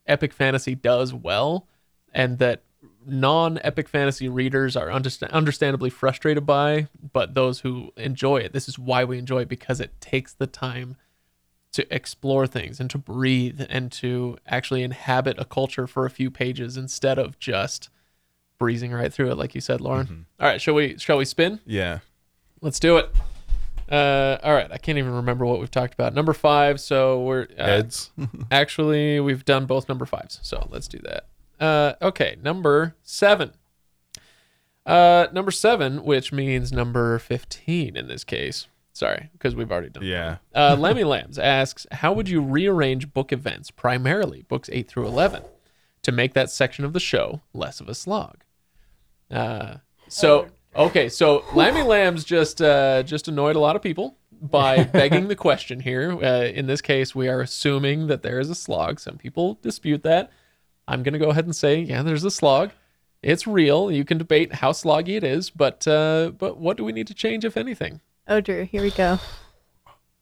epic 0.05 0.34
fantasy 0.34 0.75
does 0.75 1.13
well, 1.13 1.67
and 2.13 2.39
that 2.39 2.63
non-epic 3.05 3.88
fantasy 3.88 4.27
readers 4.29 4.75
are 4.75 4.88
understa- 4.88 5.31
understandably 5.31 5.89
frustrated 5.89 6.45
by, 6.45 6.88
but 7.13 7.33
those 7.33 7.62
who 7.62 7.91
enjoy 7.97 8.38
it, 8.38 8.53
this 8.53 8.67
is 8.67 8.77
why 8.77 9.03
we 9.03 9.17
enjoy 9.17 9.41
it 9.41 9.49
because 9.49 9.79
it 9.79 9.99
takes 10.01 10.33
the 10.33 10.47
time 10.47 10.95
to 11.71 11.95
explore 11.95 12.47
things 12.47 12.79
and 12.79 12.89
to 12.89 12.97
breathe 12.97 13.62
and 13.69 13.91
to 13.91 14.38
actually 14.47 14.81
inhabit 14.83 15.38
a 15.39 15.45
culture 15.45 15.85
for 15.88 16.05
a 16.05 16.09
few 16.09 16.31
pages 16.31 16.77
instead 16.77 17.19
of 17.19 17.38
just 17.39 17.89
breezing 18.57 18.91
right 18.91 19.13
through 19.13 19.29
it 19.31 19.35
like 19.38 19.53
you 19.55 19.62
said 19.62 19.79
lauren. 19.79 20.25
All 20.39 20.47
right 20.47 20.59
shall 20.59 20.73
we 20.73 20.97
shall 20.97 21.17
we 21.17 21.25
spin? 21.25 21.59
Yeah. 21.65 21.99
let's 22.62 22.79
do 22.79 22.97
it. 22.97 23.09
Uh 23.89 24.38
all 24.43 24.53
right 24.53 24.69
i 24.71 24.77
can't 24.77 24.97
even 24.97 25.13
remember 25.13 25.45
what 25.45 25.59
we've 25.59 25.69
talked 25.71 25.93
about. 25.93 26.13
Number 26.15 26.33
five 26.33 26.79
so 26.81 27.21
we're 27.21 27.47
uh, 27.57 27.65
Heads. 27.65 28.12
actually 28.51 29.19
we've 29.19 29.45
done 29.45 29.65
both 29.67 29.88
number 29.88 30.05
fives 30.05 30.39
so 30.41 30.67
let's 30.71 30.88
do 30.88 30.97
that 31.03 31.27
uh 31.59 31.93
okay 32.01 32.37
number 32.41 32.95
seven 33.03 33.51
uh 34.85 35.27
number 35.31 35.51
seven 35.51 36.03
which 36.03 36.31
means 36.31 36.71
number 36.71 37.19
15 37.19 37.95
in 37.95 38.07
this 38.07 38.23
case 38.23 38.67
sorry 38.93 39.29
because 39.33 39.55
we've 39.55 39.71
already 39.71 39.89
done 39.89 40.03
Yeah. 40.03 40.37
uh, 40.55 40.75
Lemmy 40.79 41.03
Lambs 41.03 41.37
asks, 41.39 41.85
"How 41.91 42.11
would 42.13 42.27
you 42.27 42.41
rearrange 42.41 43.13
book 43.13 43.31
events, 43.31 43.71
primarily 43.71 44.41
books 44.43 44.69
eight 44.73 44.87
through 44.89 45.05
eleven, 45.07 45.43
to 46.03 46.11
make 46.11 46.33
that 46.33 46.49
section 46.49 46.83
of 46.85 46.93
the 46.93 46.99
show 46.99 47.41
less 47.53 47.79
of 47.79 47.87
a 47.87 47.93
slog?" 47.95 48.43
Uh, 49.31 49.75
so 50.09 50.47
okay, 50.75 51.07
so 51.07 51.45
Lemmy 51.53 51.83
Lambs 51.83 52.23
just 52.25 52.61
uh, 52.61 53.03
just 53.03 53.27
annoyed 53.27 53.55
a 53.55 53.59
lot 53.59 53.75
of 53.77 53.81
people 53.81 54.17
by 54.41 54.83
begging 54.99 55.27
the 55.29 55.35
question 55.35 55.79
here. 55.81 56.11
Uh, 56.21 56.43
in 56.45 56.65
this 56.67 56.81
case, 56.81 57.13
we 57.15 57.29
are 57.29 57.39
assuming 57.41 58.07
that 58.07 58.21
there 58.23 58.39
is 58.39 58.49
a 58.49 58.55
slog. 58.55 58.99
Some 58.99 59.17
people 59.17 59.59
dispute 59.61 60.03
that. 60.03 60.31
I'm 60.89 61.04
gonna 61.04 61.19
go 61.19 61.30
ahead 61.30 61.45
and 61.45 61.56
say, 61.56 61.80
yeah, 61.80 62.02
there's 62.02 62.23
a 62.23 62.32
slog. 62.32 62.71
It's 63.21 63.45
real. 63.45 63.91
You 63.91 64.06
can 64.06 64.17
debate 64.17 64.54
how 64.56 64.71
sloggy 64.71 65.15
it 65.17 65.23
is, 65.23 65.49
but 65.49 65.88
uh, 65.88 66.32
but 66.38 66.58
what 66.58 66.78
do 66.78 66.84
we 66.84 66.91
need 66.91 67.08
to 67.08 67.13
change, 67.13 67.45
if 67.45 67.56
anything? 67.58 68.02
Oh 68.28 68.41
Drew, 68.41 68.65
here 68.65 68.82
we 68.82 68.91
go. 68.91 69.19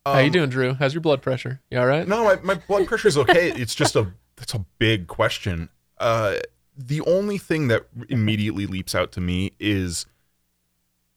how 0.06 0.20
you 0.20 0.30
doing, 0.30 0.50
Drew? 0.50 0.74
How's 0.74 0.94
your 0.94 1.02
blood 1.02 1.22
pressure? 1.22 1.62
You 1.72 1.80
all 1.80 1.86
right? 1.88 2.04
Um, 2.04 2.10
No, 2.10 2.24
my, 2.24 2.36
my 2.42 2.56
blood 2.56 2.88
pressure 2.88 3.08
is 3.08 3.18
okay. 3.18 3.52
it's 3.52 3.76
just 3.76 3.96
a 3.96 4.12
that's 4.36 4.54
a 4.54 4.66
big 4.78 5.08
question. 5.08 5.70
Uh, 6.00 6.36
the 6.78 7.02
only 7.02 7.38
thing 7.38 7.70
that 7.70 7.88
immediately 8.10 8.66
leaps 8.68 8.94
out 8.94 9.12
to 9.14 9.22
me 9.22 9.54
is 9.60 10.06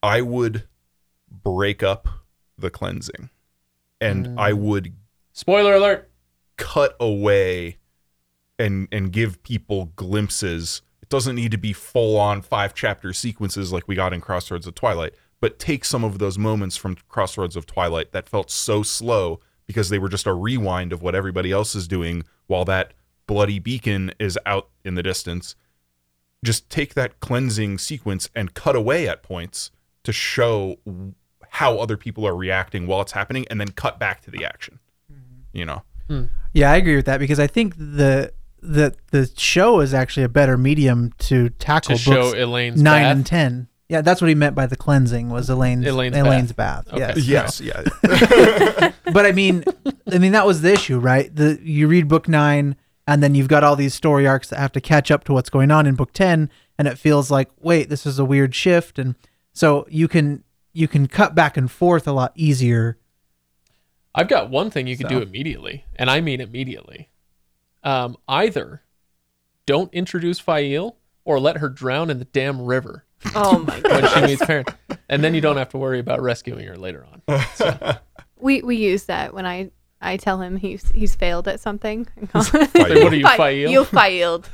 I 0.03 0.21
would 0.23 0.67
break 1.31 1.83
up 1.83 2.09
the 2.57 2.71
cleansing, 2.71 3.31
and 4.01 4.39
I 4.41 4.53
would 4.53 4.95
Spoiler 5.33 5.75
alert. 5.75 6.11
cut 6.57 6.97
away 7.01 7.79
and 8.61 8.87
and 8.92 9.11
give 9.11 9.42
people 9.42 9.87
glimpses. 9.96 10.83
It 11.03 11.09
doesn't 11.09 11.35
need 11.35 11.51
to 11.53 11.59
be 11.59 11.73
full 11.73 12.16
on 12.18 12.42
five 12.42 12.75
chapter 12.75 13.12
sequences 13.12 13.73
like 13.73 13.88
we 13.88 13.96
got 13.96 14.12
in 14.12 14.20
Crossroads 14.20 14.66
of 14.66 14.75
Twilight, 14.75 15.14
but 15.40 15.59
take 15.59 15.85
some 15.85 16.05
of 16.05 16.18
those 16.18 16.38
moments 16.38 16.77
from 16.77 16.96
Crossroads 17.09 17.57
of 17.57 17.66
Twilight 17.66 18.12
that 18.12 18.29
felt 18.29 18.51
so 18.51 18.83
slow 18.83 19.40
because 19.66 19.88
they 19.88 19.99
were 19.99 20.09
just 20.09 20.27
a 20.27 20.35
rewind 20.35 20.92
of 20.92 21.03
what 21.03 21.14
everybody 21.14 21.51
else 21.51 21.75
is 21.75 21.88
doing 21.88 22.25
while 22.46 22.64
that 22.64 22.92
bloody 23.27 23.59
beacon 23.59 24.12
is 24.18 24.38
out 24.44 24.68
in 24.85 24.94
the 24.94 25.03
distance. 25.03 25.57
Just 26.44 26.68
take 26.70 26.94
that 26.94 27.20
cleansing 27.20 27.79
sequence 27.79 28.29
and 28.35 28.55
cut 28.55 28.77
away 28.77 29.09
at 29.09 29.23
points 29.23 29.70
to 30.05 30.12
show 30.12 30.79
how 31.51 31.79
other 31.79 31.96
people 31.96 32.27
are 32.27 32.35
reacting 32.35 32.87
while 32.87 33.01
it's 33.01 33.12
happening 33.12 33.46
and 33.51 33.61
then 33.61 33.68
cut 33.68 33.99
back 33.99 34.20
to 34.23 34.31
the 34.31 34.44
action. 34.44 34.79
Mm-hmm. 35.12 35.57
You 35.57 35.64
know. 35.66 35.83
Hmm. 36.09 36.25
Yeah, 36.53 36.73
I 36.73 36.77
agree 36.77 36.96
with 36.96 37.07
that 37.07 37.18
because 37.18 37.38
I 37.38 37.46
think 37.46 37.77
the 37.77 38.33
the 38.62 38.94
the 39.11 39.31
show 39.37 39.81
is 39.81 39.92
actually 39.94 40.23
a 40.25 40.29
better 40.29 40.57
medium 40.57 41.12
to 41.18 41.51
tackle 41.51 41.96
To 41.96 42.01
show 42.01 42.12
books 42.12 42.38
Elayne's 42.38 42.83
nine 42.83 43.03
bath. 43.03 43.16
and 43.16 43.27
ten. 43.27 43.68
Yeah, 43.88 44.03
that's 44.03 44.20
what 44.20 44.29
he 44.29 44.37
meant 44.37 44.55
by 44.55 44.66
the 44.66 44.77
cleansing 44.77 45.31
was 45.31 45.49
Elayne's 45.49 45.85
Elayne's 45.85 46.16
Elayne's, 46.16 46.53
bath. 46.53 46.87
Okay. 46.92 47.12
Yes. 47.20 47.61
Yes, 47.61 47.61
yeah. 47.61 48.92
but 49.13 49.27
I 49.27 49.33
mean, 49.33 49.65
I 50.13 50.19
mean 50.19 50.33
that 50.33 50.46
was 50.46 50.63
the 50.63 50.73
issue, 50.73 50.98
right? 51.00 51.35
The 51.35 51.58
you 51.63 51.88
read 51.88 52.06
book 52.06 52.29
nine, 52.29 52.77
and 53.08 53.23
then 53.23 53.35
you've 53.35 53.48
got 53.48 53.65
all 53.65 53.75
these 53.75 53.92
story 53.94 54.27
arcs 54.29 54.48
that 54.50 54.58
have 54.61 54.71
to 54.73 54.81
catch 54.81 55.11
up 55.11 55.25
to 55.25 55.33
what's 55.33 55.50
going 55.50 55.73
on 55.73 55.87
in 55.87 55.96
book 55.96 56.13
ten, 56.13 56.50
and 56.79 56.87
it 56.87 56.98
feels 56.98 57.31
like, 57.33 57.50
wait, 57.58 57.88
this 57.88 58.06
is 58.06 58.19
a 58.21 58.25
weird 58.25 58.54
shift, 58.54 58.98
and 58.98 59.17
so 59.52 59.87
you 59.90 60.06
can 60.06 60.44
you 60.73 60.87
can 60.87 61.08
cut 61.08 61.35
back 61.35 61.56
and 61.56 61.69
forth 61.69 62.06
a 62.06 62.13
lot 62.13 62.33
easier. 62.37 62.96
I've 64.15 64.29
got 64.29 64.50
one 64.50 64.71
thing 64.71 64.87
you 64.87 64.96
can 64.96 65.08
do 65.08 65.21
immediately, 65.21 65.85
and 65.96 66.08
I 66.11 66.21
mean 66.21 66.40
immediately. 66.40 67.08
Um, 67.83 68.16
either 68.28 68.83
don't 69.66 69.92
introduce 69.94 70.38
Faile 70.38 70.96
or 71.24 71.40
let 71.40 71.58
her 71.58 71.68
drown 71.68 72.10
in 72.10 72.18
the 72.18 72.24
damn 72.24 72.60
river 72.62 73.04
Oh 73.35 73.58
my 73.60 73.81
god. 73.81 74.02
when 74.02 74.08
she 74.14 74.20
meets 74.33 74.44
parents, 74.44 74.72
and 75.08 75.22
then 75.22 75.35
you 75.35 75.40
don't 75.40 75.56
have 75.56 75.68
to 75.70 75.78
worry 75.78 75.98
about 75.98 76.20
rescuing 76.22 76.66
her 76.66 76.76
later 76.76 77.06
on. 77.06 77.98
we 78.38 78.62
we 78.62 78.76
use 78.76 79.04
that 79.04 79.35
when 79.35 79.46
I 79.46 79.70
I 80.00 80.16
tell 80.16 80.40
him 80.40 80.56
he's 80.56 80.90
he's 80.90 81.14
failed 81.14 81.46
at 81.48 81.60
something. 81.60 82.06
Like, 82.35 82.52
what 82.74 83.12
are 83.12 83.16
you, 83.16 83.22
Fi- 83.22 83.37
Faile? 83.37 83.70
You 83.70 83.85
failed. 83.85 84.48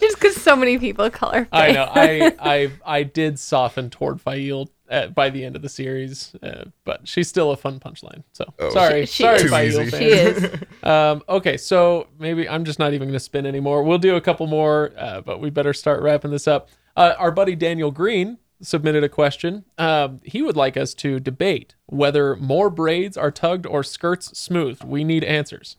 Just 0.00 0.14
because 0.14 0.36
so 0.40 0.54
many 0.54 0.78
people 0.78 1.10
call 1.10 1.32
her. 1.32 1.48
I 1.50 1.72
know. 1.72 1.90
I 1.92 2.34
I 2.38 2.70
I 2.86 3.02
did 3.02 3.38
soften 3.38 3.90
toward 3.90 4.20
Faile 4.20 4.70
uh, 4.90 5.08
by 5.08 5.30
the 5.30 5.44
end 5.44 5.54
of 5.56 5.62
the 5.62 5.68
series, 5.68 6.34
uh, 6.42 6.64
but 6.84 7.06
she's 7.06 7.28
still 7.28 7.50
a 7.50 7.56
fun 7.56 7.78
punchline. 7.80 8.22
So 8.32 8.44
Oh. 8.58 8.70
sorry, 8.70 9.02
She- 9.06 9.06
she 9.06 9.22
sorry, 9.22 9.36
is. 9.36 9.42
Too 9.42 9.48
Fighty 9.50 9.98
She 9.98 10.04
is. 10.06 10.50
Um, 10.82 11.22
okay, 11.28 11.56
so 11.56 12.06
maybe 12.18 12.48
I'm 12.48 12.64
just 12.64 12.78
not 12.78 12.92
even 12.94 13.08
going 13.08 13.12
to 13.14 13.20
spin 13.20 13.44
anymore. 13.46 13.82
We'll 13.82 13.98
do 13.98 14.16
a 14.16 14.20
couple 14.20 14.46
more, 14.46 14.92
uh, 14.96 15.20
but 15.20 15.40
we 15.40 15.50
better 15.50 15.74
start 15.74 16.02
wrapping 16.02 16.30
this 16.30 16.48
up. 16.48 16.68
Uh, 16.96 17.14
our 17.18 17.30
buddy 17.30 17.54
Daniel 17.54 17.90
Green 17.90 18.38
submitted 18.62 19.04
a 19.04 19.08
question. 19.08 19.64
Um, 19.76 20.20
he 20.24 20.40
would 20.42 20.56
like 20.56 20.76
us 20.76 20.94
to 20.94 21.20
debate 21.20 21.74
whether 21.86 22.34
more 22.36 22.70
braids 22.70 23.16
are 23.16 23.30
tugged 23.30 23.66
or 23.66 23.82
skirts 23.84 24.36
smoothed. 24.38 24.82
We 24.84 25.04
need 25.04 25.22
answers. 25.24 25.76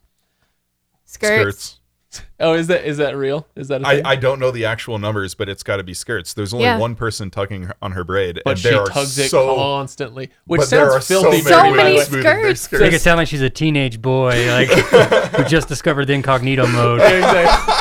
Skirts. 1.05 1.41
Skirts. 1.41 1.78
Oh, 2.41 2.53
is 2.53 2.67
that 2.67 2.85
is 2.85 2.97
that 2.97 3.17
real? 3.17 3.45
Is 3.55 3.67
that 3.67 3.81
a 3.81 3.87
I, 3.87 3.95
thing? 3.97 4.05
I 4.05 4.15
don't 4.15 4.39
know 4.39 4.49
the 4.49 4.63
actual 4.65 4.97
numbers, 4.97 5.35
but 5.35 5.49
it's 5.49 5.61
got 5.61 5.77
to 5.77 5.83
be 5.83 5.93
skirts. 5.93 6.33
There's 6.33 6.53
only 6.53 6.65
Yeah. 6.65 6.77
one 6.77 6.95
person 6.95 7.29
tugging 7.29 7.63
her- 7.63 7.75
on 7.81 7.91
her 7.91 8.03
braid, 8.05 8.39
but 8.45 8.51
and 8.51 8.59
she 8.59 8.69
there 8.69 8.79
are 8.81 8.87
tugs 8.87 9.17
it 9.19 9.29
so 9.29 9.55
constantly, 9.55 10.29
which 10.45 10.59
but 10.61 10.69
there 10.69 10.89
sounds 10.89 10.95
are 10.95 11.01
so 11.01 11.23
many 11.23 11.41
So 11.41 11.61
many 11.63 11.77
way. 11.77 11.95
ways 11.95 12.07
smoothing 12.07 12.23
their 12.23 12.55
skirts. 12.55 12.81
Make 12.81 12.93
it 12.93 13.01
sound 13.01 13.17
like 13.17 13.27
she's 13.27 13.41
a 13.41 13.49
teenage 13.49 14.01
boy, 14.01 14.47
like 14.49 14.69
who 15.35 15.43
just 15.43 15.67
discovered 15.67 16.05
the 16.05 16.13
incognito 16.13 16.65
mode. 16.67 17.01
exactly. 17.01 17.75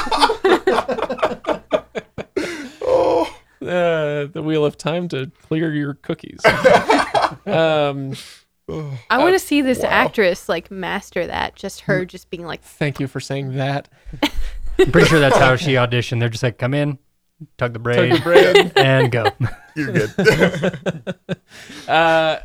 Uh, 3.60 4.26
the 4.26 4.40
wheel 4.42 4.64
of 4.64 4.76
time 4.78 5.08
to 5.08 5.30
clear 5.48 5.72
your 5.74 5.94
cookies. 5.94 6.38
um, 7.44 8.14
I 8.68 9.18
want 9.18 9.34
to 9.34 9.38
see 9.38 9.62
this 9.62 9.82
actress 9.82 10.48
like 10.48 10.70
master 10.70 11.26
that. 11.26 11.56
Just 11.56 11.82
her, 11.82 12.04
just 12.04 12.30
being 12.30 12.44
like, 12.44 12.62
thank 12.62 13.00
you 13.00 13.06
for 13.06 13.20
saying 13.20 13.56
that. 13.56 13.88
I'm 14.78 14.92
pretty 14.92 15.08
sure 15.08 15.20
that's 15.20 15.38
how 15.38 15.56
she 15.56 15.72
auditioned. 15.72 16.20
They're 16.20 16.28
just 16.28 16.42
like, 16.42 16.58
come 16.58 16.74
in, 16.74 16.98
tug 17.56 17.72
the 17.72 17.78
Tug 17.78 17.82
braid, 17.82 18.12
the 18.12 18.20
braid. 18.20 18.72
and 18.76 19.10
go. 19.10 19.26
You're 19.74 19.92
good. 19.92 21.18
Uh, 21.88 22.40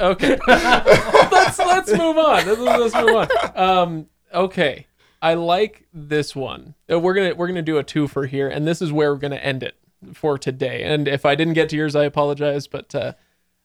okay. 0.00 0.38
let's 0.46 1.58
let's 1.58 1.90
move 1.92 2.16
on. 2.18 2.46
Let's, 2.46 2.58
let's 2.58 2.94
move 2.94 3.16
on. 3.16 3.28
Um, 3.54 4.06
okay. 4.32 4.86
I 5.22 5.34
like 5.34 5.86
this 5.92 6.36
one. 6.36 6.74
Uh, 6.90 7.00
We're 7.00 7.14
gonna 7.14 7.34
we're 7.34 7.48
gonna 7.48 7.62
do 7.62 7.78
a 7.78 7.82
two 7.82 8.06
for 8.06 8.26
here, 8.26 8.48
and 8.48 8.66
this 8.66 8.80
is 8.80 8.92
where 8.92 9.12
we're 9.12 9.18
gonna 9.18 9.36
end 9.36 9.62
it 9.62 9.76
for 10.14 10.38
today. 10.38 10.82
And 10.84 11.08
if 11.08 11.24
I 11.24 11.34
didn't 11.34 11.54
get 11.54 11.68
to 11.70 11.76
yours, 11.76 11.96
I 11.96 12.04
apologize. 12.04 12.66
But 12.66 12.94
uh, 12.94 13.12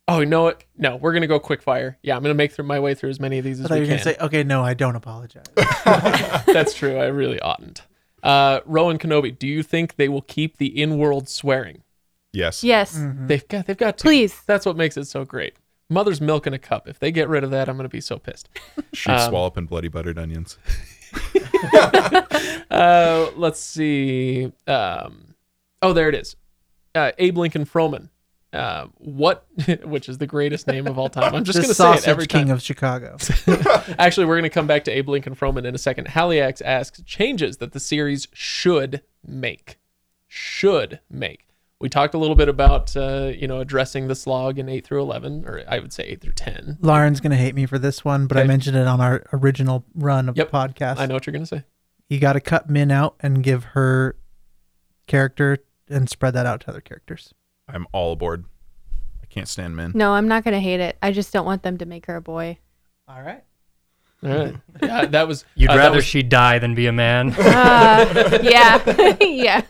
oh, 0.08 0.24
no, 0.24 0.44
what? 0.44 0.64
No, 0.78 0.96
we're 0.98 1.14
gonna 1.14 1.28
go 1.28 1.40
quick 1.40 1.62
fire. 1.62 1.98
Yeah, 2.04 2.16
I'm 2.16 2.22
gonna 2.22 2.34
make 2.34 2.52
through 2.52 2.66
my 2.66 2.80
way 2.80 2.94
through 2.94 3.10
as 3.12 3.20
many 3.20 3.38
of 3.38 3.44
these 3.44 3.60
I 3.60 3.64
as 3.64 3.70
thought 3.70 3.76
you 3.76 3.82
we 3.82 3.88
were 3.90 3.98
can. 3.98 4.04
gonna 4.06 4.16
say, 4.18 4.26
okay, 4.26 4.44
no, 4.44 4.64
I 4.64 4.74
don't 4.74 4.96
apologize. 4.96 5.46
That's 6.46 6.74
true. 6.74 6.98
I 6.98 7.06
really 7.08 7.40
oughtn't. 7.42 7.82
Uh, 8.24 8.60
Rowan 8.66 8.98
Kenobi, 9.00 9.38
do 9.38 9.48
you 9.48 9.64
think 9.64 9.96
they 9.96 10.08
will 10.10 10.22
keep 10.22 10.58
the 10.58 10.80
in-world 10.82 11.28
swearing? 11.30 11.84
yes. 12.34 12.64
yes, 12.64 12.98
They've 13.26 13.46
got 13.48 13.66
they've 13.68 13.78
got 13.78 13.98
to. 13.98 14.04
Please. 14.04 14.42
That's 14.46 14.66
what 14.66 14.78
makes 14.78 14.96
it 14.98 15.06
so 15.06 15.26
great. 15.26 15.56
Mother's 15.90 16.22
milk 16.22 16.48
in 16.48 16.54
a 16.54 16.60
cup. 16.60 16.88
If 16.88 17.00
they 17.00 17.12
get 17.12 17.28
rid 17.28 17.44
of 17.44 17.52
that, 17.52 17.68
I'm 17.68 17.76
gonna 17.78 17.90
be 17.90 18.00
so 18.00 18.18
pissed. 18.18 18.48
Sheep 18.94 19.14
Um, 19.14 19.30
swallop 19.30 19.58
and 19.58 19.68
bloody 19.68 19.88
buttered 19.90 20.18
onions. 20.20 20.58
Uh, 22.72 23.30
let's 23.36 23.60
see. 23.60 24.52
Um, 24.66 25.36
oh, 25.82 25.92
there 25.94 26.08
it 26.10 26.16
is. 26.16 26.36
Uh, 26.96 27.12
Abe 27.18 27.38
Lincoln 27.38 27.66
Froman. 27.66 28.10
Uh, 28.54 28.88
what, 28.98 29.46
which 29.86 30.10
is 30.10 30.18
the 30.18 30.28
greatest 30.28 30.68
name 30.68 30.86
of 30.86 31.00
all 31.00 31.08
time. 31.08 31.34
I'm 31.34 31.46
just 31.46 31.58
going 31.58 31.70
to 31.70 31.74
say 31.74 31.94
it 31.94 32.08
every 32.08 32.28
king 32.28 32.48
time. 32.48 32.56
of 32.56 32.62
Chicago. 32.62 33.16
Actually, 33.98 34.26
we're 34.26 34.36
going 34.36 34.44
to 34.44 34.50
come 34.50 34.68
back 34.68 34.84
to 34.86 34.92
Abe 34.92 35.08
Lincoln 35.08 35.36
Froman 35.36 35.66
in 35.66 35.74
a 35.74 35.78
second. 35.78 36.08
Haliax 36.08 36.62
asks 36.64 37.02
changes 37.04 37.58
that 37.58 37.72
the 37.72 37.80
series 37.80 38.28
should 38.34 39.04
make. 39.26 39.78
Should 40.28 41.00
make. 41.10 41.48
We 41.80 41.88
talked 41.90 42.14
a 42.14 42.18
little 42.18 42.36
bit 42.36 42.50
about, 42.50 42.96
uh, 42.96 43.32
you 43.36 43.48
know, 43.48 43.60
addressing 43.62 44.08
the 44.08 44.16
slog 44.16 44.60
in 44.60 44.68
8 44.70 44.86
through 44.86 45.02
11, 45.02 45.46
or 45.48 45.64
I 45.68 45.80
would 45.80 45.94
say 45.94 46.04
8 46.04 46.22
through 46.22 46.34
10. 46.34 46.78
Lauren's 46.82 47.22
gonna 47.22 47.38
hate 47.38 47.56
me 47.56 47.66
for 47.66 47.80
this 47.80 48.06
one, 48.06 48.28
but 48.28 48.38
I 48.38 48.44
mentioned 48.44 48.78
it 48.78 48.86
on 48.86 49.02
our 49.02 49.24
original 49.34 49.84
run 49.96 50.30
of 50.30 50.38
Yep. 50.38 50.52
the 50.52 50.58
podcast. 50.58 50.98
I 51.00 51.06
know 51.08 51.16
what 51.16 51.26
you're 51.26 51.32
going 51.32 51.44
to 51.46 51.48
say. 51.58 51.64
You 52.10 52.20
got 52.20 52.34
to 52.34 52.40
cut 52.42 52.70
Min 52.70 52.92
out 52.92 53.16
and 53.22 53.42
give 53.42 53.64
her 53.64 54.16
character 55.08 55.58
and 55.90 56.10
spread 56.10 56.34
that 56.36 56.46
out 56.46 56.60
to 56.62 56.70
other 56.70 56.82
characters. 56.82 57.34
I'm 57.74 57.88
all 57.92 58.14
aboard. 58.14 58.46
I 59.22 59.26
can't 59.28 59.48
stand 59.48 59.76
men. 59.76 59.92
no, 59.96 60.14
I'm 60.14 60.28
not 60.28 60.44
gonna 60.44 60.60
hate 60.60 60.80
it. 60.80 60.98
I 61.02 61.12
just 61.12 61.32
don't 61.34 61.46
want 61.46 61.64
them 61.64 61.78
to 61.78 61.86
make 61.86 62.06
her 62.08 62.16
a 62.18 62.22
boy. 62.22 62.58
All 63.08 63.22
right. 63.22 63.44
All 64.24 64.30
right. 64.30 64.56
Yeah, 64.84 65.06
that 65.06 65.28
was. 65.28 65.46
You'd 65.56 65.70
uh, 65.70 65.76
that 65.76 65.80
rather 65.80 65.96
was- 65.98 66.06
she 66.06 66.24
die 66.24 66.60
than 66.60 66.76
be 66.76 66.88
a 66.88 66.92
man. 66.92 67.34
Uh, 67.38 68.40
yeah, 68.44 69.18
yeah. 69.22 69.62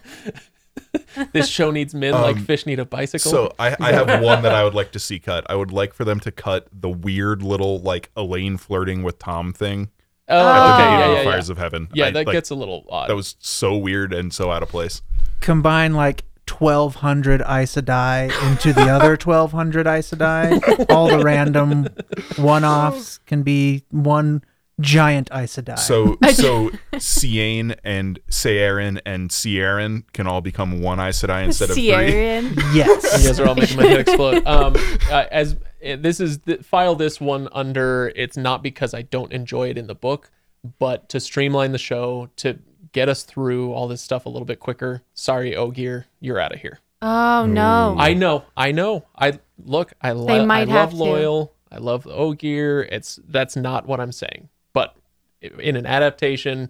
this 1.33 1.47
show 1.47 1.71
needs 1.71 1.93
men 1.93 2.13
like 2.13 2.37
Um, 2.37 2.45
fish 2.45 2.65
need 2.65 2.79
a 2.79 2.85
bicycle. 2.85 3.31
So 3.31 3.53
I, 3.59 3.75
I 3.79 3.91
have 3.91 4.21
one 4.21 4.41
that 4.43 4.53
I 4.53 4.63
would 4.63 4.73
like 4.73 4.91
to 4.93 4.99
see 4.99 5.19
cut. 5.19 5.45
I 5.49 5.55
would 5.55 5.71
like 5.71 5.93
for 5.93 6.05
them 6.05 6.19
to 6.21 6.31
cut 6.31 6.67
the 6.71 6.89
weird 6.89 7.43
little 7.43 7.79
like 7.79 8.11
Elayne 8.15 8.57
flirting 8.59 9.03
with 9.03 9.19
Thom 9.19 9.53
thing 9.53 9.89
oh, 10.27 10.35
at 10.37 10.41
at 10.41 10.67
the 10.67 10.73
okay, 10.73 10.83
yeah, 10.83 11.05
of 11.05 11.11
yeah, 11.11 11.17
yeah. 11.23 11.31
Fires 11.31 11.49
of 11.49 11.57
Heaven. 11.57 11.87
Yeah, 11.93 12.05
I- 12.07 12.11
that 12.11 12.25
like, 12.27 12.33
gets 12.33 12.49
a 12.49 12.55
little 12.55 12.85
odd. 12.89 13.09
that 13.09 13.15
was 13.15 13.35
so 13.39 13.77
weird 13.77 14.13
and 14.13 14.33
so 14.33 14.51
out 14.51 14.63
of 14.63 14.69
place. 14.69 15.01
Combine 15.39 15.93
like 15.93 16.23
1200 16.51 17.41
Aes 17.41 17.75
Sedai 17.75 18.31
into 18.49 18.73
the 18.73 18.89
other 18.89 19.11
1200 19.23 19.87
Aes 19.87 20.11
Sedai. 20.11 20.85
All 20.89 21.07
the 21.07 21.23
random 21.23 21.87
one 22.37 22.63
offs 22.63 23.19
can 23.25 23.43
be 23.43 23.85
one 23.91 24.43
giant 24.79 25.29
Aes 25.31 25.55
Sedai. 25.55 25.79
So 25.79 26.17
so 26.31 26.71
Seaine 26.99 27.75
and 27.83 28.19
Saerin 28.29 28.99
and 29.05 29.29
Sierin 29.29 30.03
can 30.13 30.27
all 30.27 30.41
become 30.41 30.81
one 30.81 30.99
Aes 30.99 31.21
Sedai 31.21 31.43
instead 31.43 31.69
of 31.69 31.75
three. 31.75 31.87
Yes. 31.87 32.43
you 32.55 32.73
yes. 32.73 33.25
guys 33.27 33.39
are 33.39 33.47
all 33.47 33.55
making 33.55 33.77
my 33.77 33.85
head 33.85 34.01
explode. 34.01 34.45
Um, 34.45 34.75
uh, 35.09 35.25
as 35.31 35.55
uh, 35.85 35.95
this 35.97 36.19
is 36.19 36.39
the, 36.39 36.57
file 36.57 36.95
this 36.95 37.19
one 37.19 37.47
under. 37.51 38.11
It's 38.15 38.37
not 38.37 38.63
because 38.63 38.93
I 38.93 39.03
don't 39.03 39.31
enjoy 39.31 39.69
it 39.69 39.77
in 39.77 39.87
the 39.87 39.95
book, 39.95 40.31
but 40.79 41.09
to 41.09 41.19
streamline 41.19 41.71
the 41.71 41.77
show 41.77 42.29
to 42.37 42.59
get 42.91 43.09
us 43.09 43.23
through 43.23 43.71
all 43.73 43.87
this 43.87 44.01
stuff 44.01 44.25
a 44.25 44.29
little 44.29 44.45
bit 44.45 44.59
quicker. 44.59 45.01
Sorry, 45.13 45.55
Ogier, 45.55 46.05
you're 46.19 46.39
out 46.39 46.53
of 46.53 46.61
here. 46.61 46.79
Oh 47.01 47.45
no. 47.45 47.95
I 47.97 48.13
know, 48.13 48.45
I 48.55 48.71
know. 48.71 49.05
I 49.17 49.39
look, 49.63 49.93
I, 50.01 50.11
lo- 50.11 50.33
I 50.33 50.45
might 50.45 50.67
love 50.67 50.77
have 50.77 50.89
to. 50.91 50.95
loyal. 50.95 51.53
I 51.71 51.77
love 51.77 52.05
Ogier. 52.05 52.83
It's 52.91 53.19
that's 53.27 53.55
not 53.55 53.87
what 53.87 53.99
I'm 53.99 54.11
saying. 54.11 54.49
But 54.73 54.95
in 55.41 55.75
an 55.75 55.85
adaptation, 55.85 56.69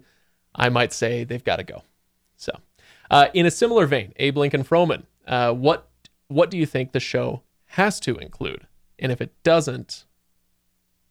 I 0.54 0.68
might 0.68 0.92
say 0.92 1.24
they've 1.24 1.44
got 1.44 1.56
to 1.56 1.64
go. 1.64 1.82
So, 2.36 2.52
uh, 3.10 3.28
in 3.34 3.46
a 3.46 3.50
similar 3.50 3.86
vein, 3.86 4.12
Abe 4.16 4.38
Lincoln 4.38 4.64
Froman, 4.64 5.04
uh, 5.26 5.52
what 5.52 5.88
what 6.28 6.50
do 6.50 6.56
you 6.56 6.66
think 6.66 6.92
the 6.92 7.00
show 7.00 7.42
has 7.66 8.00
to 8.00 8.16
include? 8.16 8.66
And 8.98 9.12
if 9.12 9.20
it 9.20 9.32
doesn't, 9.42 10.04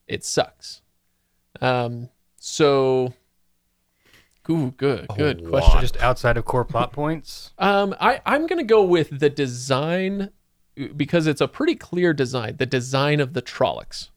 it 0.08 0.24
sucks. 0.24 0.82
Um, 1.60 2.10
so, 2.38 3.14
ooh, 4.50 4.72
good, 4.78 5.06
A 5.10 5.14
good 5.16 5.42
lot. 5.42 5.50
question. 5.64 5.82
just 5.82 5.98
outside 6.02 6.38
of 6.38 6.46
core 6.46 6.66
plot 6.66 6.92
points. 6.92 7.54
Um, 7.58 7.96
I 8.00 8.22
I'm 8.26 8.48
gonna 8.48 8.64
go 8.64 8.84
with 8.84 9.20
the 9.20 9.30
design 9.30 10.32
because 10.96 11.28
it's 11.28 11.42
a 11.42 11.48
pretty 11.48 11.76
clear 11.76 12.14
design. 12.14 12.58
The 12.58 12.66
design 12.66 13.20
of 13.20 13.34
the 13.34 13.42
Trollocs. 13.42 14.10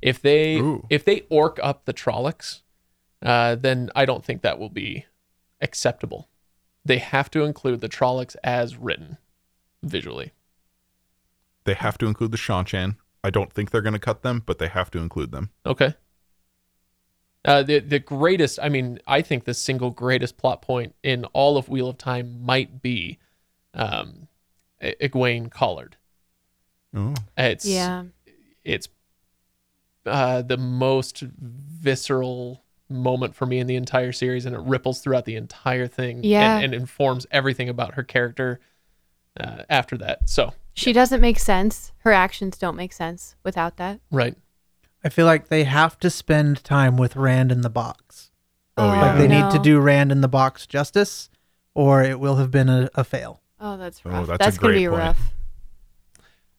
If 0.00 0.20
they 0.20 0.56
Ooh. 0.58 0.86
if 0.90 1.04
they 1.04 1.22
orc 1.30 1.58
up 1.62 1.84
the 1.84 1.94
Trollocs, 1.94 2.62
uh, 3.22 3.54
then 3.56 3.90
I 3.94 4.04
don't 4.04 4.24
think 4.24 4.42
that 4.42 4.58
will 4.58 4.68
be 4.70 5.06
acceptable. 5.60 6.28
They 6.84 6.98
have 6.98 7.30
to 7.30 7.44
include 7.44 7.80
the 7.80 7.88
Trollocs 7.88 8.36
as 8.44 8.76
written, 8.76 9.16
visually. 9.82 10.32
They 11.64 11.72
have 11.74 11.96
to 11.98 12.06
include 12.06 12.30
the 12.32 12.36
Seanchan. 12.38 12.96
I 13.22 13.30
don't 13.30 13.50
think 13.50 13.70
they're 13.70 13.80
going 13.80 13.94
to 13.94 13.98
cut 13.98 14.20
them, 14.20 14.42
but 14.44 14.58
they 14.58 14.68
have 14.68 14.90
to 14.90 14.98
include 14.98 15.32
them. 15.32 15.48
Okay. 15.64 15.94
Uh, 17.44 17.62
the 17.62 17.78
the 17.78 17.98
greatest, 17.98 18.58
I 18.62 18.68
mean, 18.68 18.98
I 19.06 19.20
think 19.20 19.44
the 19.44 19.54
single 19.54 19.90
greatest 19.90 20.38
plot 20.38 20.62
point 20.62 20.94
in 21.02 21.24
all 21.26 21.56
of 21.56 21.68
Wheel 21.68 21.88
of 21.88 21.98
Time 21.98 22.42
might 22.42 22.80
be, 22.80 23.18
um, 23.74 24.28
Egwene 24.82 25.50
collared. 25.50 25.96
Oh. 26.96 27.14
It's 27.36 27.66
yeah. 27.66 28.04
it's 28.64 28.88
uh, 30.06 30.42
the 30.42 30.56
most 30.56 31.20
visceral 31.20 32.62
moment 32.88 33.34
for 33.34 33.46
me 33.46 33.58
in 33.58 33.66
the 33.66 33.76
entire 33.76 34.12
series, 34.12 34.46
and 34.46 34.54
it 34.54 34.60
ripples 34.60 35.00
throughout 35.00 35.24
the 35.24 35.36
entire 35.36 35.86
thing. 35.86 36.22
Yeah. 36.22 36.56
and, 36.56 36.64
and 36.66 36.74
informs 36.74 37.26
everything 37.30 37.68
about 37.68 37.94
her 37.94 38.02
character 38.02 38.60
uh, 39.38 39.62
after 39.68 39.96
that. 39.98 40.28
So 40.28 40.52
She 40.74 40.92
doesn't 40.92 41.20
make 41.20 41.38
sense. 41.38 41.92
Her 41.98 42.12
actions 42.12 42.56
don't 42.58 42.76
make 42.76 42.92
sense 42.92 43.36
without 43.42 43.76
that. 43.76 44.00
right, 44.10 44.36
I 45.04 45.10
feel 45.10 45.26
like 45.26 45.48
they 45.48 45.64
have 45.64 45.98
to 46.00 46.08
spend 46.10 46.64
time 46.64 46.96
with 46.96 47.14
Rand 47.14 47.52
in 47.52 47.60
the 47.60 47.70
box. 47.70 48.30
Oh, 48.76 48.86
yeah. 48.92 49.00
Like 49.02 49.12
yeah. 49.12 49.18
they 49.18 49.28
need 49.28 49.50
to 49.52 49.58
do 49.58 49.78
Rand 49.78 50.10
in 50.10 50.20
the 50.22 50.28
box 50.28 50.66
justice, 50.66 51.28
or 51.74 52.02
it 52.02 52.18
will 52.18 52.36
have 52.36 52.50
been 52.50 52.68
a, 52.68 52.88
a 52.94 53.04
fail. 53.04 53.40
Oh, 53.60 53.76
that's 53.76 54.00
Oh, 54.04 54.10
rough. 54.10 54.26
that's 54.28 54.36
a 54.36 54.44
that's 54.44 54.58
gonna 54.58 54.72
great 54.72 54.80
be 54.84 54.88
point. 54.88 54.98
rough. 54.98 55.20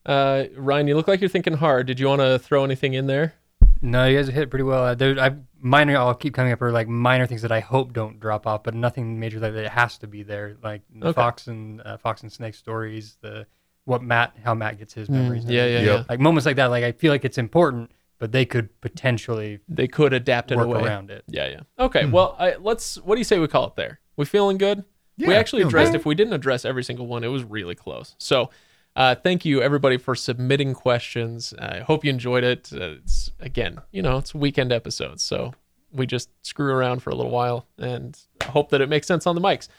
uh, 0.05 0.43
Ryan, 0.55 0.87
you 0.87 0.95
look 0.95 1.07
like 1.07 1.19
you're 1.21 1.29
thinking 1.29 1.53
hard. 1.53 1.87
Did 1.87 1.99
you 1.99 2.07
want 2.07 2.21
to 2.21 2.37
throw 2.39 2.63
anything 2.63 2.93
in 2.93 3.07
there? 3.07 3.33
No, 3.81 4.05
you 4.05 4.17
guys 4.17 4.27
hit 4.27 4.43
it 4.43 4.49
pretty 4.49 4.63
well. 4.63 4.83
Uh, 4.83 4.95
there, 4.95 5.19
I 5.19 5.35
minor. 5.59 5.97
I'll 5.97 6.13
keep 6.15 6.33
coming 6.33 6.51
up 6.53 6.61
are 6.61 6.71
like 6.71 6.87
minor 6.87 7.27
things 7.27 7.41
that 7.41 7.51
I 7.51 7.59
hope 7.59 7.93
don't 7.93 8.19
drop 8.19 8.47
off, 8.47 8.63
but 8.63 8.73
nothing 8.73 9.19
major 9.19 9.39
that 9.39 9.53
it 9.55 9.69
has 9.69 9.97
to 9.99 10.07
be 10.07 10.23
there. 10.23 10.55
Like 10.63 10.81
the 10.93 11.07
Okay. 11.07 11.15
Fox 11.15 11.47
and 11.47 11.81
uh, 11.81 11.97
Fox 11.97 12.21
and 12.23 12.31
Snake 12.31 12.55
stories, 12.55 13.17
the 13.21 13.45
what 13.83 14.01
Mat 14.01 14.35
how 14.43 14.53
Mat 14.53 14.79
gets 14.79 14.93
his 14.93 15.07
Mm, 15.09 15.11
memories. 15.13 15.43
and 15.43 15.53
yeah, 15.53 15.65
yeah, 15.65 15.77
everything. 15.77 15.97
yeah. 15.97 16.03
Like 16.09 16.19
moments 16.19 16.45
like 16.45 16.55
that, 16.55 16.67
like 16.67 16.83
I 16.83 16.91
feel 16.93 17.11
like 17.11 17.25
it's 17.25 17.37
important, 17.37 17.91
but 18.19 18.31
they 18.31 18.45
could 18.45 18.69
potentially 18.81 19.59
They 19.67 19.87
could 19.87 20.13
adapt 20.13 20.51
it 20.51 20.57
work 20.57 20.67
away. 20.67 20.83
around 20.83 21.11
it. 21.11 21.23
Yeah, 21.27 21.47
yeah. 21.47 21.59
Okay, 21.85 22.05
well, 22.05 22.35
I, 22.39 22.55
let's. 22.55 22.95
What 22.97 23.15
do 23.15 23.19
you 23.19 23.25
say 23.25 23.39
we 23.39 23.47
call 23.47 23.67
it 23.67 23.75
there? 23.75 23.99
We 24.15 24.25
feeling 24.25 24.57
good? 24.57 24.83
we 25.17 25.33
actually 25.33 25.61
addressed. 25.61 25.91
good. 25.93 25.99
If 25.99 26.05
we 26.05 26.15
didn't 26.15 26.33
address 26.33 26.65
every 26.65 26.83
single 26.83 27.07
one, 27.07 27.23
it 27.23 27.27
was 27.29 27.43
really 27.43 27.75
close. 27.75 28.15
So, 28.17 28.49
uh, 28.95 29.15
thank 29.15 29.45
you 29.45 29.61
everybody 29.61 29.97
for 29.97 30.15
submitting 30.15 30.73
questions. 30.73 31.53
I 31.59 31.79
hope 31.79 32.03
you 32.03 32.09
enjoyed 32.09 32.43
it. 32.43 32.69
Uh, 32.73 32.95
it's 33.03 33.31
again, 33.39 33.79
you 33.91 34.01
know, 34.01 34.17
it's 34.17 34.33
weekend 34.33 34.71
episodes, 34.71 35.23
so 35.23 35.53
we 35.91 36.05
just 36.05 36.29
screw 36.41 36.73
around 36.73 37.01
for 37.01 37.09
a 37.09 37.15
little 37.15 37.31
while 37.31 37.67
and 37.77 38.17
hope 38.43 38.69
that 38.69 38.81
it 38.81 38.89
makes 38.89 39.07
sense 39.07 39.25
on 39.25 39.35
the 39.35 39.41
mics. 39.41 39.69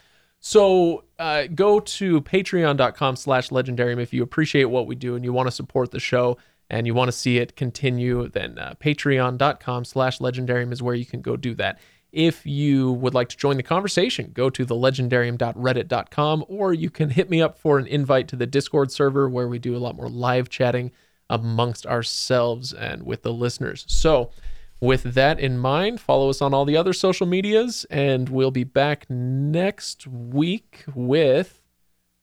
So 0.41 1.05
uh, 1.19 1.45
go 1.55 1.81
to 1.81 2.21
patreon.com 2.21 3.17
slash 3.17 3.49
legendarium 3.49 4.01
if 4.01 4.13
you 4.13 4.23
appreciate 4.23 4.65
what 4.67 4.87
we 4.87 4.95
do 4.95 5.15
and 5.15 5.25
you 5.25 5.33
want 5.33 5.47
to 5.49 5.51
support 5.51 5.91
the 5.91 6.01
show 6.01 6.39
and 6.69 6.87
you 6.87 6.95
want 6.95 7.09
to 7.09 7.13
see 7.13 7.39
it 7.39 7.57
continue, 7.57 8.29
then 8.29 8.59
uh, 8.59 8.75
patreon.com 8.81 9.85
slash 9.85 10.19
legendarium 10.19 10.73
is 10.73 10.83
where 10.83 10.95
you 10.95 11.07
can 11.07 11.21
go 11.21 11.37
do 11.37 11.55
that. 11.55 11.79
If 12.13 12.47
you 12.47 12.93
would 12.93 13.15
like 13.15 13.29
to 13.29 13.37
join 13.37 13.57
the 13.57 13.63
conversation, 13.63 14.31
go 14.33 14.49
to 14.51 14.65
thelegendarium.reddit.com 14.65 16.45
or 16.49 16.73
you 16.73 16.91
can 16.91 17.11
hit 17.11 17.29
me 17.29 17.43
up 17.43 17.59
for 17.59 17.79
an 17.79 17.87
invite 17.87 18.29
to 18.29 18.37
the 18.37 18.47
Discord 18.47 18.91
server 18.91 19.29
where 19.29 19.49
we 19.49 19.59
do 19.59 19.77
a 19.77 19.79
lot 19.79 19.97
more 19.97 20.09
live 20.09 20.49
chatting 20.49 20.93
amongst 21.29 21.87
ourselves 21.87 22.73
and 22.73 23.03
with 23.03 23.23
the 23.23 23.33
listeners. 23.33 23.85
So, 23.89 24.31
with 24.79 25.15
that 25.15 25.41
in 25.41 25.57
mind, 25.59 26.01
follow 26.01 26.29
us 26.29 26.43
on 26.43 26.53
all 26.53 26.67
the 26.67 26.77
other 26.77 26.93
social 26.93 27.27
medias, 27.27 27.87
and 27.89 28.29
we'll 28.29 28.51
be 28.51 28.65
back 28.65 29.09
next 29.09 30.07
week 30.07 30.85
with 30.95 31.63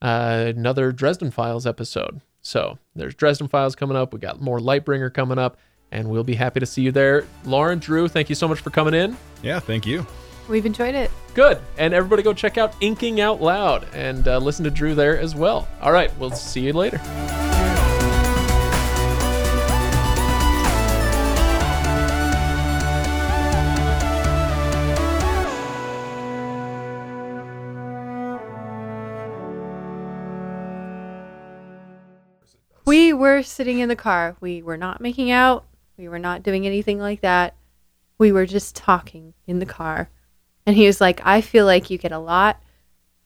uh, 0.04 0.54
another 0.56 0.92
Dresden 0.92 1.32
Files 1.32 1.66
episode. 1.66 2.22
So 2.44 2.78
there's 2.96 3.16
Dresden 3.16 3.48
Files 3.48 3.76
coming 3.76 3.98
up. 3.98 4.14
We 4.14 4.20
got 4.20 4.40
more 4.40 4.60
Lightbringer 4.60 5.12
coming 5.12 5.40
up, 5.40 5.58
and 5.92 6.10
we'll 6.10 6.24
be 6.24 6.36
happy 6.36 6.60
to 6.60 6.66
see 6.66 6.84
you 6.84 6.92
there. 6.92 7.26
Lauren, 7.46 7.80
Drew, 7.80 8.08
thank 8.08 8.30
you 8.30 8.36
so 8.36 8.48
much 8.48 8.60
for 8.60 8.70
coming 8.70 8.94
in. 8.94 9.18
Yeah, 9.42 9.60
thank 9.60 9.88
you. 9.88 10.06
We've 10.50 10.66
enjoyed 10.66 10.94
it. 10.94 11.10
Good. 11.34 11.60
And 11.78 11.94
everybody 11.94 12.22
go 12.22 12.34
check 12.34 12.58
out 12.58 12.76
Inking 12.82 13.22
Out 13.22 13.42
Loud 13.42 13.88
and 13.94 14.28
uh, 14.28 14.38
listen 14.38 14.66
to 14.66 14.72
Drew 14.72 14.94
there 14.94 15.18
as 15.18 15.36
well. 15.36 15.68
All 15.82 15.94
right, 15.94 16.16
we'll 16.20 16.32
see 16.32 16.62
you 16.62 16.74
later. 16.74 17.00
Were 33.24 33.42
sitting 33.42 33.80
in 33.80 33.88
the 33.90 33.96
car. 33.96 34.36
We 34.42 34.62
were 34.62 34.76
not 34.78 35.00
making 35.02 35.32
out. 35.32 35.64
We 35.98 36.10
were 36.10 36.20
not 36.20 36.44
doing 36.44 36.66
anything 36.66 37.00
like 37.00 37.22
that. 37.22 37.56
We 38.18 38.32
were 38.34 38.46
just 38.46 38.76
talking 38.76 39.34
in 39.48 39.60
the 39.60 39.66
car. 39.66 40.10
And 40.66 40.76
he 40.76 40.86
was 40.86 41.00
like, 41.00 41.22
I 41.26 41.40
feel 41.42 41.66
like 41.66 41.90
you 41.90 41.98
get 41.98 42.12
a 42.12 42.20
lot 42.20 42.62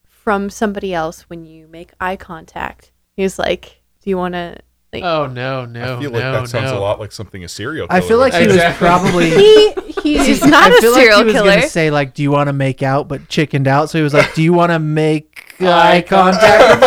from 0.03 0.49
somebody 0.49 0.93
else 0.93 1.21
when 1.29 1.45
you 1.45 1.67
make 1.67 1.91
eye 1.99 2.15
contact. 2.15 2.91
He 3.15 3.23
was 3.23 3.39
like, 3.39 3.81
Do 4.03 4.09
you 4.11 4.17
want 4.17 4.33
to? 4.35 4.57
Like, 4.93 5.03
Oh, 5.03 5.25
no, 5.27 5.65
no. 5.65 5.97
I 5.97 5.99
feel 5.99 6.11
like 6.11 6.21
no, 6.21 6.31
that 6.33 6.47
sounds 6.49 6.71
no. 6.71 6.77
a 6.77 6.81
lot 6.81 6.99
like 6.99 7.11
something 7.11 7.43
a 7.43 7.47
serial 7.47 7.87
killer 7.87 8.01
I 8.01 8.07
feel 8.07 8.17
like 8.19 8.33
would 8.33 8.41
he 8.43 8.47
say. 8.49 8.55
was 8.55 8.55
Exactly. 8.55 8.87
probably. 8.87 9.29
he, 10.03 10.17
he's 10.25 10.41
not 10.45 10.71
I 10.71 10.77
a 10.77 10.81
feel 10.81 10.93
serial 10.93 11.17
like 11.17 11.25
he 11.27 11.33
was 11.33 11.33
killer. 11.33 11.49
gonna 11.55 11.67
say 11.67 11.89
like, 11.91 12.13
"Do 12.13 12.21
you 12.23 12.31
want 12.31 12.47
to 12.47 12.53
make 12.53 12.81
out?" 12.83 13.07
But 13.07 13.27
chickened 13.29 13.67
out, 13.67 13.89
so 13.89 13.97
he 13.97 14.03
was 14.03 14.13
like, 14.13 14.33
"Do 14.35 14.41
you 14.43 14.53
want 14.53 14.71
to 14.71 14.79
make 14.79 15.55
eye 15.59 16.03
contact?" 16.07 16.77